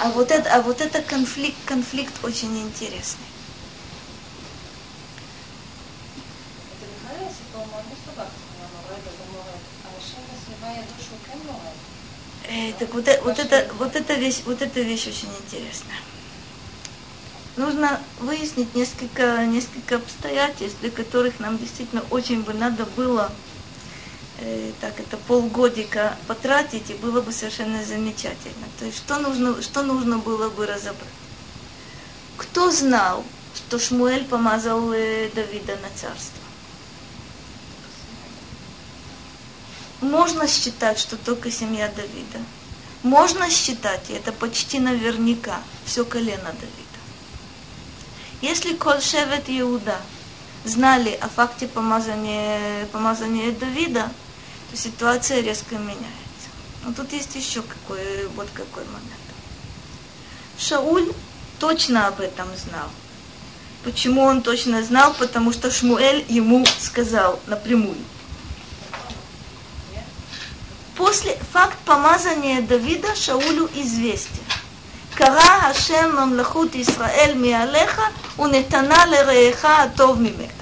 А 0.00 0.10
вот 0.10 0.30
это, 0.32 0.54
а 0.54 0.62
вот 0.62 0.80
это 0.80 1.00
конфликт, 1.02 1.56
конфликт 1.66 2.12
очень 2.24 2.58
интересный. 2.58 3.31
Э, 12.52 12.72
так 12.78 12.92
вот, 12.92 13.08
вот, 13.24 13.38
это, 13.38 13.66
вот, 13.78 13.96
эта 13.96 14.14
вещь, 14.14 14.42
вот 14.44 14.60
эта 14.60 14.80
вещь 14.80 15.06
очень 15.06 15.30
интересная. 15.42 16.02
Нужно 17.56 17.98
выяснить 18.18 18.74
несколько, 18.74 19.46
несколько 19.46 19.96
обстоятельств, 19.96 20.80
для 20.80 20.90
которых 20.90 21.40
нам 21.40 21.56
действительно 21.56 22.02
очень 22.10 22.42
бы 22.42 22.52
надо 22.52 22.84
было 22.84 23.32
э, 24.38 24.72
так 24.80 25.00
это 25.00 25.16
полгодика 25.16 26.18
потратить, 26.26 26.90
и 26.90 26.94
было 26.94 27.22
бы 27.22 27.32
совершенно 27.32 27.82
замечательно. 27.84 28.66
То 28.78 28.84
есть 28.84 28.98
что 28.98 29.18
нужно, 29.18 29.62
что 29.62 29.82
нужно 29.82 30.18
было 30.18 30.50
бы 30.50 30.66
разобрать? 30.66 31.08
Кто 32.36 32.70
знал, 32.70 33.24
что 33.54 33.78
Шмуэль 33.78 34.24
помазал 34.24 34.92
э, 34.92 35.30
Давида 35.34 35.76
на 35.76 35.88
царство? 35.96 36.41
Можно 40.02 40.46
считать, 40.48 40.98
что 40.98 41.16
только 41.16 41.50
семья 41.50 41.88
Давида. 41.88 42.44
Можно 43.02 43.50
считать, 43.50 44.10
и 44.10 44.12
это 44.12 44.32
почти 44.32 44.78
наверняка, 44.78 45.60
все 45.84 46.04
колено 46.04 46.52
Давида. 46.52 46.92
Если 48.40 48.74
Кольшевет 48.74 49.44
Иуда 49.48 49.96
знали 50.64 51.10
о 51.20 51.28
факте 51.28 51.66
помазания, 51.68 52.86
помазания 52.86 53.52
Давида, 53.52 54.10
то 54.70 54.76
ситуация 54.76 55.40
резко 55.40 55.76
меняется. 55.76 56.48
Но 56.84 56.92
тут 56.92 57.12
есть 57.12 57.34
еще 57.34 57.62
какой, 57.62 58.26
вот 58.34 58.48
какой 58.52 58.84
момент. 58.84 59.12
Шауль 60.58 61.12
точно 61.58 62.08
об 62.08 62.20
этом 62.20 62.48
знал. 62.56 62.88
Почему 63.84 64.22
он 64.22 64.42
точно 64.42 64.82
знал? 64.82 65.12
Потому 65.14 65.52
что 65.52 65.70
Шмуэль 65.70 66.24
ему 66.28 66.64
сказал 66.78 67.40
напрямую. 67.46 67.96
После 70.96 71.36
факт 71.52 71.78
помазания 71.86 72.60
Давида 72.60 73.14
Шаулю 73.14 73.68
известен. 73.74 74.42
Кара 75.16 75.70
Ашем 75.70 76.16
Мамлахут 76.16 76.74
Исраэль 76.74 77.34
Миалеха 77.34 78.12
Унетана 78.38 79.06
Лереха 79.06 79.84
Атов 79.84 80.18
Мимеха. 80.18 80.52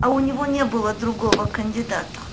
А 0.00 0.08
у 0.10 0.20
него 0.20 0.46
не 0.46 0.64
было 0.64 0.94
другого 0.94 1.46
кандидата. 1.46 2.27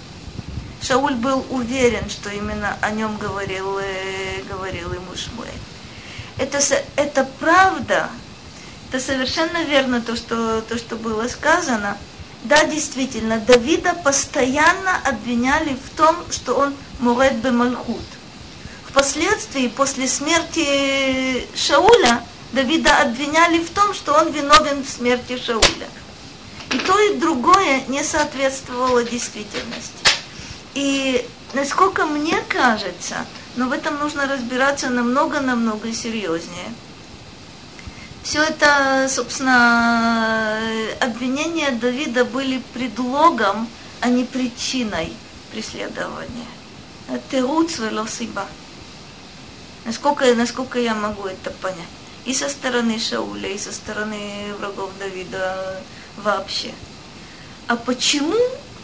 Шауль 0.86 1.16
был 1.16 1.44
уверен, 1.50 2.10
что 2.10 2.30
именно 2.30 2.78
о 2.82 2.92
нем 2.92 3.18
говорил, 3.18 3.80
э, 3.80 4.44
говорил 4.48 4.94
ему 4.94 5.16
Шмуэль. 5.16 5.50
Это, 6.38 6.60
это 6.96 7.28
правда, 7.40 8.10
это 8.90 9.04
совершенно 9.04 9.64
верно 9.64 10.02
то 10.02 10.16
что, 10.16 10.62
то, 10.62 10.78
что 10.78 10.96
было 10.96 11.28
сказано. 11.28 11.98
Да, 12.44 12.66
действительно, 12.66 13.40
Давида 13.40 13.96
постоянно 14.04 15.00
обвиняли 15.06 15.76
в 15.76 15.98
том, 15.98 16.16
что 16.32 16.54
он 16.54 16.76
Мурет 17.00 17.38
Бемальхут. 17.38 18.06
Впоследствии, 18.88 19.68
после 19.70 20.08
смерти 20.08 21.48
Шауля, 21.56 22.24
Давида 22.52 23.02
обвиняли 23.02 23.64
в 23.64 23.72
том, 23.72 23.96
что 23.96 24.14
он 24.14 24.32
виновен 24.32 24.84
в 24.84 24.90
смерти 24.90 25.42
Шауля. 25.44 25.90
И 26.70 26.78
то, 26.78 27.00
и 27.00 27.16
другое 27.18 27.82
не 27.88 28.04
соответствовало 28.04 29.04
действительности. 29.04 30.05
И 30.76 31.26
насколько 31.54 32.06
мне 32.06 32.40
кажется, 32.50 33.26
но 33.56 33.68
в 33.70 33.72
этом 33.72 33.98
нужно 33.98 34.28
разбираться 34.28 34.90
намного-намного 34.90 35.92
серьезнее. 35.94 36.74
Все 38.24 38.44
это, 38.44 39.08
собственно, 39.10 40.60
обвинения 41.00 41.72
Давида 41.72 42.26
были 42.26 42.62
предлогом, 42.74 43.70
а 44.02 44.10
не 44.10 44.26
причиной 44.26 45.14
преследования. 45.52 46.48
Теруц 47.32 47.80
велосиба. 47.80 48.46
Насколько, 49.86 50.34
насколько 50.36 50.80
я 50.80 50.94
могу 50.94 51.28
это 51.28 51.52
понять. 51.52 51.88
И 52.26 52.34
со 52.34 52.50
стороны 52.50 53.00
Шауля, 53.00 53.50
и 53.50 53.58
со 53.58 53.72
стороны 53.72 54.54
врагов 54.60 54.92
Давида 55.00 55.82
вообще. 56.18 56.74
А 57.68 57.76
почему 57.76 58.36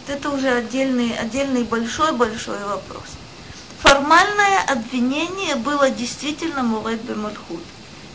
это 0.10 0.30
уже 0.30 0.50
отдельный, 0.50 1.16
отдельный 1.18 1.64
большой-большой 1.64 2.64
вопрос. 2.66 3.04
Формальное 3.82 4.64
обвинение 4.68 5.56
было 5.56 5.90
действительно 5.90 6.64
Мурет 6.64 7.02
Бемальхут, 7.02 7.64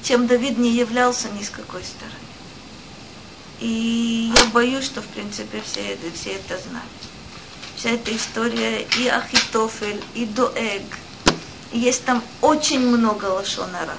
чем 0.02 0.26
Давид 0.26 0.58
не 0.58 0.70
являлся 0.70 1.28
ни 1.30 1.42
с 1.42 1.50
какой 1.50 1.82
стороны. 1.82 2.14
И 3.60 4.32
я 4.36 4.44
боюсь, 4.46 4.84
что 4.84 5.00
в 5.00 5.06
принципе 5.06 5.62
все 5.62 5.80
это, 5.80 6.06
все 6.14 6.32
это 6.32 6.58
знают. 6.68 6.86
Вся 7.76 7.90
эта 7.90 8.14
история 8.14 8.86
и 8.98 9.08
Ахитофель, 9.08 10.02
и 10.14 10.24
Доэг. 10.24 10.82
есть 11.72 12.04
там 12.04 12.22
очень 12.42 12.80
много 12.80 13.26
лошонара. 13.26 13.96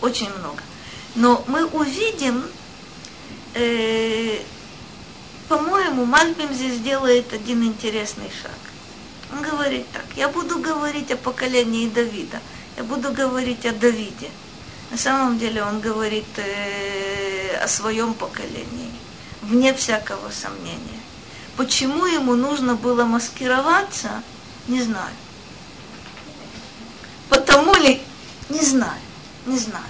Очень 0.00 0.30
много. 0.38 0.62
Но 1.14 1.44
мы 1.48 1.64
увидим, 1.66 2.44
э, 3.54 4.40
по-моему, 5.48 6.04
Мальбим 6.04 6.52
здесь 6.52 6.78
делает 6.80 7.32
один 7.32 7.64
интересный 7.64 8.30
шаг. 8.42 8.52
Он 9.32 9.42
говорит 9.42 9.86
так, 9.92 10.04
я 10.14 10.28
буду 10.28 10.58
говорить 10.58 11.10
о 11.10 11.16
поколении 11.16 11.88
Давида, 11.88 12.40
я 12.76 12.84
буду 12.84 13.12
говорить 13.12 13.64
о 13.64 13.72
Давиде. 13.72 14.30
На 14.90 14.98
самом 14.98 15.38
деле 15.38 15.62
он 15.62 15.80
говорит 15.80 16.26
э, 16.36 17.56
о 17.62 17.68
своем 17.68 18.14
поколении, 18.14 18.90
вне 19.42 19.72
всякого 19.74 20.30
сомнения. 20.30 21.00
Почему 21.56 22.06
ему 22.06 22.34
нужно 22.34 22.74
было 22.74 23.04
маскироваться, 23.04 24.22
не 24.66 24.82
знаю. 24.82 25.14
Потому 27.28 27.74
ли, 27.74 28.00
не 28.48 28.62
знаю, 28.62 29.00
не 29.46 29.58
знаю. 29.58 29.84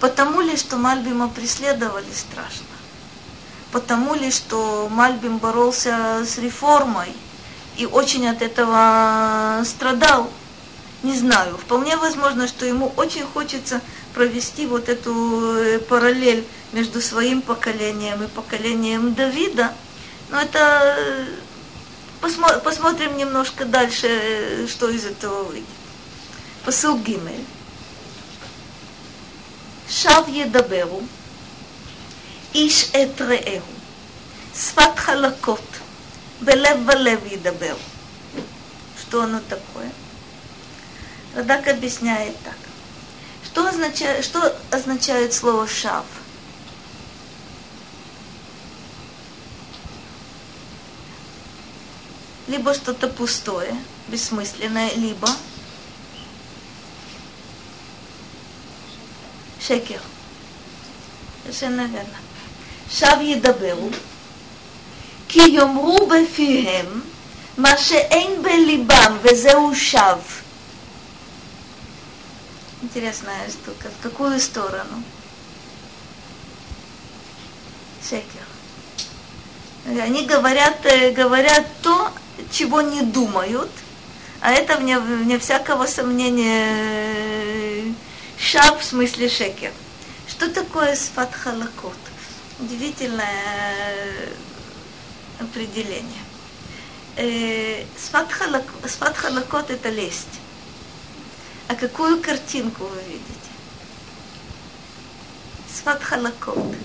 Потому 0.00 0.40
ли, 0.40 0.56
что 0.56 0.76
Мальбима 0.76 1.28
преследовали 1.28 2.10
страшно 2.12 2.71
потому 3.72 4.14
ли, 4.14 4.30
что 4.30 4.88
Мальбим 4.90 5.38
боролся 5.38 6.24
с 6.24 6.38
реформой 6.38 7.12
и 7.76 7.86
очень 7.86 8.28
от 8.28 8.42
этого 8.42 9.62
страдал, 9.64 10.30
не 11.02 11.16
знаю. 11.16 11.56
Вполне 11.56 11.96
возможно, 11.96 12.46
что 12.46 12.66
ему 12.66 12.92
очень 12.96 13.24
хочется 13.24 13.80
провести 14.14 14.66
вот 14.66 14.88
эту 14.88 15.56
э, 15.56 15.78
параллель 15.80 16.44
между 16.72 17.00
своим 17.00 17.42
поколением 17.42 18.22
и 18.22 18.28
поколением 18.28 19.14
Давида. 19.14 19.72
Но 20.30 20.40
это 20.40 20.94
э, 20.98 21.26
посмо, 22.20 22.48
посмотрим 22.62 23.16
немножко 23.16 23.64
дальше, 23.64 24.06
э, 24.06 24.66
что 24.68 24.88
из 24.90 25.06
этого 25.06 25.44
выйдет. 25.44 25.66
Посыл 26.64 26.98
Гимель. 26.98 27.44
Шав 29.88 30.28
Едаберу, 30.28 31.02
איש 32.53 32.91
את 32.95 33.21
רעהו, 33.21 33.65
שפת 34.55 34.99
חלקות, 34.99 35.67
בלב 36.41 36.77
ולב 36.87 37.19
ידבר. 37.25 37.75
Что 39.01 39.23
оно 39.23 39.39
такое? 39.39 39.89
Радак 41.33 41.67
объясняет 41.69 42.35
так. 42.43 42.57
Что 43.45 43.69
означает, 43.69 44.25
что 44.25 44.53
означает 44.69 45.33
слово 45.33 45.65
«шав»? 45.65 46.05
Либо 52.47 52.73
что-то 52.73 53.07
пустое, 53.07 53.75
бессмысленное, 54.09 54.93
либо 54.95 55.29
שקר. 59.59 60.01
совершенно 61.43 61.87
верно. 61.87 62.20
שב 62.91 63.17
ידברו, 63.21 63.89
כי 65.27 65.39
יאמרו 65.39 66.07
בפיהם 66.07 67.01
מה 67.57 67.77
שאין 67.77 68.43
בליבם, 68.43 69.17
וזהו 69.21 69.75
шав. 69.75 70.19
Интересная 72.81 73.49
штука. 73.49 73.89
В 73.89 74.03
какую 74.03 74.39
сторону? 74.39 75.03
Шекер. 78.07 78.45
Они 79.99 80.25
говорят, 80.25 80.85
э, 80.85 81.11
говорят 81.11 81.65
то, 81.81 82.11
чего 82.51 82.81
не 82.81 83.01
думают, 83.01 83.71
а 84.41 84.51
это 84.51 84.77
вне, 84.77 84.99
вне 84.99 85.39
всякого 85.39 85.87
сомнения 85.87 87.95
шаб 88.37 88.79
в 88.79 88.83
смысле 88.83 89.27
шекер. 89.27 89.71
Что 90.27 90.49
такое 90.49 90.95
сфат 90.95 91.33
халакот? 91.33 91.97
Удивительное 92.62 93.26
э, 93.26 94.32
определение. 95.40 96.22
Э, 97.16 97.84
сфат, 97.98 98.30
халак, 98.30 98.62
сфат 98.86 99.16
халакот 99.16 99.68
это 99.70 99.88
лесть. 99.88 100.38
А 101.66 101.74
какую 101.74 102.22
картинку 102.22 102.84
вы 102.84 103.02
видите? 103.02 103.50
Сфат 105.68 106.04
халакот. 106.04 106.76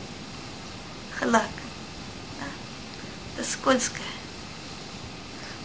Халак. 1.19 1.43
Да? 2.39 2.45
Это 3.35 3.47
скользкое. 3.47 4.01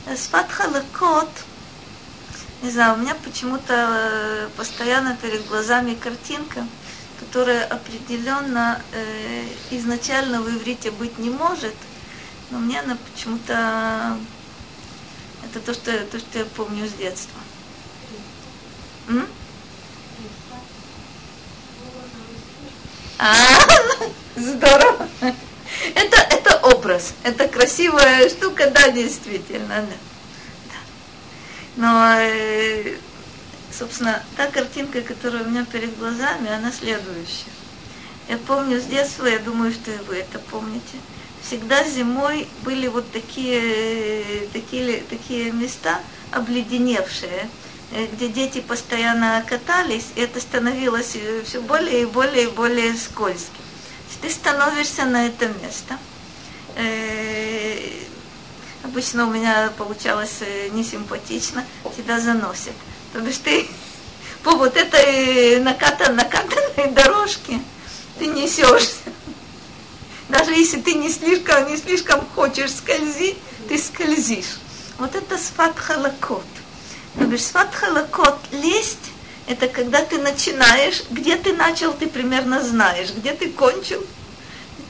А 0.07 0.15
сфат 0.15 0.53
халакот, 0.53 1.31
не 2.61 2.71
знаю, 2.71 2.95
у 2.95 2.97
меня 2.99 3.15
почему-то 3.15 3.73
э, 3.75 4.49
постоянно 4.59 5.17
перед 5.17 5.47
глазами 5.47 5.95
картинка, 5.95 6.67
которая 7.23 7.65
определенно 7.67 8.83
э, 8.93 9.47
изначально 9.71 10.43
в 10.43 10.49
иврите 10.49 10.91
быть 10.91 11.19
не 11.19 11.31
может, 11.31 11.75
но 12.51 12.59
мне 12.59 12.81
она 12.81 12.97
почему-то 13.13 14.19
это 15.45 15.61
то, 15.61 15.73
что, 15.73 15.93
то, 16.07 16.19
что 16.19 16.39
я 16.39 16.45
помню 16.45 16.87
с 16.87 16.93
детства. 16.93 17.41
М? 19.09 19.27
А, 23.19 23.35
здорово. 24.37 25.09
Это, 25.95 26.17
это 26.17 26.57
образ, 26.63 27.15
это 27.23 27.47
красивая 27.49 28.29
штука, 28.29 28.71
да, 28.71 28.91
действительно, 28.91 29.87
да. 29.87 29.97
Но, 31.77 32.21
э, 32.21 32.97
собственно, 33.73 34.23
та 34.37 34.47
картинка, 34.47 35.03
которая 35.03 35.45
у 35.45 35.49
меня 35.49 35.65
перед 35.65 35.97
глазами, 35.99 36.51
она 36.51 36.71
следующая. 36.73 37.53
Я 38.29 38.39
помню 38.39 38.81
с 38.81 38.85
детства, 38.85 39.27
я 39.27 39.39
думаю, 39.39 39.73
что 39.73 39.91
и 39.91 39.99
вы 39.99 40.17
это 40.17 40.39
помните. 40.39 40.99
Всегда 41.43 41.83
зимой 41.85 42.47
были 42.65 42.87
вот 42.87 43.11
такие, 43.11 44.47
такие, 44.53 45.03
такие 45.03 45.51
места 45.51 45.99
обледеневшие, 46.31 47.49
Э, 47.95 48.07
где 48.07 48.29
дети 48.29 48.61
постоянно 48.61 49.45
катались, 49.47 50.07
и 50.17 50.21
это 50.23 50.41
становилось 50.41 51.15
э, 51.15 51.43
все 51.45 51.61
более 51.61 52.03
и 52.03 52.05
более 52.07 52.45
и 52.45 52.47
более 52.47 52.97
скользким. 52.97 53.63
Ты 54.23 54.31
становишься 54.31 55.05
на 55.05 55.27
это 55.27 55.49
место. 55.49 55.99
Э, 56.77 57.77
обычно 58.83 59.27
у 59.27 59.31
меня 59.31 59.71
получалось 59.77 60.41
несимпатично, 60.73 61.65
тебя 61.95 62.19
заносит. 62.19 62.73
То 63.13 63.21
бишь 63.21 63.39
ты 63.39 63.67
по 64.43 64.53
вот 64.53 64.77
этой 64.77 65.61
накатан, 65.61 66.17
накатанной 66.17 66.93
дорожке 66.93 67.61
ты 68.19 68.27
несешься. 68.27 69.13
Даже 70.29 70.53
если 70.53 70.81
ты 70.81 70.95
не 70.95 71.11
слишком, 71.11 71.69
не 71.69 71.77
слишком 71.77 72.25
хочешь 72.35 72.75
скользить, 72.75 73.37
ты 73.69 73.79
скользишь. 73.79 74.59
Вот 74.99 75.15
это 75.15 75.37
сфат 75.37 75.79
халакот. 75.79 76.45
Но 77.17 77.27
бешсфат 77.27 77.75
халакот 77.75 78.39
лезть, 78.53 79.13
это 79.47 79.69
когда 79.69 80.03
ты 80.03 80.19
начинаешь, 80.19 81.03
где 81.11 81.37
ты 81.37 81.53
начал, 81.53 81.93
ты 81.93 82.07
примерно 82.07 82.63
знаешь, 82.63 83.11
где 83.15 83.33
ты 83.33 83.51
кончил, 83.51 84.03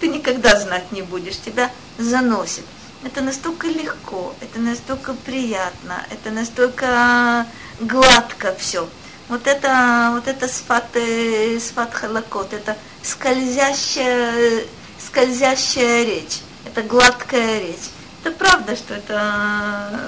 ты 0.01 0.09
никогда 0.09 0.59
знать 0.61 0.93
не 0.93 1.03
будешь, 1.03 1.39
тебя 1.39 1.71
заносит. 1.99 2.65
Это 3.05 3.21
настолько 3.21 3.67
легко, 3.67 4.35
это 4.41 4.61
настолько 4.61 5.15
приятно, 5.15 6.07
это 6.11 6.31
настолько 6.31 7.47
гладко 7.81 8.55
все. 8.59 8.89
Вот 9.29 9.47
это, 9.47 10.11
вот 10.13 10.29
это 10.29 10.49
сфат, 10.49 10.85
э, 10.95 11.59
сфат 11.59 11.95
халакот, 11.95 12.53
это 12.53 12.77
скользящая, 13.03 14.65
скользящая 14.99 16.05
речь, 16.05 16.41
это 16.67 16.83
гладкая 16.83 17.61
речь. 17.61 17.89
Это 18.23 18.37
правда, 18.37 18.77
что 18.77 18.95
это 18.95 20.01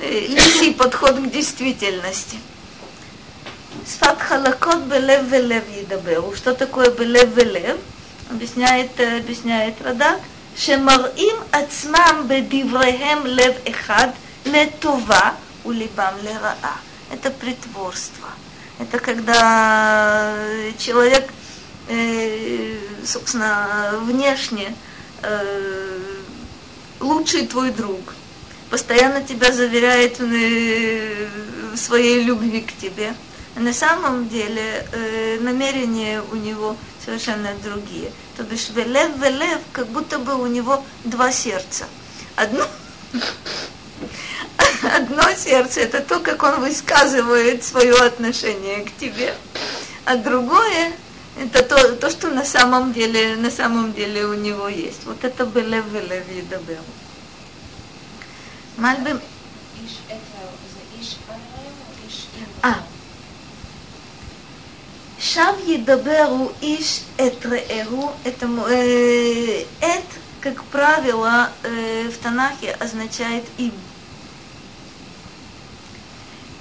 э, 0.00 0.26
лисий 0.28 0.74
подход 0.74 1.16
к 1.16 1.30
действительности. 1.30 2.38
Сфат 3.86 4.20
халакот 4.20 4.82
белев 4.82 5.24
велев 5.24 5.64
едаберу. 5.74 6.32
Что 6.36 6.54
такое 6.54 6.90
белев 6.90 7.34
велев? 7.36 7.78
Объясняет, 8.30 8.90
э, 8.98 9.18
объясняет 9.18 9.80
Радак. 9.82 10.20
Шемарим 10.56 11.36
ацмам 11.50 12.26
бедиврехем 12.26 13.26
лев 13.26 13.56
эхад 13.64 14.14
летова 14.44 15.34
улибам 15.64 16.14
лераа. 16.22 16.76
Это 17.10 17.30
притворство. 17.30 18.28
Это 18.78 18.98
когда 18.98 20.34
э, 20.36 20.72
человек, 20.78 21.30
э, 21.88 22.78
собственно, 23.04 23.94
внешне 24.02 24.74
э, 25.22 25.98
лучший 27.00 27.46
твой 27.46 27.70
друг, 27.70 28.14
постоянно 28.70 29.22
тебя 29.22 29.52
заверяет 29.52 30.18
в 30.18 31.76
своей 31.76 32.24
любви 32.24 32.62
к 32.62 32.76
тебе. 32.76 33.14
А 33.54 33.60
на 33.60 33.74
самом 33.74 34.30
деле 34.30 34.86
намерения 35.40 36.22
у 36.32 36.36
него 36.36 36.74
совершенно 37.04 37.50
другие. 37.62 38.10
То 38.36 38.44
бишь 38.44 38.70
велев, 38.70 39.10
велев, 39.18 39.58
как 39.72 39.88
будто 39.88 40.18
бы 40.18 40.34
у 40.34 40.46
него 40.46 40.82
два 41.04 41.30
сердца. 41.30 41.84
Одно 42.34 42.66
одно 44.96 45.22
сердце– 45.36 45.80
это 45.82 46.00
то, 46.00 46.20
как 46.20 46.42
он 46.42 46.60
высказывает 46.60 47.64
свое 47.64 47.94
отношение 47.94 48.84
к 48.84 48.96
тебе, 48.96 49.34
а 50.04 50.16
другое– 50.16 50.92
это 51.40 51.62
то, 51.62 51.96
то, 51.96 52.10
что 52.10 52.28
на 52.28 52.44
самом 52.44 52.92
деле, 52.92 53.36
на 53.36 53.50
самом 53.50 53.92
деле 53.92 54.26
у 54.26 54.34
него 54.34 54.68
есть. 54.68 55.04
Вот 55.04 55.24
это 55.24 55.46
были 55.46 55.80
вылев 55.80 56.24
и 56.30 56.42
добер. 56.42 56.80
Мальбим. 58.76 59.20
А. 62.62 62.74
Шав 65.18 65.56
едаберу 65.66 66.52
иш 66.60 67.02
эт 67.16 67.44
реэру, 67.44 68.12
это 68.24 68.46
э, 68.68 69.64
эт, 69.80 70.04
как 70.40 70.62
правило, 70.64 71.50
э, 71.62 72.08
в 72.08 72.18
Танахе 72.18 72.72
означает 72.72 73.44
и 73.56 73.72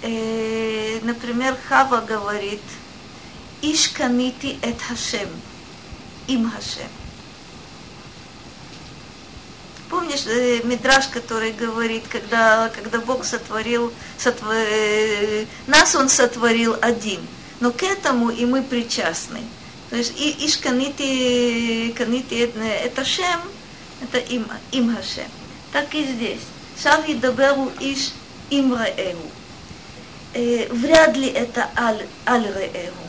им. 0.03 1.05
Например, 1.05 1.57
Хава 1.67 2.01
говорит, 2.01 2.61
Иш 3.61 3.89
канити 3.89 4.57
эт 4.61 4.81
Хашем, 4.81 5.29
им 6.27 6.49
Хашем. 6.49 6.89
Помнишь 9.89 10.25
э, 10.25 10.61
Мидраш, 10.63 11.07
который 11.07 11.51
говорит, 11.51 12.03
когда, 12.07 12.69
когда 12.69 12.99
Бог 12.99 13.25
сотворил, 13.25 13.93
сотвор, 14.17 14.53
э, 14.55 15.45
нас 15.67 15.95
Он 15.95 16.09
сотворил 16.09 16.75
один, 16.81 17.19
но 17.59 17.71
к 17.71 17.83
этому 17.83 18.29
и 18.29 18.45
мы 18.45 18.63
причастны. 18.63 19.41
То 19.89 19.97
есть 19.97 20.13
и, 20.17 20.45
иш 20.45 20.57
канити, 20.57 21.93
это 22.85 23.03
Шем, 23.03 23.41
это 24.01 24.17
им, 24.17 24.47
им 24.71 24.95
Хашем. 24.95 25.29
Так 25.71 25.93
и 25.93 26.05
здесь. 26.05 26.41
Шав 26.81 27.07
едаберу 27.07 27.71
иш 27.79 28.13
им 28.49 28.73
раэгу 28.73 29.29
Э, 30.34 30.68
вряд 30.70 31.16
ли 31.16 31.28
это 31.28 31.68
аль, 31.76 32.06
аль 32.26 32.46
раэгу. 32.52 33.06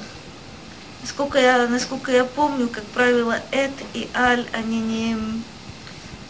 Насколько 1.01 1.39
я, 1.39 1.67
насколько 1.67 2.11
я 2.11 2.23
помню, 2.23 2.69
как 2.69 2.83
правило, 2.85 3.39
эт 3.51 3.73
и 3.93 4.09
аль, 4.15 4.45
они 4.53 4.79
не, 4.79 5.17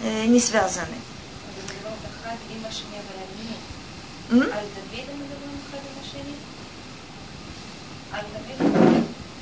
э, 0.01 0.25
не 0.25 0.39
связаны. 0.39 0.97
М? 4.29 4.43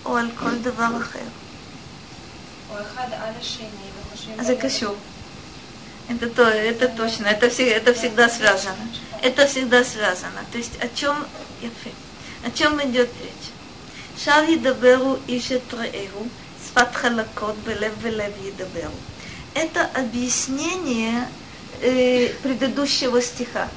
או 0.05 0.15
על 0.15 0.29
כל 0.39 0.57
דבר 0.61 0.97
אחר. 0.97 1.19
זה 4.41 4.55
קשור. 4.55 4.95
Это, 6.07 6.29
то, 6.29 6.43
это 6.43 6.87
точно, 6.87 7.25
это, 7.27 7.47
это 7.47 7.93
всегда 7.95 8.29
связано. 8.29 8.75
это 9.22 9.46
всегда 9.46 9.84
связано. 9.84 10.44
То 10.52 10.58
есть 10.58 10.72
о 10.82 10.88
чем, 10.88 11.16
о 12.44 12.50
чем 12.50 12.80
идет 12.82 13.10
речь? 13.20 14.22
Шар 14.22 14.44
Идаберу 14.44 15.18
ищет 15.26 15.62
Раэру, 15.72 16.28
Сфатхалакот, 16.66 17.56
Белев, 17.66 17.96
Белев 18.02 18.32
Идаберу. 18.44 18.92
Это 19.54 19.84
объяснение 19.94 21.28
э, 21.80 22.28
предыдущего 22.42 23.20
стиха. 23.22 23.68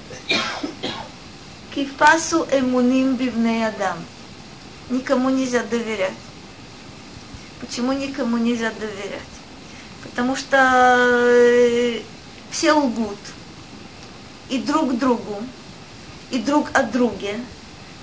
Кифасу 1.74 2.48
эмуним 2.52 3.16
бивней 3.16 3.68
адам. 3.68 3.98
Никому 4.90 5.30
нельзя 5.30 5.64
доверять. 5.64 6.14
Почему 7.60 7.94
никому 7.94 8.38
нельзя 8.38 8.72
доверять? 8.72 9.22
Потому 10.04 10.36
что 10.36 10.58
э, 11.00 12.02
все 12.52 12.74
лгут 12.74 13.18
и 14.50 14.60
друг 14.60 14.98
другу, 14.98 15.42
и 16.32 16.40
друг 16.40 16.70
от 16.74 16.92
друге. 16.92 17.40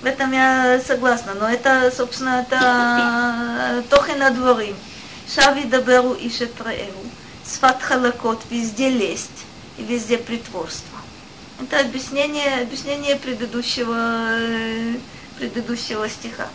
В 0.01 0.05
этом 0.05 0.31
я 0.31 0.81
согласна, 0.85 1.33
но 1.35 1.47
это, 1.47 1.91
собственно, 1.95 2.41
это 2.41 3.83
тохи 3.89 4.17
на 4.17 4.31
дворы. 4.31 4.73
Шави 5.33 5.65
даберу 5.65 6.13
и 6.13 6.29
шетраэру. 6.29 7.05
сват 7.45 7.81
халакот, 7.81 8.41
везде 8.49 8.89
лесть 8.89 9.45
и 9.77 9.83
везде 9.83 10.17
притворство. 10.17 10.99
Это 11.61 11.79
объяснение, 11.79 12.61
объяснение 12.61 13.15
предыдущего, 13.15 13.95
э, 13.95 14.95
предыдущего 15.37 16.09
стиха. 16.09 16.47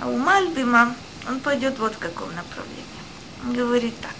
А 0.00 0.08
у 0.08 0.16
Мальбима 0.16 0.94
он 1.28 1.40
пойдет 1.40 1.78
вот 1.78 1.94
в 1.94 1.98
каком 1.98 2.34
направлении. 2.34 2.84
Он 3.44 3.54
говорит 3.54 3.94
так. 4.00 4.14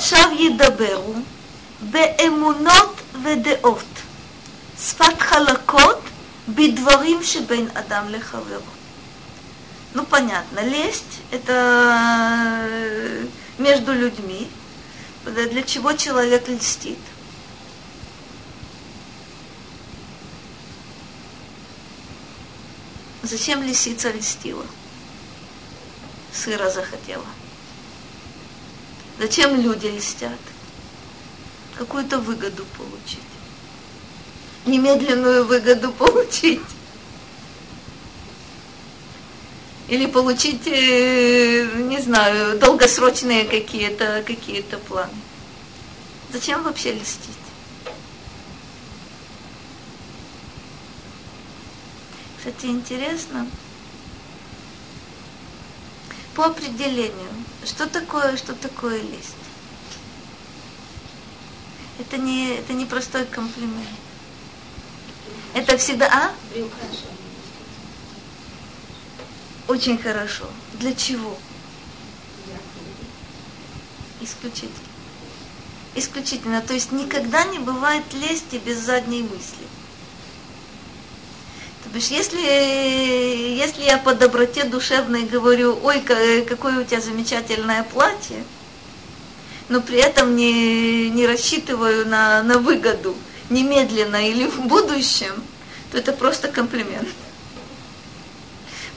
Шав 0.00 0.32
едаберу, 0.32 1.16
באמונות 1.81 3.01
ודעות, 3.23 3.85
שפת 4.79 5.19
חלקות 5.19 6.01
בדברים 6.47 7.23
שבין 7.23 7.67
אדם 7.73 8.09
לחברו. 8.09 8.77
Ну, 9.95 10.05
понятно, 10.05 10.59
лесть – 10.59 11.31
это 11.31 12.69
между 13.57 13.93
людьми, 13.93 14.47
для 15.25 15.63
чего 15.63 15.93
человек 15.93 16.47
льстит. 16.47 16.99
Зачем 23.23 23.63
лисица 23.63 24.11
льстила? 24.11 24.65
Сыра 26.31 26.69
захотела. 26.69 27.25
Зачем 29.19 29.59
люди 29.59 29.87
льстят? 29.87 30.39
Какую-то 31.82 32.20
выгоду 32.20 32.64
получить. 32.78 33.18
Немедленную 34.66 35.44
выгоду 35.44 35.90
получить. 35.90 36.60
Или 39.88 40.06
получить, 40.06 40.64
э, 40.68 41.64
не 41.88 41.98
знаю, 41.98 42.56
долгосрочные 42.60 43.46
какие-то 43.46 44.22
какие 44.24 44.60
планы. 44.60 45.10
Зачем 46.32 46.62
вообще 46.62 46.92
льстить? 46.92 47.34
Кстати, 52.38 52.66
интересно, 52.66 53.48
по 56.36 56.44
определению, 56.44 57.32
что 57.64 57.88
такое, 57.88 58.36
что 58.36 58.54
такое 58.54 59.02
лист? 59.02 59.41
Это 61.98 62.16
не, 62.18 62.56
это 62.56 62.72
не 62.72 62.86
простой 62.86 63.24
комплимент. 63.26 63.88
Это 65.54 65.76
всегда, 65.76 66.06
а? 66.06 66.32
Очень 69.68 69.98
хорошо. 69.98 70.48
Для 70.74 70.94
чего? 70.94 71.36
Исключительно. 74.20 74.72
Исключительно. 75.94 76.62
То 76.62 76.74
есть 76.74 76.92
никогда 76.92 77.44
не 77.44 77.58
бывает 77.58 78.04
лести 78.14 78.56
без 78.56 78.78
задней 78.78 79.22
мысли. 79.22 79.66
То 81.92 81.98
есть 81.98 82.10
если, 82.10 82.40
если 82.40 83.82
я 83.82 83.98
по 83.98 84.14
доброте 84.14 84.64
душевной 84.64 85.24
говорю, 85.24 85.78
ой, 85.82 86.00
какое 86.00 86.80
у 86.80 86.84
тебя 86.84 87.02
замечательное 87.02 87.82
платье, 87.82 88.44
но 89.72 89.80
при 89.80 89.96
этом 89.96 90.36
не, 90.36 91.08
не 91.08 91.26
рассчитываю 91.26 92.06
на, 92.06 92.42
на 92.42 92.58
выгоду 92.58 93.16
немедленно 93.48 94.28
или 94.28 94.46
в 94.46 94.66
будущем, 94.66 95.32
то 95.90 95.96
это 95.96 96.12
просто 96.12 96.48
комплимент. 96.48 97.08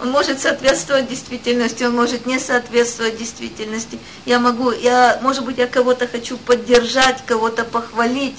Он 0.02 0.12
может 0.12 0.42
соответствовать 0.42 1.08
действительности, 1.08 1.84
он 1.84 1.96
может 1.96 2.26
не 2.26 2.40
соответствовать 2.40 3.18
действительности. 3.18 3.98
Я 4.26 4.40
могу, 4.40 4.72
я, 4.72 5.18
может 5.22 5.46
быть, 5.46 5.58
я 5.58 5.68
кого-то 5.68 6.10
хочу 6.10 6.36
поддержать, 6.36 7.26
кого-то 7.26 7.64
похвалить, 7.64 8.36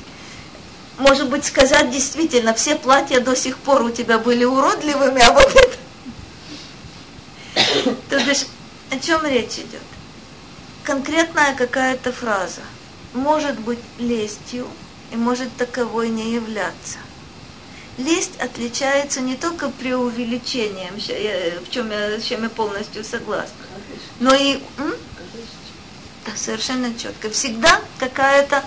может 0.99 1.31
быть, 1.31 1.47
сказать 1.47 1.91
действительно, 1.91 2.53
все 2.53 2.77
платья 2.77 3.21
до 3.21 3.35
сих 3.35 3.57
пор 3.57 3.83
у 3.83 3.91
тебя 3.91 4.19
были 4.19 4.45
уродливыми, 4.45 5.23
а 5.23 5.33
вот 5.33 5.57
это... 5.57 5.77
То 8.11 8.23
бишь, 8.25 8.45
о 8.91 8.99
чем 8.99 9.25
речь 9.25 9.55
идет? 9.55 9.86
Конкретная 10.87 11.57
какая-то 11.57 12.13
фраза 12.13 12.61
может 13.13 13.59
быть 13.59 13.81
лестью 13.99 14.69
и 15.11 15.17
может 15.17 15.49
таковой 15.57 16.11
не 16.11 16.33
являться. 16.33 16.99
Лесть 17.99 18.39
отличается 18.39 19.21
не 19.21 19.35
только 19.35 19.69
преувеличением, 19.71 20.95
в 20.95 21.71
чем 21.71 21.91
я, 21.91 22.21
с 22.21 22.23
чем 22.23 22.45
я 22.45 22.51
полностью 22.51 23.03
согласна, 23.03 23.67
но 24.21 24.33
и 24.33 24.61
м? 24.79 24.95
да, 26.25 26.37
совершенно 26.37 26.97
четко. 26.97 27.31
Всегда 27.31 27.81
какая-то 27.99 28.63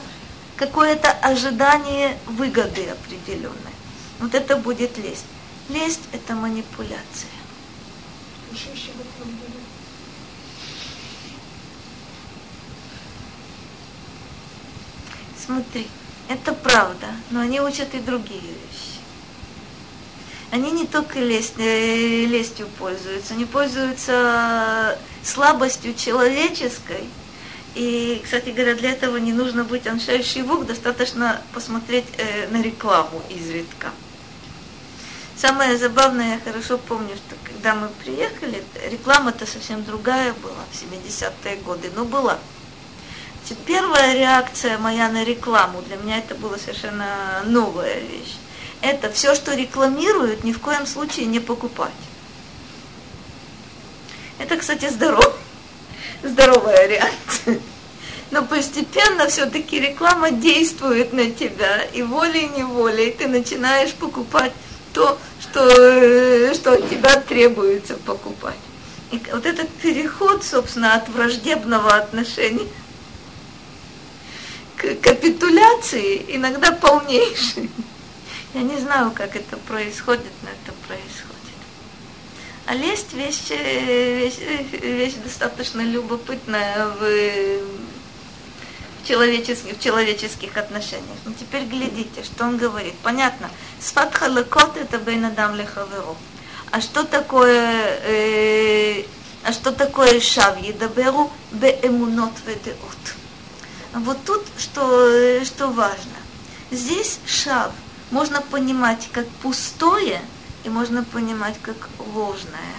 какое-то 0.57 1.11
ожидание 1.11 2.17
выгоды 2.25 2.89
определенной. 2.89 3.75
Вот 4.19 4.35
это 4.35 4.57
будет 4.57 4.97
лесть. 4.97 5.23
Лесть– 5.69 6.01
это 6.11 6.35
манипуляция. 6.35 7.31
Смотри, 15.49 15.87
это 16.27 16.53
правда, 16.53 17.07
но 17.31 17.39
они 17.39 17.59
учат 17.59 17.95
и 17.95 17.99
другие 17.99 18.39
вещи. 18.39 18.99
Они 20.51 20.69
не 20.69 20.85
только 20.85 21.19
лесть, 21.19 21.55
э, 21.57 22.25
лестью 22.25 22.67
пользуются, 22.77 23.33
они 23.33 23.45
пользуются 23.45 24.99
слабостью 25.23 25.95
человеческой– 25.95 27.03
и, 27.75 28.21
кстати 28.23 28.49
говоря, 28.49 28.75
для 28.75 28.91
этого 28.91 29.17
не 29.17 29.31
нужно 29.31 29.63
быть 29.63 29.87
аншей 29.87 30.41
вук, 30.41 30.65
достаточно 30.65 31.41
посмотреть 31.53 32.05
э, 32.17 32.47
на 32.49 32.61
рекламу 32.61 33.21
изредка. 33.29 33.91
Самое 35.37 35.77
забавное, 35.77 36.33
я 36.35 36.39
хорошо 36.39 36.77
помню, 36.77 37.15
что 37.15 37.35
когда 37.43 37.75
мы 37.75 37.87
приехали, 38.03 38.63
реклама-то 38.89 39.45
совсем 39.45 39.83
другая 39.83 40.33
была 40.33 40.65
в 40.71 40.75
70-е 40.75 41.57
годы, 41.57 41.91
но 41.95 42.05
была. 42.05 42.39
Значит, 43.39 43.65
первая 43.65 44.13
реакция 44.13 44.77
моя 44.77 45.09
на 45.09 45.23
рекламу, 45.23 45.81
для 45.81 45.97
меня 45.97 46.19
это 46.19 46.35
была 46.35 46.57
совершенно 46.57 47.41
новая 47.45 47.99
вещь. 47.99 48.35
Это 48.81 49.11
все, 49.11 49.35
что 49.35 49.55
рекламируют, 49.55 50.43
ни 50.43 50.53
в 50.53 50.59
коем 50.59 50.85
случае 50.85 51.25
не 51.25 51.39
покупать. 51.39 51.91
Это, 54.37 54.55
кстати, 54.57 54.89
здорово 54.89 55.33
здоровая 56.23 56.87
реакция. 56.87 57.59
Но 58.31 58.43
постепенно 58.45 59.27
все-таки 59.27 59.79
реклама 59.79 60.31
действует 60.31 61.13
на 61.13 61.31
тебя, 61.31 61.83
и 61.93 62.03
волей-неволей 62.03 63.11
ты 63.11 63.27
начинаешь 63.27 63.93
покупать 63.93 64.51
то, 64.93 65.17
что, 65.41 65.67
э, 65.67 66.53
что 66.53 66.73
от 66.73 66.89
тебя 66.89 67.19
требуется 67.21 67.95
покупать. 67.95 68.57
И 69.11 69.19
вот 69.31 69.47
этот 69.47 69.69
переход, 69.69 70.43
собственно, 70.43 70.93
от 70.93 71.09
враждебного 71.09 71.95
отношения 71.95 72.67
капитуляции 75.01 76.25
иногда 76.29 76.71
полнейший. 76.71 77.69
Я 78.53 78.61
не 78.61 78.77
знаю, 78.77 79.11
как 79.11 79.35
это 79.35 79.57
происходит, 79.57 80.31
но 80.41 80.49
это 80.49 80.75
происходит. 80.87 81.35
А 82.65 82.73
лесть 82.73 83.13
вещь, 83.13 83.49
вещь, 83.49 84.39
вещь 84.81 85.13
достаточно 85.23 85.81
любопытная 85.81 86.87
в, 86.87 86.99
в, 86.99 89.07
человеческих, 89.07 89.75
в 89.75 89.79
человеческих 89.79 90.57
отношениях. 90.57 91.17
Но 91.25 91.33
теперь 91.33 91.65
глядите, 91.65 92.23
что 92.23 92.45
он 92.45 92.57
говорит. 92.57 92.95
Понятно, 93.03 93.49
сфат 93.79 94.15
халакот 94.15 94.77
это 94.77 94.97
бейнадам 94.97 95.55
лехаверу. 95.55 96.17
А 96.71 96.81
что 96.81 97.03
такое, 97.03 97.99
э, 98.03 99.03
а 99.43 99.51
что 99.51 99.71
такое 99.71 100.19
шав 100.19 100.59
едаберу 100.61 101.31
беэмунот 101.51 102.33
ведеот? 102.45 103.18
Вот 103.93 104.17
тут 104.25 104.43
что, 104.57 105.43
что 105.45 105.67
важно. 105.67 106.17
Здесь 106.71 107.19
шав 107.25 107.71
можно 108.11 108.41
понимать 108.41 109.09
как 109.11 109.27
пустое– 109.41 110.21
и 110.63 110.69
можно 110.69 111.03
понимать 111.03 111.55
как 111.61 111.89
ложное. 112.13 112.75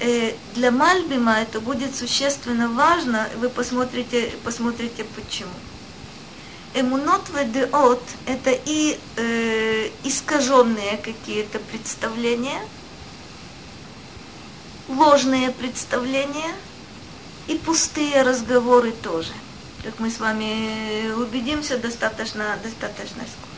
Э, 0.00 0.34
для 0.54 0.70
Мальбима 0.70 1.34
это 1.40 1.60
будет 1.60 1.94
существенно 1.94 2.68
важно, 2.68 3.28
вы 3.36 3.48
посмотрите, 3.48 4.32
посмотрите 4.42 5.04
почему. 5.04 5.50
Эмунот 6.74 7.22
ведеот– 7.30 8.02
это 8.26 8.50
и 8.50 8.98
э, 9.16 9.90
искаженные 10.02 10.96
какие-то 10.96 11.60
представления, 11.60 12.60
ложные 14.88 15.52
представления 15.52 16.52
и 17.46 17.56
пустые 17.56 18.22
разговоры 18.22 18.90
тоже 18.90 19.32
Как 19.83 19.99
мы 19.99 20.09
с 20.09 20.19
вами 20.19 21.11
убедимся 21.13 21.77
достаточно, 21.77 22.57
достаточно 22.63 23.23
скоро. 23.23 23.49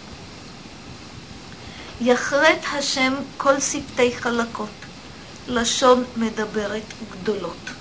יחרט 2.01 2.65
השם 2.73 3.13
כל 3.37 3.59
שפתי 3.59 4.11
חלקות, 4.19 4.69
לשון 5.47 6.03
מדברת 6.15 6.83
גדולות. 7.11 7.71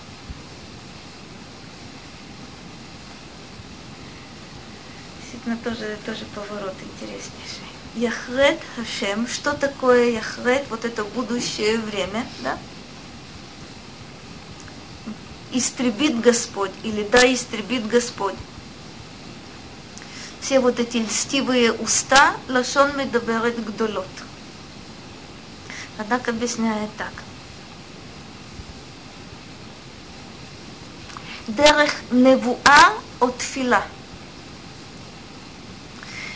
Действительно, 5.21 5.57
тоже, 5.65 5.97
тоже 6.05 6.25
поворот 6.35 6.75
интереснейший. 6.83 7.71
Яхрет 7.95 8.61
Хашем, 8.77 9.27
что 9.27 9.53
такое 9.55 10.11
Яхрет, 10.11 10.65
вот 10.71 10.85
это 10.85 11.05
будущее 11.05 11.79
время, 11.79 12.27
да? 12.41 12.59
истребит 15.58 16.20
Господь, 16.20 16.72
или 16.84 17.04
да 17.04 17.32
истребит 17.32 17.88
Господь. 17.88 18.36
Все 20.42 20.60
вот 20.60 20.80
эти 20.80 20.98
льстивые 20.98 21.74
уста, 21.74 22.36
лашон 22.48 22.96
медаберет 22.98 23.64
гдолот. 23.66 24.08
Однако 25.98 26.32
объясняет 26.32 26.90
так. 26.98 27.12
Дерех 31.48 31.94
Невуа 32.12 32.94
от 33.20 33.42
Фила. 33.42 33.84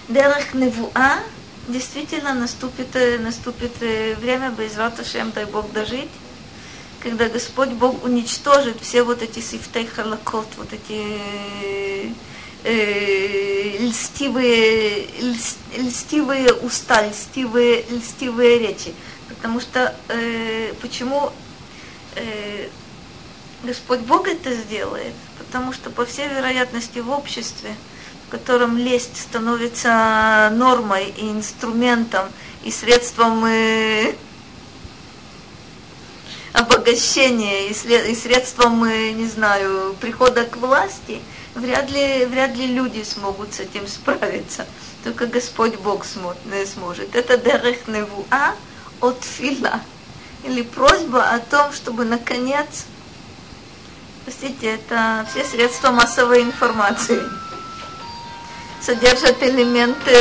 Дерех 0.07 0.53
Невуа 0.53 1.19
действительно 1.67 2.33
наступит, 2.33 2.95
э, 2.95 3.19
наступит 3.19 3.73
э, 3.81 4.15
время, 4.15 4.51
בעזרת 4.51 4.99
השם, 4.99 5.31
дай 5.33 5.45
Бог 5.45 5.71
дожить, 5.71 6.09
когда 7.01 7.29
Господь 7.29 7.69
Бог 7.69 8.03
уничтожит 8.03 8.81
все 8.81 9.03
вот 9.03 9.21
эти 9.21 9.39
сифтей 9.39 9.85
халакот, 9.85 10.47
вот 10.57 10.73
эти 10.73 12.11
э, 12.63 13.77
льстивые, 13.79 15.07
льстивые 15.77 16.53
уста, 16.53 17.07
льстивые, 17.07 17.85
льстивые 17.89 18.59
речи. 18.59 18.93
Потому 19.29 19.61
что 19.61 19.95
э, 20.09 20.73
почему 20.81 21.31
э, 22.15 22.67
Господь 23.63 23.99
Бог 24.01 24.27
это 24.27 24.53
сделает? 24.53 25.13
Потому 25.37 25.71
что, 25.73 25.89
по 25.89 26.05
всей 26.05 26.27
вероятности, 26.27 26.99
в 26.99 27.09
обществе, 27.09 27.75
в 28.27 28.31
котором 28.31 28.77
лесть 28.77 29.21
становится 29.21 30.51
нормой 30.53 31.13
и 31.15 31.31
инструментом, 31.31 32.27
и 32.63 32.71
средством 32.71 33.45
э, 33.45 34.15
обогащения, 36.53 37.69
и, 37.69 37.73
след, 37.73 38.07
и 38.07 38.15
средством, 38.15 38.87
не 38.87 39.27
знаю, 39.27 39.95
прихода 39.99 40.45
к 40.45 40.57
власти– 40.57 41.21
вряд 41.55 41.89
ли, 41.91 42.25
вряд 42.25 42.55
ли 42.55 42.67
люди 42.67 43.03
смогут 43.03 43.53
с 43.53 43.59
этим 43.59 43.87
справиться. 43.87 44.65
Только 45.03 45.27
Господь 45.27 45.75
Бог 45.77 46.05
сможет. 46.05 47.15
Это 47.15 47.37
дерех 47.37 47.87
невуа 47.87 48.55
от 49.01 49.23
фила. 49.23 49.81
Или 50.43 50.61
просьба 50.61 51.23
о 51.29 51.39
том, 51.39 51.71
чтобы 51.73 52.05
наконец, 52.05 52.85
простите, 54.23 54.75
это 54.75 55.25
все 55.29 55.43
средства 55.43 55.91
массовой 55.91 56.43
информации 56.43 57.21
содержат 58.81 59.43
элементы, 59.43 60.11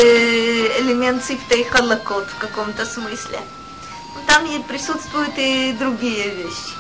элемент 0.81 1.25
שפתי 1.25 1.63
חלקות 1.65 2.27
в 2.27 2.39
каком-то 2.39 2.85
смысле. 2.85 3.39
Там 4.29 4.47
и 4.47 4.63
присутствуют 4.63 5.35
и 5.37 5.73
другие 5.73 6.29
вещи. 6.31 6.75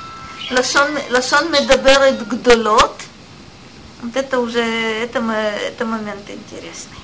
לשון, 0.53 0.97
לשון 1.11 1.51
מדברת 1.51 2.25
גדולות– 2.29 2.95
вот 4.03 4.15
это 4.15 4.39
уже, 4.39 4.61
это, 4.61 5.19
это 5.19 5.85
момент 5.85 6.31
интересный. 6.31 6.99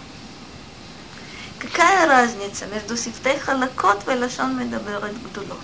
Какая 1.58 2.06
разница 2.06 2.66
между 2.66 2.96
שפתי 2.96 3.38
חלקות 3.38 4.06
и 4.06 4.12
לשון 4.12 4.56
מדברת 4.56 5.20
גדולות? 5.24 5.58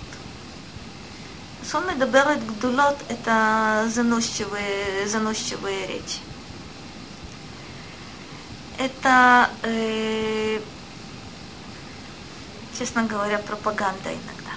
לשון 1.63 1.87
מדברת 1.87 2.45
גדולות– 2.45 2.97
это 3.07 3.87
заносчивые, 3.89 5.07
заносчивые 5.07 5.87
речи. 5.87 6.19
Это, 8.77 9.49
э, 9.63 10.59
честно 12.77 13.03
говоря, 13.03 13.37
пропаганда 13.37 14.09
иногда. 14.09 14.50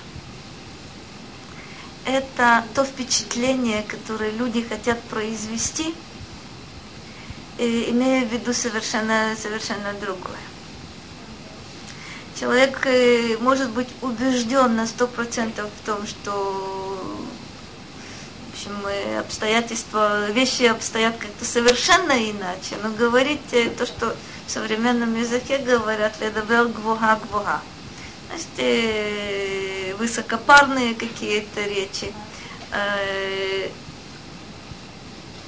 Это 2.05 2.65
то 2.75 2.85
впечатление, 2.85 3.83
которое 3.83 4.31
люди 4.31 4.63
хотят 4.63 5.01
произвести– 5.05 5.95
имея 7.59 8.27
в 8.27 8.33
виду 8.33 8.53
совершенно, 8.53 9.35
совершенно 9.41 9.93
другое. 10.01 10.37
Человек 12.39 12.85
э, 12.87 13.37
может 13.39 13.71
быть 13.71 13.89
убежден 14.03 14.75
на 14.75 14.87
сто 14.87 15.07
процентов 15.07 15.71
в 15.71 15.87
том, 15.87 16.05
что 16.07 16.33
в 18.51 18.53
общем, 18.53 18.87
э, 18.87 19.21
обстоятельства, 19.21 20.31
вещи 20.31 20.65
обстоят 20.65 21.17
как-то 21.17 21.45
совершенно 21.45 22.13
иначе, 22.31 22.77
но 22.83 22.91
говорить 22.91 23.53
э, 23.53 23.71
то, 23.71 23.87
что 23.87 24.17
в 24.47 24.51
современном 24.51 25.15
языке 25.15 25.59
говорят 25.59 26.21
«ледабер 26.21 26.67
гвуга 26.67 27.17
гвуга» 27.17 27.63
То 28.28 28.36
есть 28.36 29.98
высокопарные 29.98 30.94
какие-то 30.96 31.62
речи, 31.62 32.14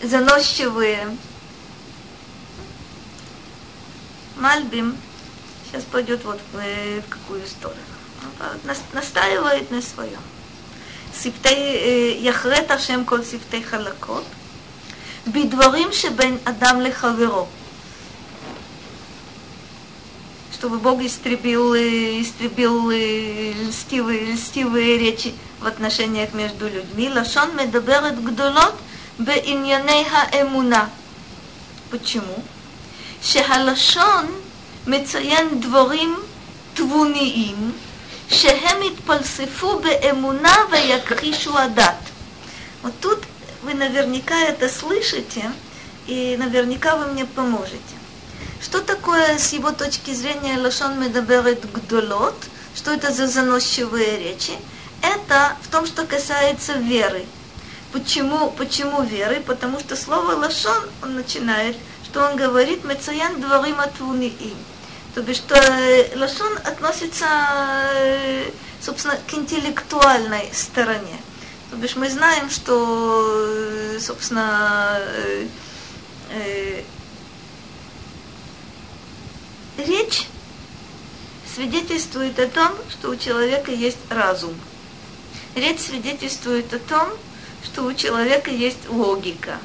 заносчивые, 0.02 1.16
Мальбим 4.42 4.98
сейчас 5.68 5.84
пойдет 5.84 6.24
вот 6.26 6.40
в, 6.52 6.58
э, 6.58 7.02
в 7.02 7.10
какую 7.10 7.46
сторону. 7.46 7.80
настаивает 8.94 9.72
на 9.72 9.82
своем. 9.82 10.20
יחרט 12.20 12.72
השם 12.72 13.06
כל 13.06 13.24
שפתי 13.24 13.64
חלקות, 13.64 14.24
בדברים 15.28 15.88
שבין 15.92 16.38
אדם 16.44 16.82
לחברו. 16.82 17.46
чтобы 20.56 20.80
Бог 20.80 21.02
истребил, 21.02 21.74
э, 21.74 22.22
истребил 22.22 22.92
э, 22.92 23.54
льстивые, 23.68 24.34
льстивые 24.34 24.98
речи 24.98 25.34
в 25.60 25.66
отношениях 25.66 26.34
между 26.34 26.68
людьми. 26.68 27.10
Лашон 27.10 27.56
медаберет 27.56 28.22
гдолот 28.24 28.76
беиньяней 29.18 30.06
хаэмуна. 30.06 30.90
Почему? 31.90 32.44
שהלשון 33.22 34.26
מציין 34.88 35.60
דבורים 35.60 36.16
תבוניים 36.74 37.72
שהם 38.30 38.82
יתפלספו 38.84 39.80
באמונה 39.80 40.56
ויכחישו 40.72 41.60
הדת. 41.60 41.96
Вот 42.84 42.94
тут 43.00 43.20
вы 43.62 43.76
наверняка 43.76 44.42
это 44.42 44.68
слышите, 44.68 45.52
и 46.08 46.36
наверняка 46.40 46.96
вы 46.96 47.12
мне 47.14 47.26
поможете. 47.26 47.95
Что 48.77 48.85
такое 48.85 49.39
с 49.39 49.55
его 49.55 49.73
точки 49.73 50.13
зрения 50.13 50.59
лашон 50.59 51.01
медаберет 51.01 51.65
гдолот? 51.73 52.35
Что 52.75 52.91
это 52.91 53.11
за 53.11 53.27
заносчивые 53.27 54.19
речи? 54.19 54.53
Это 55.01 55.57
в 55.63 55.69
том, 55.69 55.87
что 55.87 56.05
касается 56.05 56.75
веры. 56.75 57.25
Почему, 57.91 58.51
почему 58.51 59.03
веры? 59.03 59.41
Потому 59.41 59.81
что 59.81 59.97
слово 59.97 60.33
лашон 60.33 60.91
он 61.03 61.15
начинает 61.15 61.75
что 62.05 62.23
он 62.29 62.37
говорит 62.37 62.85
«Мецаян 62.85 63.41
дворим 63.41 63.81
атвуниим». 63.81 64.59
То 65.15 65.23
бишь, 65.23 65.39
что 65.39 65.55
э, 65.55 66.15
лашон 66.15 66.59
относится, 66.59 67.25
э, 67.95 68.51
собственно, 68.83 69.17
к 69.27 69.33
интеллектуальной 69.33 70.51
стороне. 70.53 71.17
То 71.71 71.77
бишь 71.77 71.97
мы 71.97 72.11
знаем, 72.11 72.51
что, 72.51 73.99
собственно, 73.99 74.99
э, 75.01 75.47
э, 76.31 76.83
речь 79.79 80.29
свидетельствует 81.55 82.39
о 82.39 82.47
том, 82.49 82.73
что 82.91 83.11
у 83.11 83.17
человека 83.17 83.73
есть 83.73 83.99
разум. 84.11 84.55
Речь 85.55 85.81
свидетельствует 85.81 86.73
о 86.75 86.79
том, 86.79 87.09
что 87.65 87.85
у 87.85 87.95
человека 87.95 88.51
есть 88.51 88.89
логика. 88.89 89.59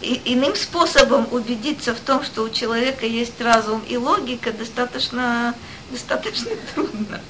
И 0.00 0.22
иным 0.24 0.54
способом 0.54 1.26
убедиться 1.30 1.94
в 1.94 2.00
том, 2.00 2.24
что 2.24 2.44
у 2.44 2.50
человека 2.50 3.04
есть 3.04 3.40
разум 3.40 3.82
и 3.88 3.96
логика, 3.96 4.52
достаточно, 4.52 5.54
достаточно 5.90 6.50
трудно. 6.74 7.20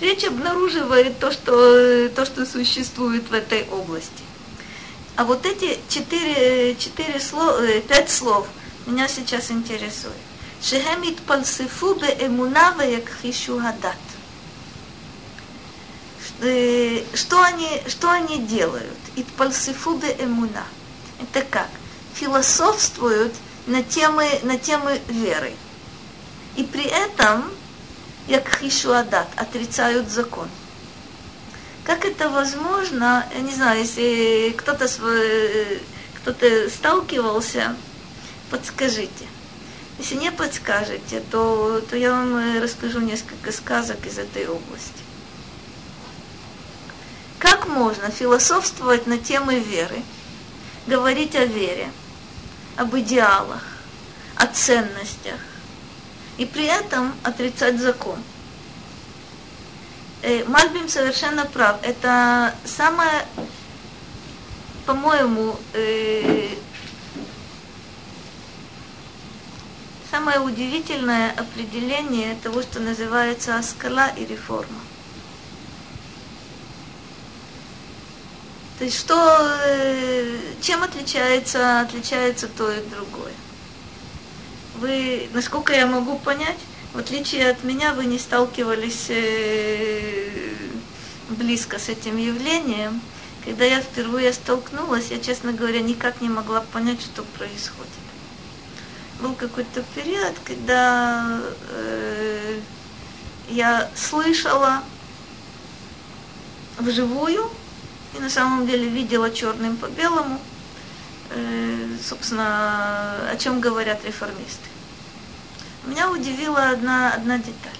Речь 0.00 0.24
обнаруживает 0.24 1.18
то 1.18 1.30
что, 1.30 2.08
то, 2.10 2.26
что 2.26 2.44
существует 2.44 3.28
в 3.30 3.32
этой 3.32 3.66
области. 3.70 4.24
А 5.16 5.24
вот 5.24 5.46
эти 5.46 5.78
четыре, 5.88 6.74
четыре 6.76 7.20
слов, 7.20 7.60
э, 7.60 7.80
пять 7.80 8.10
слов 8.10 8.48
меня 8.86 9.06
сейчас 9.06 9.50
интересуют. 9.50 10.16
שהם 10.63 11.03
התפלספו 11.03 11.95
באמונה 11.95 12.71
ויכחישו 12.77 13.61
הדת. 13.61 14.09
Что 16.41 17.43
они, 17.43 17.81
что 17.87 18.11
они 18.11 18.39
делают? 18.39 18.97
Итпальсифу 19.17 19.99
эмуна. 20.19 20.63
Это 21.19 21.41
как? 21.41 21.69
Философствуют 22.13 23.33
на 23.67 23.83
темы, 23.83 24.39
на 24.43 24.57
темы 24.57 25.01
веры. 25.09 25.53
И 26.55 26.63
при 26.63 26.85
этом, 26.85 27.51
як 28.27 28.47
хишуадат, 28.57 29.27
отрицают 29.35 30.09
закон. 30.09 30.47
Как 31.83 32.05
это 32.05 32.29
возможно? 32.29 33.27
Я 33.33 33.41
не 33.41 33.53
знаю, 33.53 33.79
если 33.79 34.55
кто-то 34.57 34.87
кто 36.15 36.69
сталкивался, 36.69 37.75
подскажите. 38.49 39.25
Если 39.98 40.16
не 40.16 40.32
подскажете, 40.32 41.20
то, 41.30 41.80
то 41.88 41.96
я 41.96 42.10
вам 42.10 42.36
э, 42.36 42.60
расскажу 42.60 43.00
несколько 43.00 43.52
сказок 43.52 44.04
из 44.06 44.18
этой 44.18 44.46
области. 44.48 45.02
Как 47.38 47.68
можно 47.68 48.10
философствовать 48.10 49.06
на 49.06 49.18
темы 49.18 49.60
веры, 49.60 50.02
говорить 50.86 51.36
о 51.36 51.44
вере, 51.44 51.90
об 52.76 52.96
идеалах, 52.96 53.62
о 54.34 54.46
ценностях, 54.46 55.38
и 56.38 56.44
при 56.44 56.64
этом 56.64 57.14
отрицать 57.22 57.78
закон? 57.78 58.18
Э, 60.22 60.42
Мальбим 60.44 60.88
совершенно 60.88 61.44
прав. 61.44 61.76
Это 61.82 62.54
самое, 62.64 63.26
по-моему, 64.86 65.56
э, 65.74 66.48
самое 70.14 70.38
удивительное 70.38 71.32
определение 71.32 72.36
того, 72.40 72.62
что 72.62 72.78
называется 72.78 73.60
скала 73.62 74.06
и 74.10 74.24
реформа. 74.24 74.80
То 78.78 78.84
есть 78.84 78.96
что, 78.96 79.16
э, 79.66 80.38
чем 80.60 80.84
отличается, 80.84 81.80
отличается 81.80 82.46
то 82.46 82.70
и 82.70 82.86
другое? 82.90 83.32
Вы, 84.76 85.28
насколько 85.34 85.72
я 85.72 85.84
могу 85.88 86.16
понять, 86.20 86.60
в 86.92 86.98
отличие 86.98 87.50
от 87.50 87.64
меня, 87.64 87.92
вы 87.92 88.04
не 88.04 88.20
сталкивались 88.20 89.06
э, 89.08 90.54
близко 91.28 91.80
с 91.80 91.88
этим 91.88 92.18
явлением. 92.18 93.00
Когда 93.44 93.64
я 93.64 93.80
впервые 93.80 94.32
столкнулась, 94.32 95.10
я, 95.10 95.18
честно 95.18 95.52
говоря, 95.52 95.80
никак 95.80 96.20
не 96.20 96.28
могла 96.28 96.60
понять, 96.60 97.00
что 97.02 97.24
происходит 97.36 98.03
был 99.20 99.34
какой-то 99.34 99.82
период, 99.94 100.34
когда 100.44 101.40
э, 101.70 102.60
я 103.48 103.88
слышала 103.94 104.82
вживую 106.78 107.50
и 108.16 108.18
на 108.18 108.30
самом 108.30 108.66
деле 108.66 108.88
видела 108.88 109.30
черным 109.30 109.76
по 109.76 109.86
белому, 109.86 110.40
э, 111.30 111.96
собственно, 112.02 113.30
о 113.30 113.36
чем 113.36 113.60
говорят 113.60 114.04
реформисты. 114.04 114.68
Меня 115.84 116.10
удивила 116.10 116.70
одна, 116.70 117.12
одна 117.12 117.38
деталь. 117.38 117.72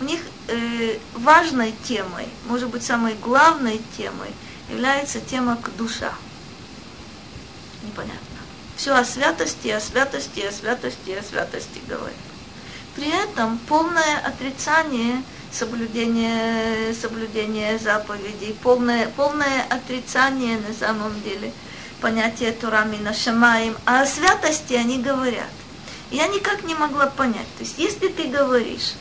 У 0.00 0.04
них 0.04 0.20
э, 0.48 0.98
важной 1.14 1.74
темой, 1.84 2.28
может 2.46 2.70
быть, 2.70 2.82
самой 2.82 3.14
главной 3.14 3.80
темой 3.96 4.30
является 4.70 5.20
тема 5.20 5.56
к 5.56 5.74
душа. 5.76 6.12
Непонятно 7.82 8.29
все 8.80 8.94
о 8.94 9.04
святости, 9.04 9.68
о 9.68 9.78
святости, 9.78 10.40
о 10.40 10.50
святости, 10.50 11.10
о 11.10 11.22
святости 11.22 11.82
говорит. 11.86 12.16
При 12.96 13.08
этом 13.08 13.58
полное 13.68 14.18
отрицание 14.24 15.22
соблюдения, 15.52 16.94
соблюдения 16.94 17.78
заповедей, 17.78 18.56
полное, 18.62 19.06
полное 19.08 19.66
отрицание 19.68 20.56
на 20.66 20.72
самом 20.72 21.20
деле 21.22 21.52
понятия 22.00 22.52
Турами 22.52 22.96
на 22.96 23.12
Шамаем, 23.12 23.76
а 23.84 24.00
о 24.00 24.06
святости 24.06 24.72
они 24.72 25.02
говорят. 25.02 25.50
Я 26.10 26.28
никак 26.28 26.64
не 26.64 26.74
могла 26.74 27.06
понять. 27.06 27.48
То 27.58 27.64
есть, 27.64 27.76
если 27.76 28.08
ты 28.08 28.28
говоришь 28.28 28.94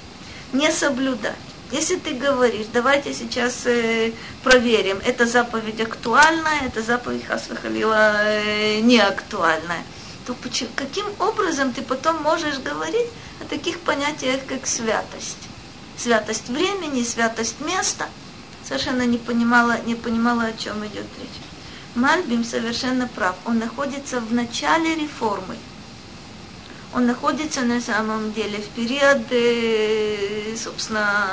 не 0.52 0.70
соблюдать, 0.72 1.36
если 1.72 1.98
ты 1.98 2.14
говоришь, 2.14 2.68
давайте 2.74 3.14
сейчас 3.14 3.66
э, 3.66 4.12
проверим, 4.44 5.00
эта 5.06 5.28
заповедь 5.28 5.80
актуальная, 5.80 6.62
эта 6.66 6.82
заповедь 6.82 7.26
Хасвахалила 7.26 8.24
э, 8.24 8.80
не 8.80 9.00
актуальная, 9.00 9.84
то 10.26 10.34
почему, 10.34 10.70
каким 10.76 11.06
образом 11.20 11.72
ты 11.72 11.82
потом 11.82 12.24
можешь 12.24 12.58
говорить 12.60 13.08
о 13.42 13.46
таких 13.46 13.80
понятиях, 13.80 14.42
как 14.48 14.66
святость? 14.66 15.38
Святость 15.98 16.50
времени, 16.50 17.04
святость 17.04 17.60
места. 17.62 18.08
Совершенно 18.64 19.06
не 19.06 19.18
понимала, 19.18 19.80
не 19.86 19.96
понимала, 19.96 20.46
о 20.46 20.54
чем 20.54 20.86
идет 20.86 21.06
речь. 21.20 21.42
Мальбим 21.96 22.44
совершенно 22.44 23.08
прав. 23.08 23.36
Он 23.46 23.60
находится 23.60 24.20
в 24.22 24.34
начале 24.34 24.96
реформы 24.96 25.56
он 26.94 27.06
находится 27.06 27.62
на 27.62 27.80
самом 27.82 28.34
деле 28.34 28.58
в 28.60 28.68
период, 28.70 29.22
собственно, 30.58 31.28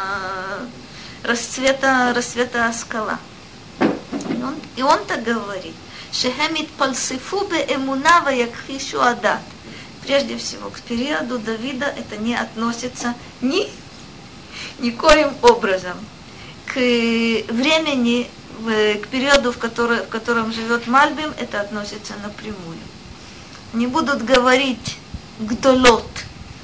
расцвета, 1.23 2.12
расцвета 2.15 2.73
скала. 2.73 3.19
И 3.81 4.43
он, 4.43 4.55
и 4.77 4.83
он 4.83 5.05
так 5.07 5.23
говорит, 5.23 5.74
Шехемит 6.12 6.70
пальсифу 6.70 7.47
бе 7.47 7.66
эмунава 7.74 8.31
якхишу 8.31 9.01
адат. 9.03 9.41
Прежде 10.03 10.39
всего, 10.39 10.70
к 10.70 10.81
периоду 10.81 11.39
Давида 11.39 11.87
это 11.87 12.16
не 12.16 12.35
относится 12.35 13.15
ни, 13.41 13.69
никоим 14.78 15.35
образом 15.43 15.97
к 16.66 16.77
времени, 16.77 18.31
к 18.65 19.09
периоду, 19.09 19.53
в, 19.53 19.59
который, 19.59 19.99
в 19.99 20.09
котором 20.09 20.53
живет 20.53 20.87
Мальбим, 20.87 21.33
это 21.39 21.61
относится 21.61 22.15
напрямую. 22.23 22.78
Не 23.73 23.87
будут 23.87 24.24
говорить 24.24 24.97
гдолот, 25.38 26.08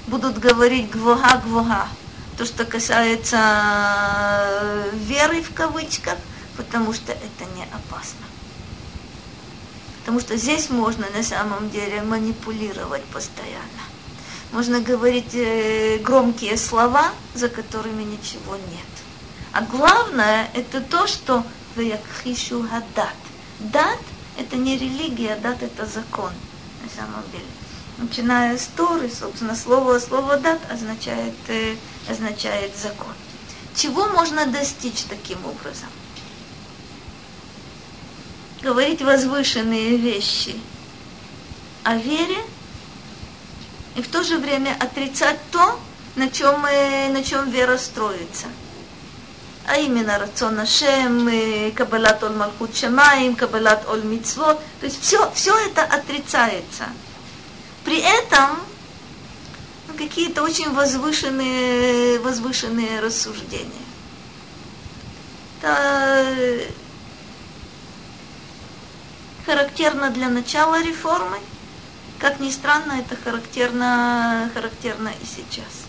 будут 0.06 0.38
говорить 0.38 0.90
гвоха-гвоха, 0.90 1.88
то, 2.36 2.44
что 2.44 2.64
касается 2.64 3.36
э, 3.38 4.90
веры 4.94 5.42
в 5.42 5.52
кавычках, 5.54 6.16
потому 6.56 6.92
что 6.92 7.12
это 7.12 7.44
не 7.56 7.64
опасно. 7.64 8.26
Потому 10.00 10.20
что 10.20 10.36
здесь 10.36 10.70
можно 10.70 11.06
на 11.10 11.22
самом 11.22 11.70
деле 11.70 12.02
манипулировать 12.02 13.04
постоянно. 13.04 13.82
Можно 14.52 14.80
говорить 14.80 15.34
э, 15.34 15.98
громкие 15.98 16.56
слова, 16.56 17.12
за 17.34 17.48
которыми 17.48 18.02
ничего 18.02 18.56
нет. 18.56 18.92
А 19.52 19.62
главное 19.62 20.50
это 20.54 20.80
то, 20.80 21.06
что 21.06 21.44
ваякхишу 21.76 22.62
гадат. 22.62 23.16
Дат 23.60 24.00
это 24.38 24.56
не 24.56 24.78
религия, 24.78 25.36
дат 25.36 25.62
это 25.62 25.86
закон 25.86 26.32
на 26.82 26.88
самом 26.90 27.22
деле 27.30 27.44
начиная 27.98 28.56
с 28.56 28.68
Торы, 28.76 29.10
собственно, 29.10 29.54
слово, 29.54 29.98
слово 29.98 30.36
дат 30.36 30.60
означает, 30.70 31.34
э, 31.48 31.76
означает 32.08 32.76
закон. 32.76 33.12
Чего 33.74 34.08
можно 34.08 34.46
достичь 34.46 35.04
таким 35.08 35.38
образом? 35.44 35.88
Говорить 38.60 39.02
возвышенные 39.02 39.96
вещи 39.96 40.60
о 41.84 41.96
вере 41.96 42.38
и 43.96 44.02
в 44.02 44.08
то 44.08 44.22
же 44.22 44.38
время 44.38 44.76
отрицать 44.78 45.38
то, 45.50 45.78
на 46.16 46.28
чем, 46.28 46.64
э, 46.66 47.08
на 47.08 47.24
чем 47.24 47.50
вера 47.50 47.76
строится. 47.76 48.46
А 49.66 49.76
именно 49.76 50.18
рацион 50.18 50.58
Ашем, 50.58 51.28
э, 51.28 51.70
Кабалат 51.70 52.22
Оль 52.24 52.32
Малхут 52.32 52.76
Шамаим, 52.76 53.36
Кабалат 53.36 53.88
Оль 53.88 54.02
Мицвот. 54.02 54.60
То 54.80 54.86
есть 54.86 55.00
все, 55.00 55.30
все 55.34 55.56
это 55.66 55.82
отрицается– 55.82 56.86
при 57.84 57.98
этом 57.98 58.58
ну, 59.88 59.94
какие-то 59.94 60.42
очень 60.42 60.72
возвышенные, 60.72 62.18
возвышенные 62.20 63.00
рассуждения. 63.00 63.72
Это 65.60 66.66
характерно 69.44 70.10
для 70.10 70.28
начала 70.28 70.82
реформы. 70.82 71.38
Как 72.18 72.38
ни 72.38 72.50
странно, 72.50 73.00
это 73.00 73.16
характерно, 73.16 74.50
характерно 74.54 75.08
и 75.08 75.26
сейчас. 75.26 75.86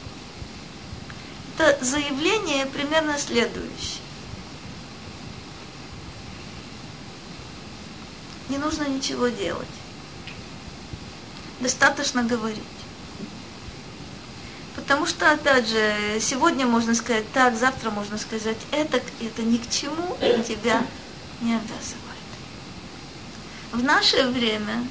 Это 1.55 1.83
заявление 1.85 2.65
примерно 2.65 3.17
следующее. 3.19 4.01
Не 8.49 8.57
нужно 8.57 8.87
ничего 8.87 9.27
делать. 9.27 9.67
Достаточно 11.63 12.23
говорить. 12.23 12.61
Потому 14.75 15.05
что, 15.05 15.31
опять 15.31 15.65
же, 15.65 16.19
сегодня 16.19 16.65
можно 16.65 16.93
сказать 16.93 17.23
так, 17.31 17.57
завтра 17.57 17.89
можно 17.89 18.17
сказать 18.17 18.57
это, 18.71 18.97
это 19.21 19.41
ни 19.43 19.55
к 19.55 19.69
чему 19.69 20.17
тебя 20.45 20.85
не 21.39 21.55
обязывает. 21.55 22.03
В 23.71 23.81
наше 23.81 24.27
время 24.27 24.85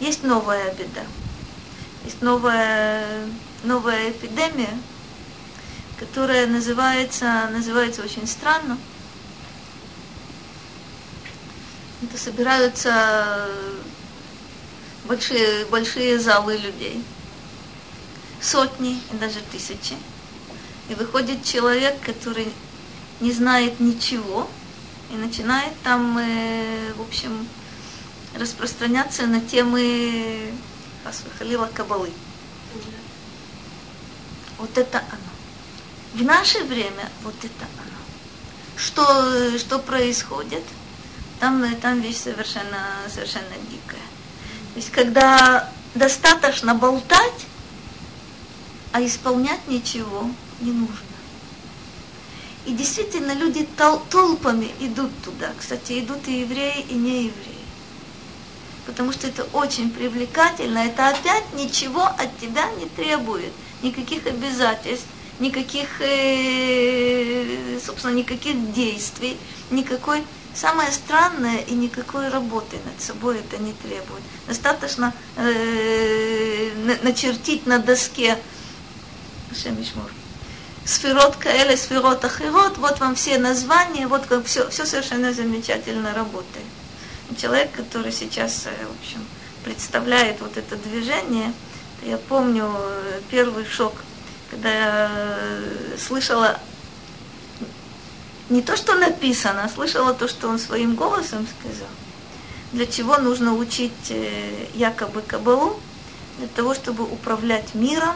есть 0.00 0.22
новая 0.22 0.72
беда. 0.72 1.04
Есть 2.04 2.22
новая, 2.22 3.28
новая 3.62 4.10
эпидемия, 4.10 4.74
которая 5.98 6.46
называется, 6.46 7.50
называется 7.52 8.02
очень 8.02 8.26
странно. 8.26 8.78
Это 12.02 12.16
собираются 12.16 13.48
большие, 15.04 15.64
большие 15.66 16.18
залы 16.18 16.56
людей. 16.56 17.02
Сотни 18.40 19.00
и 19.12 19.16
даже 19.16 19.40
тысячи. 19.50 19.96
И 20.88 20.94
выходит 20.94 21.44
человек, 21.44 22.00
который 22.00 22.52
не 23.20 23.32
знает 23.32 23.80
ничего, 23.80 24.48
и 25.10 25.14
начинает 25.14 25.72
там, 25.82 26.16
э, 26.18 26.92
в 26.96 27.02
общем, 27.02 27.48
распространяться 28.38 29.26
на 29.26 29.40
темы 29.40 30.52
Халила 31.38 31.68
Кабалы. 31.74 32.12
Вот 34.58 34.76
это 34.76 34.98
оно. 34.98 36.20
В 36.20 36.22
наше 36.22 36.62
время 36.64 37.10
вот 37.22 37.34
это 37.42 37.66
оно. 37.78 37.98
Что, 38.76 39.58
что 39.58 39.78
происходит? 39.78 40.62
Там, 41.40 41.64
там 41.76 42.00
вещь 42.00 42.16
совершенно, 42.16 42.84
совершенно 43.08 43.54
дикая. 43.70 44.02
То 44.74 44.76
есть, 44.76 44.90
когда 44.90 45.70
достаточно 45.94 46.74
болтать, 46.74 47.46
а 48.92 49.04
исполнять 49.04 49.66
ничего 49.68 50.28
не 50.60 50.72
нужно. 50.72 50.96
И 52.66 52.72
действительно 52.72 53.32
люди 53.32 53.66
тол- 53.76 54.02
толпами 54.10 54.70
идут 54.80 55.10
туда. 55.24 55.52
Кстати, 55.58 56.00
идут 56.00 56.26
и 56.28 56.40
евреи, 56.40 56.84
и 56.88 56.94
не 56.94 57.24
евреи. 57.24 57.58
Потому 58.84 59.12
что 59.12 59.26
это 59.26 59.44
очень 59.52 59.90
привлекательно. 59.90 60.78
Это 60.78 61.08
опять 61.08 61.44
ничего 61.54 62.02
от 62.02 62.38
тебя 62.40 62.68
не 62.72 62.86
требует. 62.86 63.52
Никаких 63.82 64.26
обязательств, 64.26 65.06
никаких, 65.38 66.00
э, 66.00 67.78
собственно, 67.84 68.14
никаких 68.14 68.72
действий, 68.72 69.36
никакой 69.70 70.24
Самое 70.58 70.90
странное 70.90 71.58
и 71.58 71.72
никакой 71.72 72.28
работы 72.30 72.78
над 72.84 73.00
собой 73.00 73.38
это 73.38 73.62
не 73.62 73.72
требует. 73.74 74.22
Достаточно 74.48 75.14
э, 75.36 76.70
начертить 77.02 77.64
на 77.64 77.78
доске 77.78 78.36
сферот 80.84 81.36
каэле, 81.36 81.76
сферот 81.76 82.24
ахирот, 82.24 82.76
вот 82.78 82.98
вам 82.98 83.14
все 83.14 83.38
названия, 83.38 84.08
вот 84.08 84.26
как 84.26 84.46
все, 84.46 84.68
все 84.68 84.84
совершенно 84.84 85.32
замечательно 85.32 86.12
работает. 86.12 86.66
человек, 87.40 87.70
который 87.70 88.10
сейчас, 88.10 88.66
э, 88.66 88.70
в 88.84 89.00
общем, 89.00 89.24
представляет 89.62 90.40
вот 90.40 90.56
это 90.56 90.74
движение, 90.74 91.52
я 92.02 92.16
помню 92.16 92.68
э, 92.74 93.20
первый 93.30 93.64
шок, 93.64 93.94
когда 94.50 94.72
я 94.72 95.10
э, 95.12 95.96
слышала 95.98 96.58
не 98.48 98.62
то, 98.62 98.76
что 98.76 98.94
написано, 98.94 99.64
а 99.64 99.68
слышала 99.68 100.14
то, 100.14 100.28
что 100.28 100.48
он 100.48 100.58
своим 100.58 100.94
голосом 100.94 101.46
сказал. 101.58 101.88
Для 102.72 102.86
чего 102.86 103.18
нужно 103.18 103.54
учить 103.54 104.12
якобы 104.74 105.22
Кабалу? 105.22 105.78
Для 106.38 106.48
того, 106.48 106.74
чтобы 106.74 107.04
управлять 107.04 107.74
миром, 107.74 108.14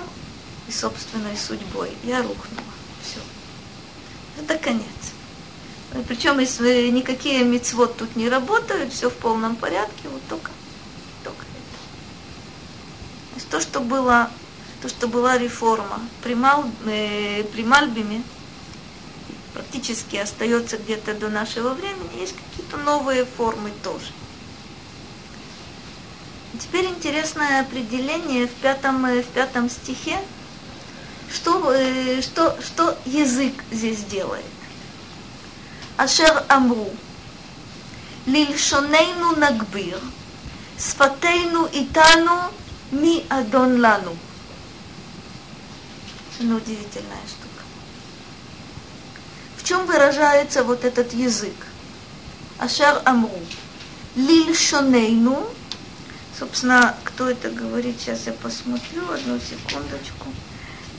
и 0.68 0.72
собственной 0.72 1.36
судьбой. 1.36 1.90
Я 2.04 2.18
рухнула. 2.18 2.72
Все. 3.02 3.20
Это 4.40 4.58
конец. 4.58 4.84
Причем 6.08 6.38
если 6.38 6.88
никакие 6.88 7.44
мецвод 7.44 7.96
тут 7.96 8.16
не 8.16 8.28
работают, 8.28 8.92
все 8.92 9.10
в 9.10 9.14
полном 9.14 9.56
порядке, 9.56 10.08
вот 10.08 10.22
только, 10.28 10.50
только 11.22 11.44
это. 13.36 13.50
То, 13.50 13.60
что 13.60 13.80
было, 13.80 14.30
то, 14.80 14.88
что 14.88 15.06
была 15.06 15.36
реформа 15.36 16.00
при, 16.22 16.34
Мал, 16.34 16.64
э, 16.86 17.44
при 17.52 17.62
Мальбиме, 17.62 18.22
практически 19.52 20.16
остается 20.16 20.78
где-то 20.78 21.14
до 21.14 21.28
нашего 21.28 21.74
времени, 21.74 22.20
есть 22.20 22.34
какие-то 22.36 22.76
новые 22.78 23.24
формы 23.24 23.70
тоже. 23.82 24.12
Теперь 26.58 26.86
интересное 26.86 27.62
определение 27.62 28.46
в 28.46 28.52
пятом, 28.52 29.04
э, 29.06 29.22
в 29.22 29.26
пятом 29.28 29.70
стихе, 29.70 30.18
что, 31.32 31.72
э, 31.72 32.20
что, 32.20 32.58
что 32.60 32.98
язык 33.06 33.54
здесь 33.70 34.04
делает? 34.04 34.44
Ашер 35.96 36.44
Амру. 36.48 36.90
Лильшонейну 38.26 39.36
нагбир. 39.36 39.98
Сфатейну 40.78 41.68
итану 41.72 42.50
ми 42.90 43.24
адон 43.28 43.80
лану. 43.80 44.16
Ну, 46.40 46.56
удивительная 46.56 47.22
штука 47.26 47.41
чем 49.72 49.86
выражается 49.86 50.64
вот 50.64 50.84
этот 50.84 51.14
язык? 51.14 51.54
Ашар 52.58 53.00
Амру. 53.06 53.30
Лиль 54.16 54.54
Шонейну. 54.54 55.48
Собственно, 56.38 56.94
кто 57.04 57.30
это 57.30 57.48
говорит, 57.48 57.96
сейчас 57.98 58.26
я 58.26 58.34
посмотрю, 58.34 59.10
одну 59.10 59.38
секундочку. 59.40 60.26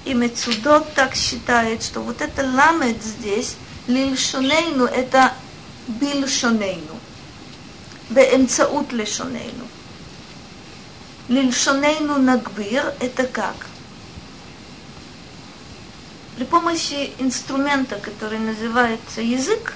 И 0.05 0.15
Мецудот 0.15 0.91
так 0.95 1.13
считает, 1.13 1.83
что 1.83 2.01
вот 2.01 2.21
это 2.21 2.43
ламет 2.49 3.03
здесь, 3.03 3.57
лиль 3.85 4.17
Шонейну, 4.17 4.85
это 4.85 5.31
бил 5.87 6.27
Шонейну. 6.27 6.99
Беэмцаут 8.09 8.91
лешонейну. 8.91 9.67
Лильшонейну 11.29 12.17
нагбир– 12.17 12.93
это 12.99 13.25
как? 13.25 13.55
При 16.35 16.45
помощи 16.45 17.11
инструмента, 17.19 17.97
который 17.97 18.39
называется 18.39 19.21
язык, 19.21 19.75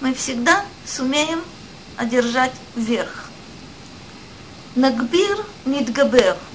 мы 0.00 0.14
всегда 0.14 0.64
сумеем 0.86 1.42
одержать 1.96 2.54
верх. 2.76 3.24
Нагбир 4.74 5.38
нидгабер– 5.64 6.36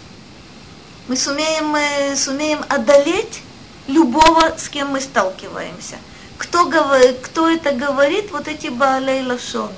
мы 1.09 1.17
сумеем, 1.17 1.69
мы 1.69 2.15
сумеем 2.15 2.63
одолеть 2.69 3.41
любого, 3.87 4.55
с 4.59 4.69
кем 4.69 4.89
мы 4.89 5.01
сталкиваемся. 5.01 5.97
Кто, 6.37 6.65
говорит, 6.65 7.17
кто 7.23 7.49
это 7.49 7.71
говорит? 7.71 8.29
Вот 8.31 8.47
эти 8.47 8.67
Баалей 8.67 9.25
Лашон. 9.25 9.71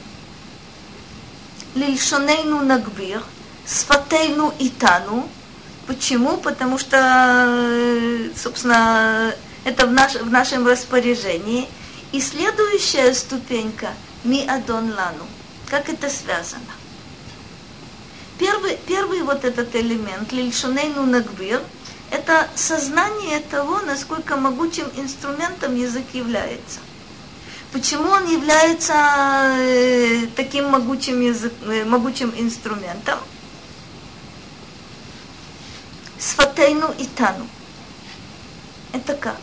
Лильшонейну 1.73 2.65
нагбир, 2.65 3.23
сфатейну 3.65 4.53
итану. 4.59 5.29
Почему? 5.87 6.37
Потому 6.37 6.77
что, 6.77 8.29
собственно, 8.35 9.33
это 9.65 9.87
в, 9.87 9.91
наш, 9.91 10.15
в 10.15 10.31
нашем 10.31 10.67
распоряжении. 10.67 11.67
И 12.11 12.21
следующая 12.21 13.13
ступенька– 13.13 13.89
ми 14.23 14.45
адон 14.47 14.93
лану. 14.93 15.25
Как 15.69 15.89
это 15.89 16.09
связано? 16.09 16.61
Первый, 18.37 18.77
первый 18.87 19.21
вот 19.21 19.45
этот 19.45 19.75
элемент, 19.75 20.31
лильшунейну 20.31 21.05
нагбир, 21.05 21.61
это 22.09 22.47
сознание 22.55 23.39
того, 23.39 23.79
насколько 23.81 24.35
могучим 24.35 24.85
инструментом 24.97 25.75
язык 25.75 26.05
является. 26.13 26.79
Почему 27.71 28.09
он 28.09 28.25
является 28.29 28.93
э, 29.57 30.27
таким 30.35 30.69
могучим, 30.69 31.21
язык, 31.21 31.53
э, 31.63 31.85
могучим 31.85 32.33
инструментом? 32.35 33.19
Сфатейну 36.31 36.93
и 36.97 37.05
тану. 37.07 37.45
Это 38.93 39.13
как? 39.15 39.35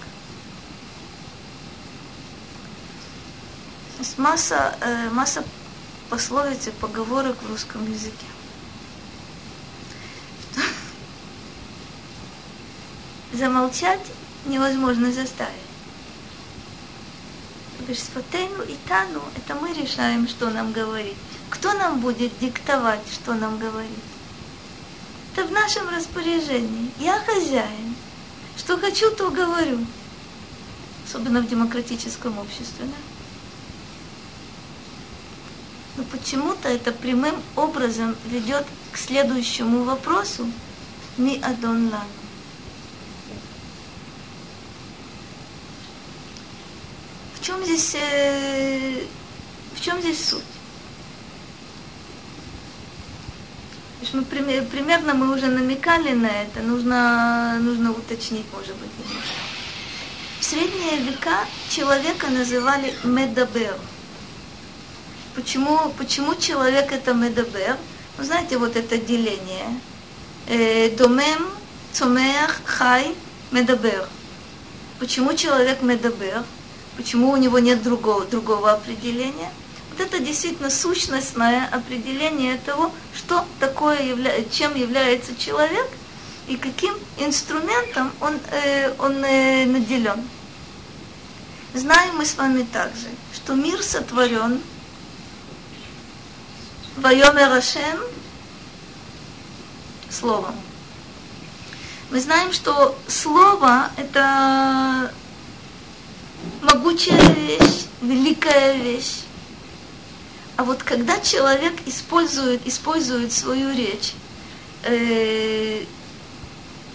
То 3.97 3.99
есть 3.99 4.17
масса, 4.17 4.75
э, 4.81 5.11
масса 5.11 5.45
пословиц 6.09 6.69
и 6.69 6.71
поговорок 6.71 7.37
в 7.43 7.51
русском 7.51 7.85
языке. 7.93 8.27
Что? 10.53 10.63
Замолчать 13.35 14.07
невозможно 14.47 15.13
заставить. 15.13 15.53
Говоришь, 17.81 18.03
Сфатейну 18.03 18.63
и 18.63 18.77
Тану, 18.89 19.21
это 19.37 19.55
мы 19.57 19.75
решаем, 19.75 20.27
что 20.27 20.49
нам 20.49 20.73
говорить. 20.73 21.19
Кто 21.51 21.75
нам 21.75 22.01
будет 22.01 22.39
диктовать, 22.39 23.03
что 23.13 23.35
нам 23.35 23.59
говорить? 23.59 23.91
Это 25.39 25.47
в 25.47 25.53
нашем 25.53 25.89
распоряжении. 25.89 26.91
Я 26.99 27.21
хозяин. 27.21 27.95
Что 28.57 28.77
хочу, 28.77 29.09
то 29.13 29.31
говорю. 29.31 29.79
Особенно 31.07 31.41
в 31.41 31.49
демократическом 31.49 32.37
обществе. 32.41 32.87
Да? 32.87 32.97
Но 35.97 36.03
почему-то 36.11 36.69
это 36.69 36.91
прямым 36.91 37.37
образом 37.55 38.17
ведет 38.27 38.67
к 38.91 38.99
следующему 38.99 39.85
вопросу. 39.85 40.51
Ми 41.19 41.41
адон 41.41 41.89
лану. 41.89 42.05
В 47.37 47.45
чем 47.45 47.63
здесь, 47.63 47.95
э, 47.95 49.05
в 49.77 49.81
чем 49.81 50.01
здесь 50.01 50.31
суть? 50.31 50.43
Мы 54.13 54.23
примерно 54.23 55.13
мы 55.15 55.35
уже 55.35 55.47
намекали 55.47 56.13
на 56.13 56.29
это, 56.29 56.61
нужно, 56.61 57.59
нужно 57.61 57.91
уточнить, 57.91 58.47
может 58.53 58.77
быть, 58.77 58.91
немножко. 58.99 59.33
В 60.39 60.45
средние 60.45 60.99
века 60.99 61.45
человека 61.69 62.29
называли 62.29 62.95
מדבר. 63.03 63.77
Почему, 65.35 65.93
почему 65.99 66.37
человек 66.37 66.93
это 66.93 67.13
מדבר? 67.13 67.77
Вы 68.19 68.25
знаете, 68.25 68.57
вот 68.57 68.77
это 68.77 68.99
деление. 68.99 69.81
Э, 70.47 70.91
דומם, 70.97 71.49
צומח, 71.93 72.61
חי, 72.65 73.15
מדבר. 73.51 74.09
Почему 75.01 75.35
человек 75.35 75.83
מדבר? 75.83 76.45
Почему 76.97 77.31
у 77.31 77.37
него 77.37 77.59
нет 77.59 77.83
другого, 77.83 78.25
другого 78.27 78.73
определения? 78.73 79.53
Вот 79.99 80.07
это 80.07 80.21
действительно 80.21 80.71
сущностное 80.71 81.67
определение 81.73 82.57
того, 82.59 82.93
что 83.17 83.45
такое, 83.59 84.01
явля... 84.01 84.45
чем 84.45 84.77
является 84.77 85.35
человек 85.37 85.89
и 86.47 86.57
каким 86.57 86.95
инструментом 87.17 88.13
он, 88.21 88.39
э, 88.53 88.95
он 89.01 89.25
э, 89.25 89.67
наделен. 89.67 90.23
Знаем 91.75 92.17
мы 92.17 92.25
с 92.27 92.37
вами 92.37 92.63
также, 92.63 93.09
что 93.35 93.55
мир 93.55 93.83
сотворен 93.83 94.61
Вайомер 96.97 97.51
Ашем 97.51 97.99
словом. 100.11 100.55
Мы 102.11 102.21
знаем, 102.21 102.53
что 102.53 102.97
слово– 103.09 103.91
это 103.97 105.13
могучая 106.63 107.35
вещь, 107.35 107.87
великая 108.01 108.75
вещь. 108.75 109.23
А 110.59 110.65
вот 110.65 110.83
когда 110.83 111.21
человек 111.21 111.75
использует, 111.87 112.67
использует 112.67 113.33
свою 113.33 113.73
речь 113.73 114.15
э, 114.83 115.85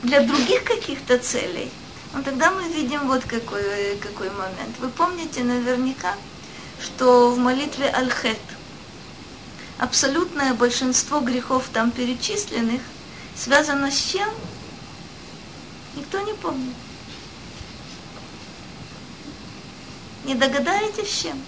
для 0.02 0.20
других 0.20 0.66
каких-то 0.66 1.18
целей, 1.18 1.72
ну, 2.12 2.22
тогда 2.24 2.52
мы 2.52 2.68
видим 2.68 3.08
вот 3.08 3.24
какой, 3.24 3.96
какой 4.02 4.30
момент. 4.32 4.78
Вы 4.80 4.90
помните 4.90 5.46
наверняка, 5.46 6.14
что 6.82 7.32
в 7.32 7.38
молитве 7.38 7.90
Аль-Хет 7.96 8.38
абсолютное 9.78 10.54
большинство 10.56 11.22
грехов 11.22 11.64
там 11.72 11.92
перечисленных 11.92 12.82
связано 13.34 13.90
с 13.90 13.98
чем? 13.98 14.28
Никто 15.96 16.20
не 16.20 16.34
помнит. 16.34 16.76
Не 20.26 20.36
догадаетесь 20.36 21.10
с 21.10 21.22
чем? 21.22 21.42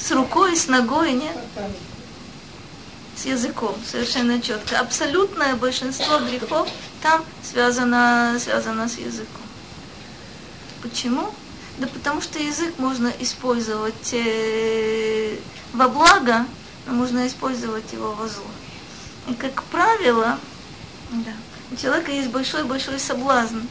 С 0.00 0.10
рукой, 0.12 0.56
с 0.56 0.66
ногой, 0.66 1.12
нет? 1.12 1.36
С 3.16 3.26
языком, 3.26 3.74
совершенно 3.84 4.40
четко. 4.40 4.78
Абсолютное 4.78 5.54
большинство 5.56 6.18
грехов 6.20 6.68
там 7.02 7.24
связано, 7.42 8.36
связано 8.40 8.88
с 8.88 8.96
языком. 8.96 9.42
Почему? 10.80 11.34
Да 11.78 11.86
потому 11.86 12.22
что 12.22 12.38
язык 12.38 12.78
можно 12.78 13.12
использовать 13.20 14.12
э, 14.14 15.36
во 15.74 15.88
благо, 15.88 16.46
но 16.86 16.94
можно 16.94 17.26
использовать 17.26 17.92
его 17.92 18.12
во 18.12 18.26
зло. 18.26 18.44
И 19.28 19.34
как 19.34 19.62
правило, 19.64 20.38
да, 21.10 21.32
у 21.70 21.76
человека 21.76 22.10
есть 22.10 22.30
большой-большой 22.30 22.98
соблазн– 22.98 23.60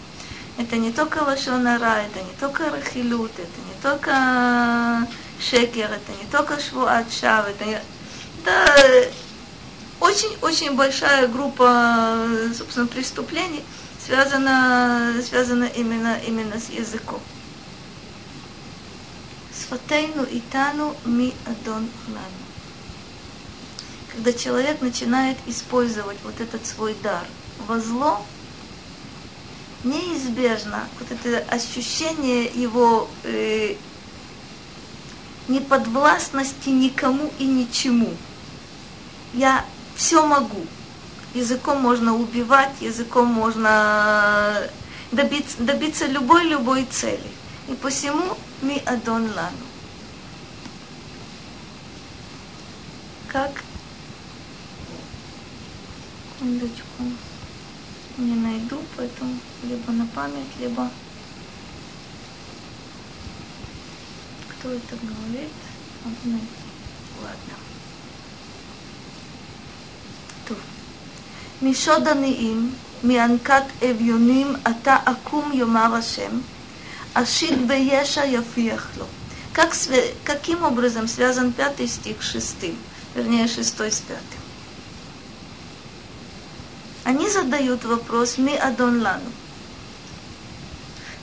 это 0.60 0.76
не 0.76 0.91
только 0.91 1.19
лошонара, 1.19 2.01
это 2.01 2.22
не 2.22 2.34
только 2.38 2.69
рахилют, 2.69 3.31
это 3.31 3.61
не 3.65 3.81
только 3.81 5.07
шекер, 5.40 5.91
это 5.91 6.11
не 6.22 6.30
только 6.32 6.60
швуат 6.60 7.11
шав, 7.11 7.48
это, 7.48 7.66
не... 7.66 7.82
это 8.44 9.11
очень-очень 9.99 10.76
большая 10.76 11.28
группа, 11.28 12.26
собственно, 12.57 12.88
преступлений 12.88 13.64
связана, 14.06 15.14
связана 15.28 15.66
именно, 15.66 16.20
именно 16.26 16.60
с 16.60 16.70
языком. 16.70 17.20
Сфатейну 19.53 20.24
и 20.24 20.40
тану 20.52 20.95
ми 21.06 21.34
адон 21.45 21.88
лану. 22.07 22.40
Когда 24.11 24.34
человек 24.34 24.82
начинает 24.82 25.38
использовать 25.45 26.18
вот 26.24 26.40
этот 26.41 26.66
свой 26.66 26.95
дар 27.03 27.26
во 27.68 27.80
зло, 27.80 28.26
неизбежно 29.84 30.88
вот 30.99 31.11
это 31.11 31.44
ощущение 31.53 32.45
его 32.45 33.07
э, 33.24 33.76
неподвластности 35.49 36.69
никому 36.69 37.31
и 37.39 37.45
ничему. 37.45 38.13
Я 39.34 39.65
все 39.95 40.26
могу. 40.26 40.65
Языком 41.34 41.81
можно 41.81 42.15
убивать, 42.15 42.71
языком 42.80 43.27
можно 43.27 44.69
добиться, 45.11 45.61
добиться 45.61 46.05
любой-любой 46.05 46.85
цели. 46.85 47.31
И 47.67 47.73
посему 47.73 48.38
ми 48.61 48.81
адон 48.85 49.23
лану. 49.35 49.57
Как? 53.27 53.63
Секундочку 56.39 57.03
не 58.17 58.35
найду, 58.35 58.80
поэтому 58.97 59.35
либо 59.63 59.91
на 59.91 60.07
память, 60.07 60.47
либо 60.59 60.89
кто 64.59 64.70
это 64.70 64.97
говорит, 64.97 65.52
надо 66.05 66.16
найти. 66.24 66.47
Ладно. 67.22 67.55
טוב. 70.44 70.59
משוד 71.62 72.09
עניים, 72.09 72.74
מאנקת 73.05 73.64
אביונים, 73.90 74.56
אתה 74.70 74.97
עקום 75.06 75.52
יאמר 75.55 75.94
השם, 75.94 76.40
אשיד 77.14 77.68
בישע 77.68 78.24
יפיח 78.24 78.89
לו. 78.98 79.06
Как, 79.55 79.72
каким 80.24 80.64
образом 80.64 81.06
связан 81.06 81.52
пятый 81.52 81.86
стих 81.86 82.24
с 82.24 82.26
шестым, 82.26 82.76
вернее 83.14 83.47
шестой 83.47 83.93
с 83.93 84.01
пятым? 84.01 84.40
они 87.05 87.28
задают 87.28 87.85
вопрос 87.85 88.39
«Ми 88.39 88.56
Адон 88.56 89.02
Лану». 89.02 89.31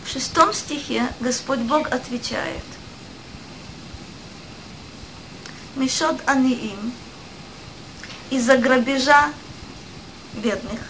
В 0.05 0.09
шестом 0.09 0.53
стихе 0.53 1.09
Господь 1.19 1.59
Бог 1.59 1.91
отвечает 1.91 2.63
«Мишот 5.76 6.20
Аниим» 6.26 6.92
из-за 8.30 8.56
грабежа 8.56 9.32
бедных, 10.34 10.80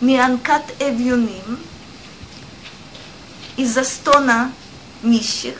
«Мианкат 0.00 0.64
Эвюним» 0.80 1.58
из-за 3.56 3.84
стона 3.84 4.52
нищих, 5.02 5.56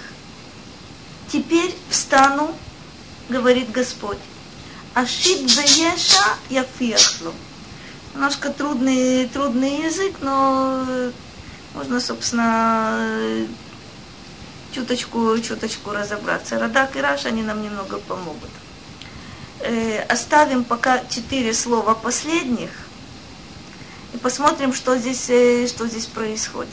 теперь 1.31 1.77
встану, 1.89 2.55
говорит 3.28 3.70
Господь, 3.70 4.19
Ашит 4.95 5.43
Бееша 5.43 6.24
Яфиахлу 6.51 7.32
немножко 8.15 8.51
трудный, 8.51 9.27
трудный 9.27 9.85
язык, 9.85 10.16
но 10.20 10.85
можно, 11.74 12.01
собственно, 12.01 13.47
чуточку, 14.75 15.39
чуточку 15.39 15.93
разобраться. 15.93 16.59
Радак 16.59 16.97
и 16.97 17.01
Раш, 17.01 17.27
они 17.27 17.43
нам 17.43 17.63
немного 17.63 17.99
помогут. 17.99 18.51
Э, 19.61 20.03
оставим 20.03 20.65
пока 20.65 21.03
четыре 21.09 21.55
слова 21.55 21.95
последних 21.95 22.71
и 24.13 24.17
посмотрим, 24.17 24.75
что 24.75 24.97
здесь, 24.97 25.31
э, 25.31 25.67
что 25.69 25.87
здесь 25.87 26.07
происходит. 26.07 26.73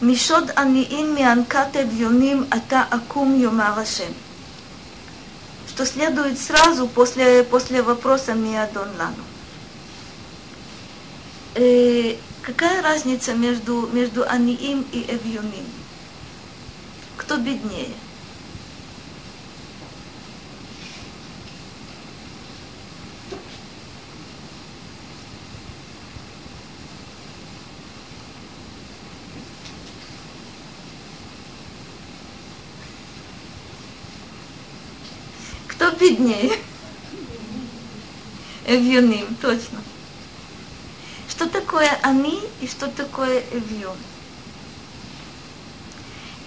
Мишод 0.00 0.52
аниин 0.56 1.14
мианкат 1.14 1.76
эвьоним 1.76 2.46
ата 2.50 2.86
акум 2.90 3.40
Ашем 3.60 4.14
что 5.74 5.86
следует 5.86 6.38
сразу 6.38 6.86
после, 6.86 7.42
после 7.42 7.82
вопроса 7.82 8.34
Миадон 8.34 8.88
Лану. 8.96 9.24
Какая 12.44 12.82
разница 12.82 13.32
между, 13.32 13.86
между 13.86 14.28
Аниим 14.28 14.86
и 14.92 15.00
Эвьюним? 15.08 15.64
Кто 17.16 17.38
беднее? 17.38 17.88
Кто 35.66 35.90
беднее? 35.92 36.58
Эвьюним, 38.66 39.34
точно. 39.40 39.80
Что 41.44 41.60
такое 41.60 41.90
они 42.00 42.42
и 42.62 42.66
что 42.66 42.86
такое 42.86 43.42
эвьон? 43.52 43.98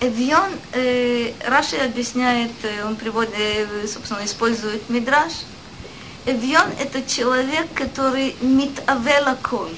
Эвьон, 0.01 0.49
э, 0.73 1.33
Раши 1.45 1.75
объясняет, 1.75 2.49
э, 2.63 2.83
он 2.83 2.95
приводит, 2.95 3.35
э, 3.35 3.87
собственно, 3.87 4.25
использует 4.25 4.89
мидраж. 4.89 5.33
Эвьон– 6.25 6.65
это 6.79 7.03
человек, 7.03 7.67
который 7.75 8.35
митавела 8.41 9.37
кол. 9.43 9.69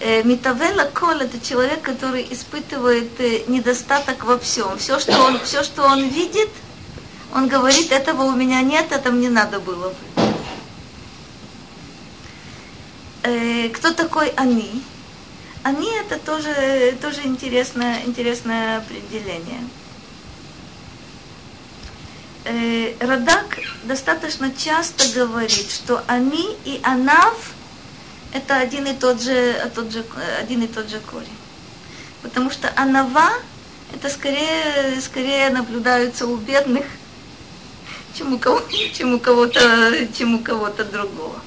Э, 0.00 0.22
митавела 0.22 0.84
кол– 0.84 1.10
это 1.20 1.38
человек, 1.46 1.82
который 1.82 2.26
испытывает 2.30 3.48
недостаток 3.48 4.24
во 4.24 4.38
всем. 4.38 4.78
Все 4.78 4.98
что, 4.98 5.12
он, 5.24 5.38
все, 5.40 5.62
что 5.62 5.82
он 5.82 6.08
видит, 6.08 6.48
он 7.34 7.48
говорит, 7.48 7.92
этого 7.92 8.22
у 8.22 8.32
меня 8.32 8.62
нет, 8.62 8.92
это 8.92 9.10
мне 9.10 9.28
надо 9.28 9.60
было 9.60 9.90
бы. 9.90 10.17
Э, 13.28 13.68
кто 13.68 13.92
такой 13.92 14.28
они? 14.36 14.82
Они 15.62 15.90
это 15.96 16.18
тоже, 16.18 16.96
тоже 17.02 17.20
интересное, 17.24 18.02
интересное 18.06 18.78
определение. 18.78 19.60
Э, 22.44 22.94
Радак 23.00 23.58
достаточно 23.84 24.50
часто 24.50 25.06
говорит, 25.14 25.70
что 25.70 26.02
они 26.06 26.56
и 26.64 26.80
анав 26.82 27.52
это 28.32 28.56
один 28.56 28.86
и 28.86 28.94
тот 28.94 29.20
же, 29.20 29.70
тот 29.74 29.92
же, 29.92 30.04
один 30.40 30.62
и 30.62 30.66
тот 30.66 30.88
же 30.88 30.98
корень. 31.00 31.28
Потому 32.22 32.50
что 32.50 32.72
анава 32.76 33.30
это 33.94 34.08
скорее, 34.08 34.98
скорее 35.02 35.50
наблюдаются 35.50 36.26
у 36.26 36.36
бедных, 36.36 36.86
чем 38.14 38.32
у, 38.32 38.38
кого, 38.38 38.62
чем 38.94 39.14
у 39.14 39.18
кого-то, 39.18 40.08
чем 40.16 40.42
кого-то 40.42 40.84
другого. 40.84 41.42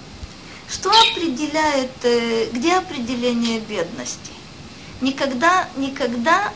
Что 0.71 0.89
определяет, 0.89 1.91
э, 2.03 2.47
где 2.53 2.75
определение 2.75 3.59
бедности? 3.59 4.31
Никогда, 5.01 5.67
никогда 5.75 6.53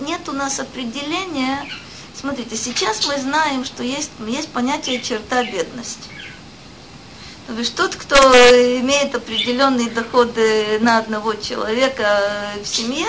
нет 0.00 0.28
у 0.28 0.32
нас 0.32 0.60
определения. 0.60 1.66
Смотрите, 2.14 2.56
сейчас 2.56 3.06
мы 3.06 3.18
знаем, 3.18 3.64
что 3.64 3.82
есть, 3.82 4.10
есть 4.26 4.48
понятие 4.48 5.00
черта 5.00 5.44
бедности. 5.44 6.10
То 7.46 7.54
есть 7.54 7.74
тот, 7.74 7.96
кто 7.96 8.16
имеет 8.16 9.14
определенные 9.14 9.88
доходы 9.88 10.78
на 10.80 10.98
одного 10.98 11.32
человека 11.34 12.20
в 12.62 12.66
семье, 12.66 13.08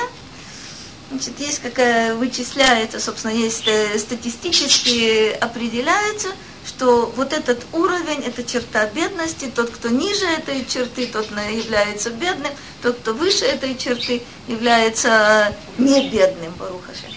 значит, 1.12 1.38
есть 1.40 1.60
какая 1.60 2.16
вычисляется, 2.16 3.02
собственно, 3.02 3.34
есть 3.34 3.68
э, 3.68 4.00
статистически 4.00 5.32
определяется, 5.32 6.30
что 6.66 7.12
вот 7.16 7.34
этот 7.34 7.66
уровень, 7.74 8.24
это 8.24 8.44
черта 8.44 8.88
бедности, 8.88 9.52
тот, 9.54 9.70
кто 9.70 9.90
ниже 9.90 10.26
этой 10.26 10.66
черты, 10.66 11.08
тот 11.08 11.30
является 11.32 12.10
бедным, 12.10 12.54
тот, 12.82 12.98
кто 13.00 13.14
выше 13.14 13.46
этой 13.46 13.78
черты, 13.78 14.24
является 14.48 15.56
не 15.78 16.10
бедным, 16.10 16.54
Барухаше. 16.54 17.08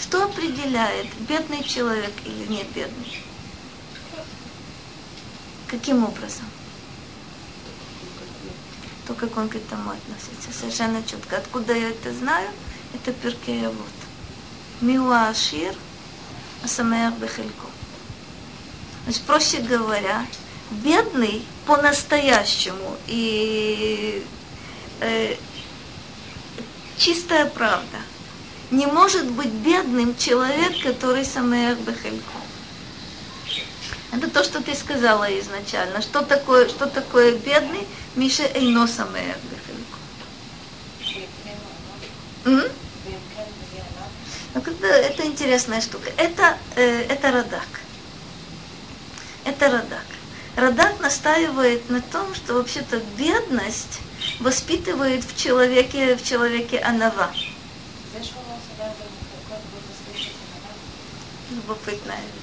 Что 0.00 0.24
определяет, 0.24 1.06
бедный 1.28 1.62
человек 1.62 2.12
или 2.24 2.46
не 2.48 2.64
бедный? 2.64 3.18
Каким 5.68 6.04
образом? 6.04 6.44
То, 9.06 9.14
как 9.14 9.36
он 9.36 9.48
к 9.48 9.56
этому 9.56 9.90
относится, 9.90 10.52
совершенно 10.58 11.02
четко. 11.02 11.38
Откуда 11.38 11.72
я 11.72 11.90
это 11.90 12.12
знаю? 12.12 12.50
Это 12.94 13.12
перкея 13.12 13.68
вот. 13.68 13.92
Миуа 14.80 15.28
Ашир, 15.28 15.74
Асамеях 16.62 17.14
Бехелько. 17.14 17.71
Значит, 19.04 19.22
проще 19.22 19.58
говоря, 19.58 20.26
бедный 20.70 21.44
по-настоящему 21.66 22.96
и 23.06 24.24
э, 25.00 25.36
чистая 26.96 27.46
правда. 27.46 27.98
Не 28.70 28.86
может 28.86 29.30
быть 29.30 29.50
бедным 29.50 30.16
человек, 30.16 30.82
который 30.82 31.24
самеях 31.24 31.78
бехелько. 31.80 32.22
Это 34.12 34.30
то, 34.30 34.44
что 34.44 34.62
ты 34.62 34.74
сказала 34.74 35.26
изначально. 35.40 36.00
Что 36.00 36.22
такое, 36.22 36.68
что 36.68 36.86
такое 36.86 37.36
бедный? 37.36 37.86
Миша 38.14 38.44
Эйно 38.54 38.86
самеях 38.86 39.36
бехелько. 39.50 39.98
Ну, 42.44 42.62
это 44.54 45.26
интересная 45.26 45.80
штука. 45.80 46.10
Это, 46.16 46.56
э, 46.76 47.02
это 47.08 47.32
радак 47.32 47.68
это 49.44 49.70
Радак. 49.70 50.06
Радак 50.56 51.00
настаивает 51.00 51.88
на 51.88 52.00
том, 52.02 52.34
что 52.34 52.54
вообще-то 52.54 53.00
бедность 53.16 54.00
воспитывает 54.40 55.24
в 55.24 55.36
человеке, 55.36 56.16
в 56.16 56.24
человеке 56.24 56.78
анава. 56.78 57.32
Любопытная 61.50 62.16
вещь. 62.16 62.42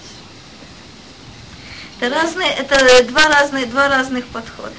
Это 2.00 2.16
разные, 2.16 2.50
это 2.52 3.04
два 3.04 3.28
разные, 3.28 3.66
два 3.66 3.90
разных 3.90 4.26
подхода. 4.28 4.74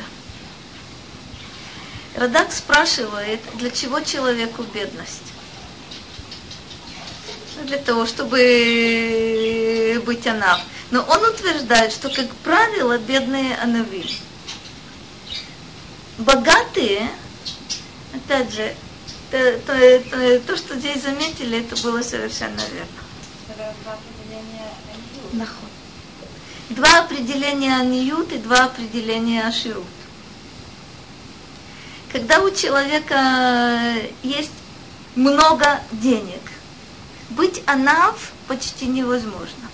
Радак 2.17 2.53
спрашивает, 2.53 3.41
для 3.55 3.71
чего 3.71 4.01
человеку 4.01 4.65
бедность? 4.75 5.23
Для 7.65 7.79
того, 7.79 8.07
чтобы 8.07 10.03
быть 10.05 10.27
анав. 10.27 10.61
Но 10.91 11.03
он 11.03 11.25
утверждает, 11.25 11.93
что, 11.93 12.09
как 12.09 12.29
правило, 12.37 12.99
бедные 12.99 13.57
анави. 13.57 14.05
Богатые, 16.19 17.09
опять 18.13 18.53
же, 18.53 18.75
то, 19.31 19.59
то, 19.61 20.01
то, 20.11 20.41
то, 20.41 20.57
что 20.57 20.77
здесь 20.77 21.03
заметили, 21.03 21.61
это 21.61 21.81
было 21.83 22.03
совершенно 22.03 22.61
верно. 22.73 23.67
Наход. 25.33 25.71
Два 26.71 27.01
определения 27.01 27.77
аниют 27.77 28.33
и 28.33 28.39
два 28.39 28.65
определения 28.65 29.47
аширут. 29.47 29.85
Когда 32.13 32.41
у 32.41 32.51
человека 32.51 33.95
есть 34.23 34.51
много 35.15 35.81
денег, 35.93 36.41
быть 37.31 37.63
анав 37.67 38.33
почти 38.49 38.87
невозможно. 38.87 39.71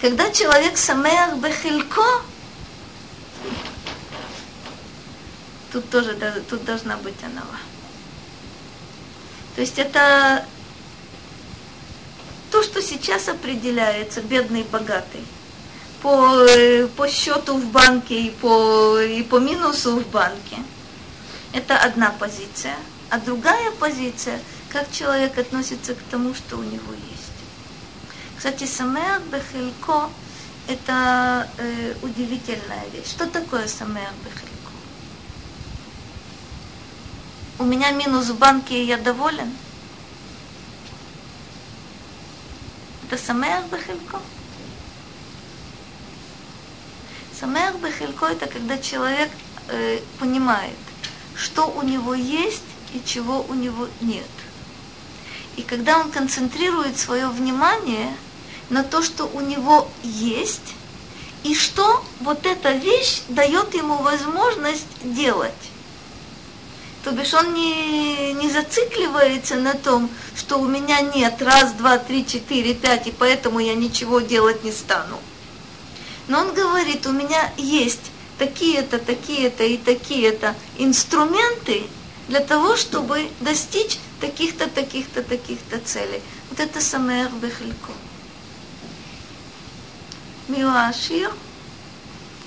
Когда 0.00 0.30
человек 0.30 0.76
самеах 0.76 1.36
бехилько, 1.38 2.02
тут 5.72 5.90
тоже 5.90 6.16
тут 6.48 6.64
должна 6.64 6.96
быть 6.98 7.22
анава. 7.24 7.58
То 9.56 9.60
есть 9.60 9.78
это 9.78 10.46
то, 12.52 12.62
что 12.62 12.80
сейчас 12.80 13.28
определяется, 13.28 14.20
бедный, 14.20 14.62
богатый, 14.62 15.24
по, 16.00 16.46
по 16.96 17.08
счету 17.08 17.56
в 17.56 17.66
банке 17.72 18.20
и 18.20 18.30
по, 18.30 19.00
и 19.00 19.22
по 19.24 19.40
минусу 19.40 19.96
в 19.96 20.06
банке, 20.10 20.58
это 21.52 21.76
одна 21.76 22.10
позиция. 22.10 22.76
А 23.10 23.18
другая 23.18 23.72
позиция, 23.72 24.40
как 24.70 24.92
человек 24.92 25.36
относится 25.38 25.94
к 25.94 25.98
тому, 26.10 26.34
что 26.34 26.56
у 26.56 26.62
него 26.62 26.92
есть. 27.10 27.17
Кстати, 28.38 28.66
самеах 28.66 29.22
бехелько– 29.32 30.08
это 30.68 31.50
э, 31.58 31.94
удивительная 32.02 32.86
вещь. 32.92 33.10
Что 33.10 33.26
такое 33.26 33.66
самеах 33.66 34.12
бехелько? 34.24 34.70
У 37.58 37.64
меня 37.64 37.90
минус 37.90 38.28
в 38.28 38.38
банке, 38.38 38.80
и 38.80 38.86
я 38.86 38.96
доволен. 38.96 39.52
Это 43.08 43.20
самеах 43.20 43.64
бехелько? 43.72 44.20
Самеах 47.40 47.74
бехелько– 47.80 48.26
это 48.30 48.46
когда 48.46 48.78
человек 48.78 49.30
э, 49.66 49.98
понимает, 50.20 50.78
что 51.34 51.66
у 51.66 51.82
него 51.82 52.14
есть 52.14 52.62
и 52.94 53.02
чего 53.04 53.44
у 53.48 53.54
него 53.54 53.88
нет. 54.00 54.30
И 55.56 55.62
когда 55.62 55.98
он 55.98 56.12
концентрирует 56.12 56.96
свое 56.96 57.26
внимание– 57.30 58.16
на 58.70 58.82
то, 58.82 59.02
что 59.02 59.26
у 59.26 59.40
него 59.40 59.88
есть, 60.02 60.74
и 61.44 61.54
что 61.54 62.04
вот 62.20 62.44
эта 62.46 62.72
вещь 62.72 63.22
дает 63.28 63.74
ему 63.74 63.96
возможность 63.96 64.86
делать. 65.02 65.52
То 67.04 67.12
бишь 67.12 67.32
он 67.32 67.54
не, 67.54 68.32
не 68.32 68.50
зацикливается 68.50 69.54
на 69.54 69.74
том, 69.74 70.10
что 70.36 70.58
у 70.58 70.66
меня 70.66 71.00
нет 71.00 71.40
раз, 71.40 71.72
два, 71.72 71.98
три, 71.98 72.26
четыре, 72.26 72.74
пять, 72.74 73.06
и 73.06 73.12
поэтому 73.12 73.60
я 73.60 73.74
ничего 73.74 74.20
делать 74.20 74.64
не 74.64 74.72
стану. 74.72 75.18
Но 76.26 76.40
он 76.40 76.52
говорит, 76.52 77.06
у 77.06 77.12
меня 77.12 77.52
есть 77.56 78.10
такие-то, 78.38 78.98
такие-то 78.98 79.64
и 79.64 79.76
такие-то 79.76 80.54
инструменты 80.76 81.84
для 82.28 82.40
того, 82.40 82.76
чтобы 82.76 83.30
достичь 83.40 83.98
таких-то, 84.20 84.68
таких-то, 84.68 85.22
таких-то 85.22 85.78
целей. 85.80 86.20
Вот 86.50 86.60
это 86.60 86.80
самое 86.80 87.28
бехелько. 90.48 90.60
Миуашир, 90.60 91.30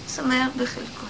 самое 0.08 0.50
бехелько. 0.56 1.06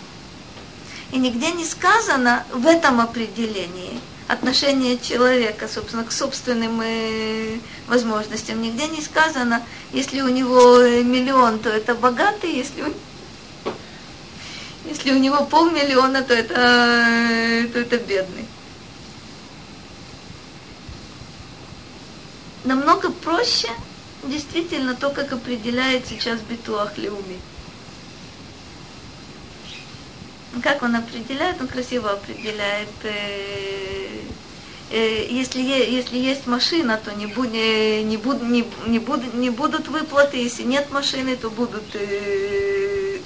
И 1.12 1.18
нигде 1.18 1.52
не 1.52 1.66
сказано 1.66 2.46
в 2.54 2.66
этом 2.66 3.02
определении 3.02 4.00
отношение 4.28 4.98
человека, 4.98 5.68
собственно, 5.68 6.06
к 6.06 6.12
собственным 6.12 6.82
э, 6.82 7.60
возможностям. 7.88 8.62
Нигде 8.62 8.88
не 8.88 9.02
сказано, 9.02 9.62
если 9.92 10.22
у 10.22 10.30
него 10.30 10.78
миллион, 11.04 11.60
то 11.60 11.70
это 11.70 11.96
богатый, 11.96 12.54
если 12.54 12.84
у, 12.84 12.94
если 14.86 15.12
у 15.12 15.18
него 15.18 15.44
полмиллиона, 15.46 16.22
то 16.24 16.34
это, 16.34 17.68
то 17.74 17.80
это 17.80 17.98
бедный. 17.98 18.46
Намного 22.64 23.10
проще 23.12 23.70
действительно 24.24 24.96
то, 24.96 25.10
как 25.10 25.32
определяет 25.34 26.08
сейчас 26.08 26.40
Битуах 26.42 26.98
Леуми. 26.98 27.40
Как 30.62 30.84
он 30.84 30.96
определяет? 30.96 31.62
Он 31.62 31.68
красиво 31.68 32.12
определяет. 32.12 32.90
Э, 33.04 34.20
э, 34.92 35.28
если, 35.30 35.62
если 35.62 36.18
есть 36.18 36.46
машина, 36.46 37.00
то 37.04 37.14
не, 37.14 37.26
буд, 37.26 37.52
не, 37.52 38.18
буд, 38.18 38.42
не, 38.42 39.00
буд, 39.00 39.34
не 39.34 39.50
будут 39.50 39.88
выплаты. 39.88 40.38
Если 40.38 40.64
нет 40.64 40.92
машины, 40.92 41.38
то 41.38 41.50
будут... 41.50 41.84
Э, 41.94 43.20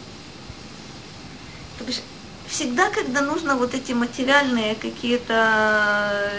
то 1.80 1.84
бишь, 1.84 2.02
всегда, 2.48 2.92
когда 2.92 3.22
нужно 3.22 3.56
вот 3.56 3.74
эти 3.74 3.92
материальные 3.92 4.76
какие-то 4.76 6.32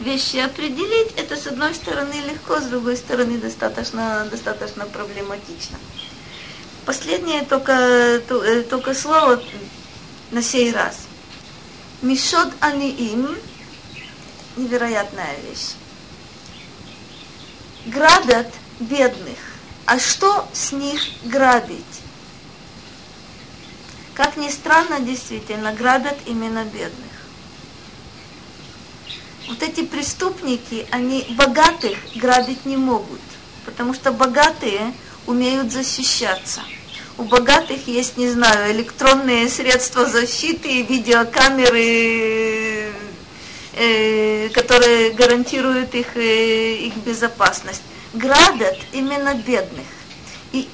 вещи 0.00 0.36
определить, 0.36 1.12
это 1.16 1.36
с 1.36 1.46
одной 1.46 1.74
стороны 1.74 2.14
легко, 2.28 2.60
с 2.60 2.64
другой 2.64 2.96
стороны 2.96 3.38
достаточно, 3.38 4.26
достаточно 4.30 4.86
проблематично. 4.86 5.78
Последнее 6.84 7.42
только, 7.42 8.20
только 8.70 8.94
слово 8.94 9.42
на 10.30 10.42
сей 10.42 10.72
раз. 10.72 11.06
Мишод 12.02 12.52
аниим– 12.60 13.36
невероятная 14.56 15.36
вещь. 15.48 15.74
Грабят 17.86 18.52
бедных. 18.80 19.38
А 19.86 19.98
что 19.98 20.48
с 20.52 20.72
них 20.72 21.00
грабить? 21.24 21.84
Как 24.14 24.36
ни 24.36 24.48
странно, 24.50 25.00
действительно, 25.00 25.72
грабят 25.72 26.16
именно 26.26 26.64
бедных. 26.64 27.15
Вот 29.48 29.62
эти 29.62 29.84
преступники, 29.84 30.86
они 30.90 31.24
богатых 31.30 31.96
грабить 32.16 32.66
не 32.66 32.76
могут, 32.76 33.20
потому 33.64 33.94
что 33.94 34.12
богатые 34.12 34.92
умеют 35.26 35.72
защищаться– 35.72 36.60
у 37.18 37.22
богатых 37.22 37.88
есть, 37.88 38.18
не 38.18 38.28
знаю, 38.28 38.72
электронные 38.72 39.48
средства 39.48 40.04
защиты, 40.04 40.82
видеокамеры, 40.82 42.92
э, 43.72 44.50
которые 44.50 45.12
гарантируют 45.12 45.94
их, 45.94 46.14
э, 46.16 46.74
их 46.74 46.94
безопасность. 46.96 47.80
Грабят 48.12 48.76
именно 48.92 49.34
бедных. 49.34 49.86
И 50.52 50.68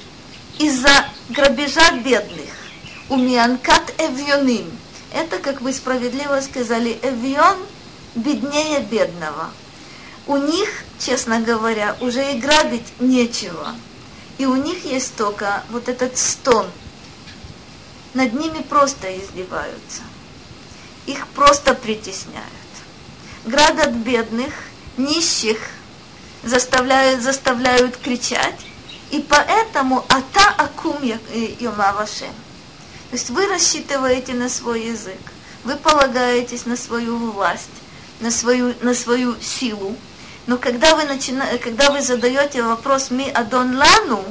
из-за 0.59 1.05
грабежа 1.29 1.91
бедных 2.03 2.49
у 3.07 3.15
Мианкат 3.15 3.93
Эвьоним, 3.97 4.69
это, 5.13 5.37
как 5.37 5.61
вы 5.61 5.71
справедливо 5.71 6.41
сказали, 6.41 6.99
Эвьон 7.03 7.55
беднее 8.15 8.79
бедного. 8.79 9.51
У 10.27 10.37
них, 10.37 10.69
честно 10.99 11.41
говоря, 11.41 11.95
уже 11.99 12.33
и 12.33 12.39
грабить 12.39 12.93
нечего 12.99 13.73
и 14.37 14.45
у 14.45 14.55
них 14.55 14.85
есть 14.85 15.15
только 15.15 15.63
вот 15.69 15.89
этот 15.89 16.17
стон. 16.17 16.67
Над 18.13 18.33
ними 18.33 18.61
просто 18.61 19.15
издеваются. 19.17 20.01
Их 21.05 21.27
просто 21.29 21.73
притесняют. 21.73 22.47
Градят 23.45 23.91
бедных, 23.91 24.53
нищих, 24.97 25.57
заставляют, 26.43 27.21
заставляют 27.21 27.97
кричать. 27.97 28.65
И 29.11 29.19
поэтому 29.19 30.05
ата 30.09 30.49
акум 30.57 30.97
йомавашем. 31.59 32.33
То 33.09 33.17
есть 33.17 33.29
вы 33.29 33.47
рассчитываете 33.47 34.33
на 34.33 34.49
свой 34.49 34.85
язык, 34.85 35.19
вы 35.63 35.75
полагаетесь 35.75 36.65
на 36.65 36.75
свою 36.75 37.17
власть, 37.17 37.69
на 38.23 38.31
свою, 38.31 38.73
на 38.81 38.93
свою 38.93 39.35
силу, 39.41 39.95
но 40.47 40.57
когда 40.57 40.95
вы, 40.95 41.03
начина... 41.03 41.45
когда 41.61 41.91
вы 41.91 42.01
задаете 42.01 42.63
вопрос 42.63 43.11
«Ми 43.11 43.29
адон 43.29 43.77
лану», 43.77 44.23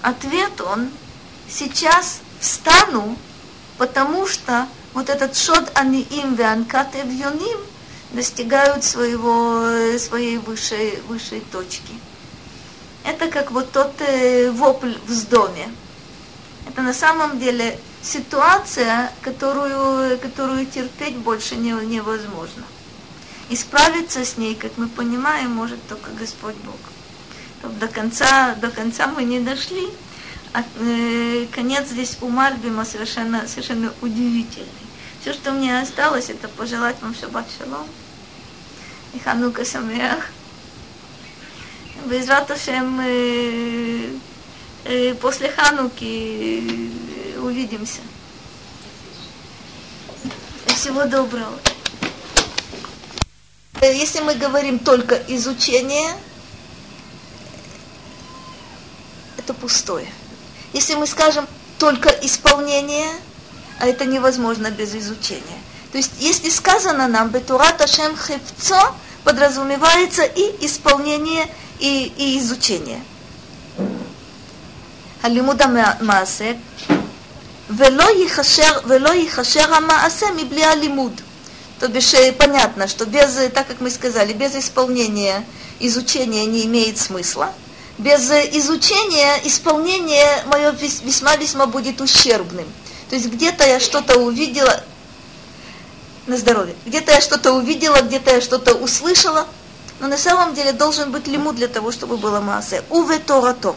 ответ 0.00 0.60
он 0.60 0.88
«Сейчас 1.48 2.20
встану, 2.40 3.16
потому 3.76 4.26
что 4.26 4.66
вот 4.94 5.10
этот 5.10 5.36
шод 5.36 5.70
они 5.74 6.00
им 6.00 6.34
веанкат 6.34 6.96
эвьоним 6.96 7.58
достигают 8.12 8.82
своего, 8.82 9.98
своей 9.98 10.38
высшей, 10.38 11.00
высшей 11.06 11.40
точки. 11.52 11.94
Это 13.04 13.28
как 13.28 13.50
вот 13.50 13.72
тот 13.72 13.92
э, 14.00 14.50
вопль 14.50 14.94
в 15.06 15.28
доме. 15.28 15.68
Это 16.68 16.82
на 16.82 16.92
самом 16.92 17.38
деле 17.38 17.78
ситуация, 18.02 19.10
которую, 19.22 20.18
которую 20.18 20.66
терпеть 20.66 21.16
больше 21.16 21.56
не, 21.56 21.70
невозможно. 21.70 22.64
И 23.48 23.56
справиться 23.56 24.24
с 24.24 24.36
ней, 24.36 24.54
как 24.54 24.76
мы 24.76 24.88
понимаем, 24.88 25.50
может 25.50 25.78
только 25.88 26.10
Господь 26.10 26.56
Бог. 26.56 27.72
До 27.80 27.88
конца, 27.88 28.54
до 28.56 28.70
конца 28.70 29.06
мы 29.06 29.24
не 29.24 29.40
дошли, 29.40 29.88
а 30.52 30.62
э, 30.80 31.46
конец 31.54 31.88
здесь 31.88 32.18
у 32.20 32.28
Мальбима 32.28 32.84
совершенно, 32.84 33.48
совершенно 33.48 33.92
удивительный. 34.02 34.68
Все, 35.22 35.32
что 35.32 35.52
мне 35.52 35.80
осталось, 35.80 36.28
это 36.28 36.48
пожелать 36.48 36.96
вам 37.00 37.14
шаббат 37.14 37.46
шалом 37.58 37.86
и 39.14 39.18
ханука 39.18 39.64
самеах. 39.64 40.26
Безрат 42.04 42.50
Ашем, 42.50 43.00
э, 44.84 45.10
э, 45.10 45.14
после 45.14 45.50
Хануки 45.50 47.34
э, 47.34 47.38
увидимся. 47.38 48.00
Всего 50.66 51.04
доброго. 51.04 51.58
Если 53.80 54.20
мы 54.20 54.34
говорим 54.34 54.78
только 54.78 55.14
изучение, 55.28 56.10
это 59.36 59.54
пустое. 59.54 60.06
Если 60.72 60.94
мы 60.94 61.06
скажем 61.06 61.46
только 61.78 62.08
исполнение, 62.22 63.08
а 63.78 63.86
это 63.86 64.04
невозможно 64.04 64.70
без 64.70 64.94
изучения. 64.94 65.58
То 65.92 65.98
есть, 65.98 66.12
если 66.18 66.50
сказано 66.50 67.08
нам 67.08 67.30
«Бетурат 67.30 67.80
Ашем 67.80 68.16
Хевцо», 68.16 68.94
подразумевается 69.24 70.22
и 70.22 70.66
исполнение, 70.66 71.46
и, 71.78 72.12
и 72.16 72.38
изучение. 72.38 73.02
הלימוד 75.23 75.61
המעשה, 75.61 76.51
ולא 77.69 78.03
ייחשר, 78.03 78.79
ולא 78.85 79.09
ייחשר 79.09 79.73
המעשה 79.73 80.25
מבלי 80.35 80.63
הלימוד. 80.63 81.21
То 81.79 81.89
бишь 81.89 82.15
понятно, 82.37 82.87
что 82.87 83.05
без, 83.05 83.33
так 83.53 83.67
как 83.67 83.81
мы 83.81 83.89
сказали, 83.89 84.31
без 84.31 84.55
исполнения 84.55 85.43
изучения 85.81 86.45
не 86.45 86.65
имеет 86.65 86.97
смысла. 86.97 87.51
Без 87.97 88.31
изучения 88.31 89.41
исполнение 89.43 90.43
мое 90.45 90.71
весьма-весьма 90.71 91.65
будет 91.65 91.99
ущербным. 91.99 92.65
То 93.09 93.15
есть 93.15 93.27
где-то 93.27 93.67
я 93.67 93.81
что-то 93.81 94.17
увидела, 94.17 94.81
на 96.25 96.37
здоровье, 96.37 96.75
где-то 96.85 97.11
я 97.11 97.19
что-то 97.19 97.51
увидела, 97.51 98.01
где-то 98.01 98.31
я 98.31 98.41
что-то 98.41 98.75
услышала, 98.75 99.45
но 99.99 100.07
на 100.07 100.17
самом 100.17 100.53
деле 100.53 100.71
должен 100.71 101.11
быть 101.11 101.27
лиму 101.27 101.51
для 101.51 101.67
того, 101.67 101.91
чтобы 101.91 102.17
было 102.17 102.39
массе. 102.39 102.83
Уве 102.89 103.19
торато. 103.19 103.75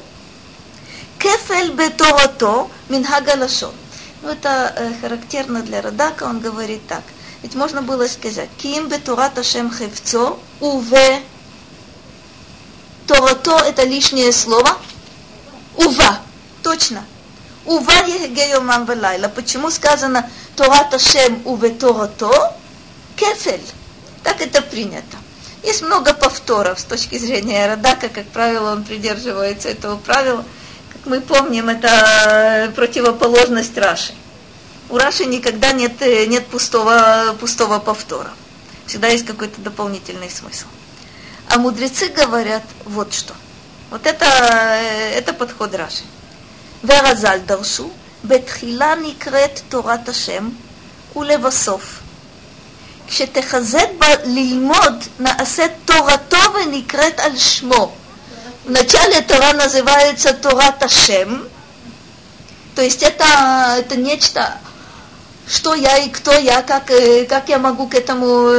Кефель 1.21 1.71
бе 1.73 1.89
торато 1.89 2.69
минхага 2.89 3.35
лашон. 3.37 3.73
Ну, 4.21 4.29
это 4.29 4.73
э, 4.75 4.93
характерно 5.01 5.61
для 5.61 5.81
Радака, 5.81 6.23
он 6.25 6.39
говорит 6.39 6.87
так– 6.87 7.03
ведь 7.41 7.55
можно 7.55 7.81
было 7.81 8.07
сказать, 8.07 8.49
Ким 8.57 8.87
бе 8.87 8.99
Торат 8.99 9.37
Ашем 9.37 9.73
хевцо, 9.73 10.39
уве 10.59 11.21
Торато 13.07 13.57
это 13.65 13.83
лишнее 13.83 14.31
слово, 14.31 14.77
ува, 15.75 16.19
точ, 16.61 16.79
точно. 16.79 17.03
Ува 17.65 17.93
егеомам 18.07 18.85
валайла. 18.85 19.27
Почему 19.27 19.69
сказано 19.69 20.29
Торат 20.55 20.93
Ашем 20.93 21.41
уветорато? 21.45 22.55
Кефель. 23.15 23.65
Так 24.23 24.39
это 24.41 24.61
принято. 24.61 25.17
Есть 25.63 25.81
много 25.81 26.13
повторов 26.13 26.79
с 26.79 26.83
точки 26.83 27.17
зрения 27.17 27.67
Радака, 27.67 28.09
как 28.09 28.25
правило, 28.27 28.71
он 28.71 28.83
придерживается 28.83 29.69
этого 29.69 29.97
правила 29.97 30.45
Как 31.00 31.06
мы 31.06 31.20
помним, 31.20 31.68
это 31.68 32.72
противоположность 32.74 33.76
Раши. 33.78 34.14
У 34.88 34.98
Раши 34.98 35.24
никогда 35.24 35.72
нет, 35.72 36.00
нет 36.00 36.46
пустого, 36.46 37.36
пустого 37.40 37.78
повтора. 37.78 38.30
Всегда 38.86 39.08
есть 39.08 39.26
какой-то 39.26 39.60
дополнительный 39.60 40.30
смысл. 40.30 40.66
А 41.48 41.58
мудрецы 41.58 42.08
говорят 42.08 42.62
вот 42.84 43.12
что. 43.12 43.34
Вот 43.90 44.06
это, 44.06 44.26
это 45.14 45.32
подход 45.32 45.74
Раши. 45.74 46.02
ורז"ל 46.84 47.38
דרשו, 47.46 47.90
בתחילה 48.24 48.94
נקראת 49.02 49.60
תורת 49.68 50.08
השם, 50.08 50.48
ולבסוף, 51.16 52.00
כשתחזק 53.06 53.88
בה 53.98 54.06
ללמוד, 54.24 55.04
נעשית 55.18 55.72
תורתו 55.84 56.36
ונקראת 56.54 57.20
על 57.20 57.36
שמו. 57.36 57.94
Вначале 58.63 59.21
Тора 59.21 59.53
называется 59.53 60.33
Торат 60.33 60.83
Ашем, 60.83 61.47
то 62.75 62.83
есть 62.83 63.01
это, 63.01 63.75
это 63.79 63.95
нечто, 63.95 64.59
что 65.47 65.73
я 65.73 65.97
и 65.97 66.09
кто 66.09 66.31
я, 66.31 66.61
как, 66.61 66.91
как 67.27 67.49
я 67.49 67.57
могу 67.57 67.87
к 67.87 67.95
этому, 67.95 68.49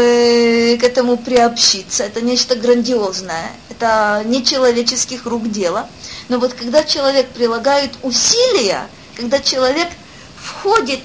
к 0.77 0.83
этому 0.83 1.17
приобщиться. 1.17 2.03
Это 2.03 2.21
нечто 2.21 2.57
грандиозное, 2.57 3.53
это 3.71 4.23
не 4.27 4.45
человеческих 4.45 5.25
рук 5.25 5.49
дело. 5.51 5.89
Но 6.29 6.39
вот 6.39 6.55
когда 6.55 6.83
человек 6.83 7.29
прилагает 7.29 7.93
усилия, 8.03 8.89
когда 9.17 9.39
человек 9.39 9.89
входит 10.37 11.01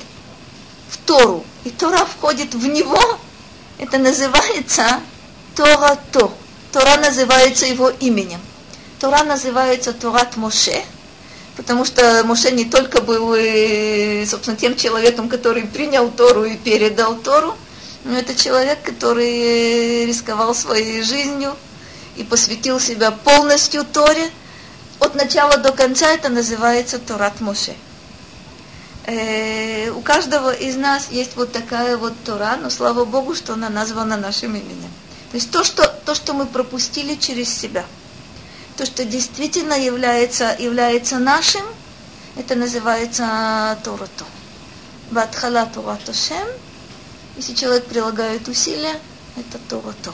в 0.90 0.98
Тору, 1.06 1.46
и 1.64 1.70
Тора 1.70 2.04
входит 2.06 2.56
в 2.56 2.66
него, 2.66 3.00
это 3.78 4.00
называется 4.00 5.02
Тора-то. 5.56 6.34
Тора 6.72 6.98
называется 6.98 7.68
его 7.68 7.90
именем. 7.90 8.40
Тора 9.00 9.24
называется 9.24 9.94
Торат 9.94 10.38
Моше, 10.38 10.84
потому 11.56 11.86
что 11.86 12.24
Моше 12.26 12.52
не 12.52 12.66
только 12.66 13.00
был, 13.00 13.36
э, 13.36 14.26
собственно, 14.26 14.58
тем 14.58 14.76
человеком, 14.76 15.30
который 15.30 15.64
принял 15.64 16.10
Тору 16.10 16.46
и 16.46 16.58
передал 16.58 17.16
Тору, 17.18 17.56
но 18.06 18.18
это 18.18 18.34
человек, 18.34 18.82
который 18.82 20.06
рисковал 20.06 20.56
своей 20.56 21.04
жизнью 21.04 21.56
и 22.16 22.24
посвятил 22.24 22.80
себя 22.80 23.12
полностью 23.12 23.86
Торе. 23.86 24.32
От 25.00 25.14
начала 25.14 25.58
до 25.58 25.72
конца 25.74 26.08
это 26.08 26.30
называется 26.30 26.98
Торат 26.98 27.40
Моше. 27.40 27.76
Э, 29.06 29.92
у 29.92 30.02
каждого 30.02 30.52
из 30.52 30.76
нас 30.76 31.10
есть 31.12 31.36
вот 31.36 31.52
такая 31.52 31.98
вот 31.98 32.14
Тора, 32.26 32.58
но 32.60 32.72
слава 32.72 33.06
Богу, 33.06 33.36
что 33.36 33.54
она 33.54 33.70
названа 33.70 34.18
нашим 34.18 34.56
именем. 34.56 34.92
То 35.32 35.38
есть 35.38 35.52
то, 35.52 35.64
что, 35.64 35.86
то, 36.04 36.16
что 36.16 36.34
мы 36.34 36.48
пропустили 36.48 37.14
через 37.14 37.56
себя– 37.56 37.86
то, 38.78 38.86
что 38.86 39.04
действительно 39.04 39.74
является, 39.74 40.56
является 40.60 41.18
нашим, 41.18 41.66
это 42.36 42.56
называется 42.56 43.78
Торато. 43.84 44.26
Батхала 45.10 45.66
Торато 45.66 46.14
Шем. 46.14 46.48
Если 47.36 47.56
человек 47.56 47.86
прилагает 47.86 48.48
усилия, 48.48 49.00
это 49.36 49.58
Торато. 49.68 50.14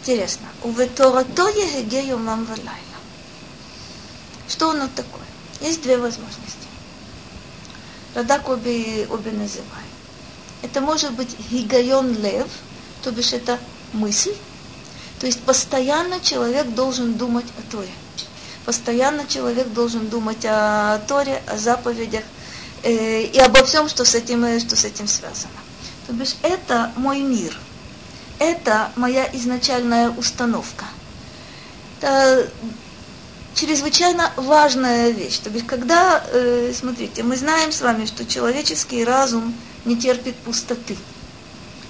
Интересно. 0.00 0.46
Уве 0.62 0.86
Торато 0.86 1.48
егеге 1.48 2.08
йомам 2.08 2.44
валайла. 2.44 2.98
Что 4.48 4.70
оно 4.70 4.88
такое? 4.94 5.22
Есть 5.62 5.82
две 5.82 5.96
возможности. 5.96 6.66
Радак 8.14 8.50
обе, 8.50 9.06
обе 9.08 9.30
называет. 9.30 9.92
Это 10.60 10.82
может 10.82 11.12
быть 11.12 11.34
гигайон 11.50 12.12
лев, 12.20 12.48
то 13.02 13.10
бишь 13.12 13.32
это 13.32 13.58
мысль, 13.94 14.34
то 15.22 15.26
есть 15.26 15.40
постоянно 15.42 16.18
человек 16.18 16.66
должен 16.70 17.14
думать 17.14 17.44
о 17.56 17.70
Торе. 17.70 17.92
Постоянно 18.64 19.24
человек 19.24 19.68
должен 19.68 20.08
думать 20.08 20.44
о 20.44 20.98
Торе, 21.06 21.40
о 21.46 21.56
заповедях 21.58 22.24
э, 22.82 23.22
и 23.22 23.38
обо 23.38 23.62
всем, 23.62 23.88
что 23.88 24.04
с, 24.04 24.16
этим, 24.16 24.44
э, 24.44 24.58
что 24.58 24.74
с 24.74 24.84
этим 24.84 25.06
связано. 25.06 25.54
То 26.08 26.12
бишь 26.12 26.34
это 26.42 26.90
мой 26.96 27.20
мир. 27.20 27.56
Это 28.40 28.90
моя 28.96 29.24
изначальная 29.32 30.10
установка. 30.10 30.86
Это 32.00 32.50
чрезвычайно 33.54 34.32
важная 34.34 35.10
вещь. 35.10 35.38
То 35.38 35.50
есть, 35.50 35.68
когда, 35.68 36.26
э, 36.32 36.72
смотрите, 36.76 37.22
мы 37.22 37.36
знаем 37.36 37.70
с 37.70 37.80
вами, 37.80 38.06
что 38.06 38.26
человеческий 38.26 39.04
разум 39.04 39.54
не 39.84 39.96
терпит 39.96 40.34
пустоты. 40.38 40.96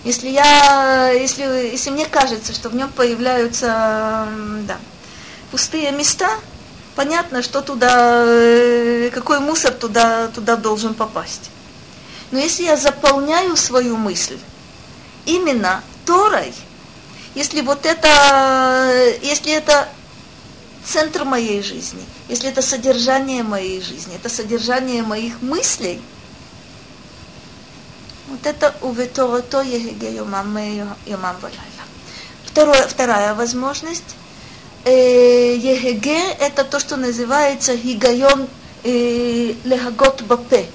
Если 0.05 0.31
я, 0.31 1.11
если, 1.11 1.45
если 1.45 1.91
мне 1.91 2.07
кажется, 2.07 2.53
что 2.53 2.69
в 2.69 2.75
нем 2.75 2.91
появляются 2.91 4.27
да, 4.67 4.79
пустые 5.53 5.93
места, 5.93 6.29
понятно, 6.97 7.41
что 7.43 7.61
туда, 7.61 8.25
э, 8.27 9.11
какой 9.15 9.39
мусор 9.39 9.73
туда, 9.73 10.27
туда 10.29 10.57
должен 10.57 10.95
попасть. 10.95 11.51
Но 12.33 12.39
если 12.39 12.65
я 12.65 12.77
заполняю 12.77 13.57
свою 13.57 13.97
мысль 13.97 14.39
именно 15.25 15.85
Торой, 16.05 16.53
если 17.37 17.61
вот 17.61 17.87
это, 17.87 19.15
если 19.23 19.53
это 19.53 19.89
центр 20.85 21.25
моей 21.25 21.63
жизни, 21.63 22.03
если 22.29 22.51
это 22.51 22.61
содержание 22.61 23.45
моей 23.45 23.81
жизни, 23.81 24.17
это 24.17 24.29
содержание 24.29 25.03
моих 25.03 25.41
мыслей– 25.43 26.03
вот 28.33 28.47
это 28.47 28.75
уветорото 28.81 29.61
егеге 29.61 30.15
йомам, 30.15 30.57
йомам 31.07 31.37
валайла. 31.41 31.85
Второе, 32.45 32.89
вторая 32.89 33.35
возможность. 33.35 34.17
יהגה– 34.85 36.19
это 36.41 36.65
то, 36.65 36.81
что 36.81 36.97
называется 36.97 37.77
הגיון 37.77 38.49
להגות 38.85 40.23
בפה. 40.23 40.67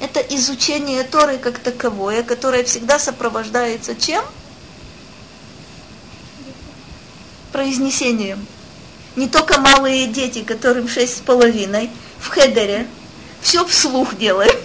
Это 0.00 0.20
изучение 0.20 1.04
Торы 1.04 1.38
как 1.38 1.58
таковое, 1.58 2.22
которое 2.22 2.64
всегда 2.64 2.98
сопровождается 2.98 3.94
чем? 3.94 4.22
Произнесением. 7.52 8.44
Не 9.16 9.28
только 9.28 9.60
малые 9.60 10.08
дети, 10.08 10.42
которым 10.42 10.88
шесть 10.88 11.18
с 11.18 11.20
половиной, 11.20 11.90
в 12.18 12.28
хедере, 12.28 12.86
все 13.40 13.64
вслух 13.64 14.18
делают 14.18 14.56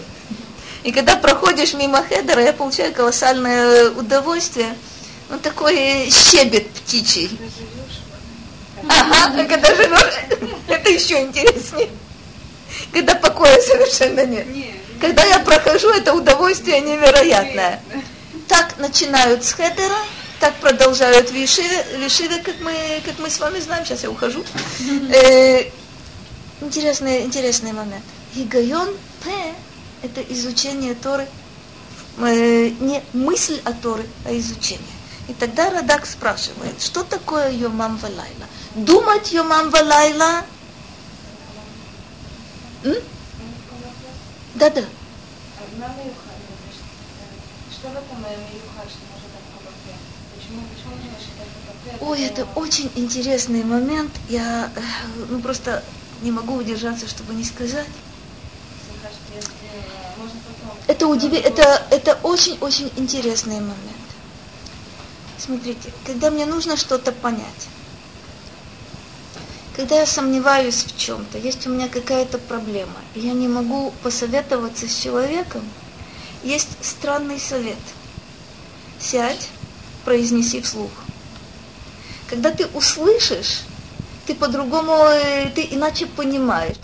и 0.84 0.91
когда 0.91 1.18
проходишь 1.18 1.73
мимо 1.73 2.03
хедера, 2.03 2.41
я 2.41 2.53
получаю 2.53 2.93
колоссальное 2.93 3.91
удовольствие. 3.91 4.76
Ну, 5.30 5.38
такой 5.39 6.10
щебет 6.10 6.69
птичий. 6.72 7.38
Ага, 8.88 9.41
а 9.41 9.45
когда 9.45 9.76
живешь, 9.76 10.14
это 10.68 10.89
еще 10.89 11.22
интереснее. 11.22 11.89
Когда 12.93 13.15
покоя 13.15 13.60
совершенно 13.61 14.26
нет. 14.26 14.47
Когда 15.01 15.23
я 15.26 15.39
прохожу, 15.39 15.89
это 15.89 16.14
удовольствие 16.14 16.80
невероятное. 16.80 17.81
Так 18.47 18.77
начинают 18.77 19.43
с 19.43 19.53
хедера, 19.53 19.97
так 20.39 20.56
продолжают 20.56 21.31
в 21.32 21.38
ешиве, 21.38 21.86
в 21.98 22.03
ешиве 22.03 22.40
как, 22.39 22.56
мы, 22.61 22.73
как 23.06 23.19
мы 23.19 23.30
с 23.30 23.39
вами 23.39 23.60
знаем. 23.60 23.85
Сейчас 23.85 24.03
я 24.03 24.10
ухожу. 24.10 24.43
Э, 25.14 25.65
интересный, 26.61 27.23
интересный 27.23 27.73
момент. 27.73 28.03
הגיון 28.34 28.90
פה 29.24 29.30
это 30.02 30.22
изучение 30.22 30.96
Торы, 30.96 31.28
э, 32.18 32.70
не 32.80 33.04
мысль 33.14 33.62
о 33.66 33.74
Торе, 33.74 34.06
а 34.26 34.38
изучение. 34.38 34.86
И 35.28 35.34
тогда 35.34 35.70
Радак 35.70 36.06
спрашивает, 36.06 36.82
что 36.82 37.04
такое 37.04 37.52
Йомам 37.52 37.98
Валайла? 37.98 38.48
Думать 38.76 39.32
Йомам 39.32 39.70
Валайла? 39.70 40.44
Да-да. 44.56 44.84
Ой, 52.02 52.22
это 52.22 52.48
очень 52.56 52.92
интересный 52.96 53.64
момент. 53.64 54.12
Я 54.30 54.72
э, 54.76 54.82
ну, 55.30 55.40
просто 55.42 55.84
не 56.22 56.32
могу 56.32 56.56
удержаться, 56.56 57.08
чтобы 57.08 57.34
не 57.34 57.44
сказать. 57.44 57.88
Это, 60.88 61.07
удив... 61.07 61.34
это, 61.34 61.84
это 61.91 62.18
очень-очень 62.24 62.91
интересный 62.98 63.60
момент. 63.60 63.78
Смотрите, 65.38 65.91
когда 66.06 66.32
мне 66.32 66.45
нужно 66.45 66.78
что-то 66.78 67.11
понять, 67.11 67.68
когда 69.76 69.99
я 69.99 70.06
сомневаюсь 70.06 70.84
в 70.84 70.98
чем-то, 70.98 71.38
есть 71.38 71.66
у 71.66 71.70
меня 71.70 71.88
какая-то 71.88 72.38
проблема, 72.38 72.98
и 73.16 73.22
я 73.22 73.34
не 73.34 73.48
могу 73.48 73.94
посоветоваться 74.03 74.88
с 74.88 75.02
человеком, 75.02 75.61
есть 76.44 76.70
странный 76.82 77.40
совет. 77.40 77.78
Сядь, 78.99 79.48
произнеси 80.03 80.60
вслух. 80.61 80.91
Когда 82.28 82.52
ты 82.52 82.68
услышишь, 82.68 83.61
ты 84.26 84.36
по-другому, 84.36 84.94
э, 84.94 85.49
ты 85.56 85.68
иначе 85.72 86.06
понимаешь. 86.07 86.76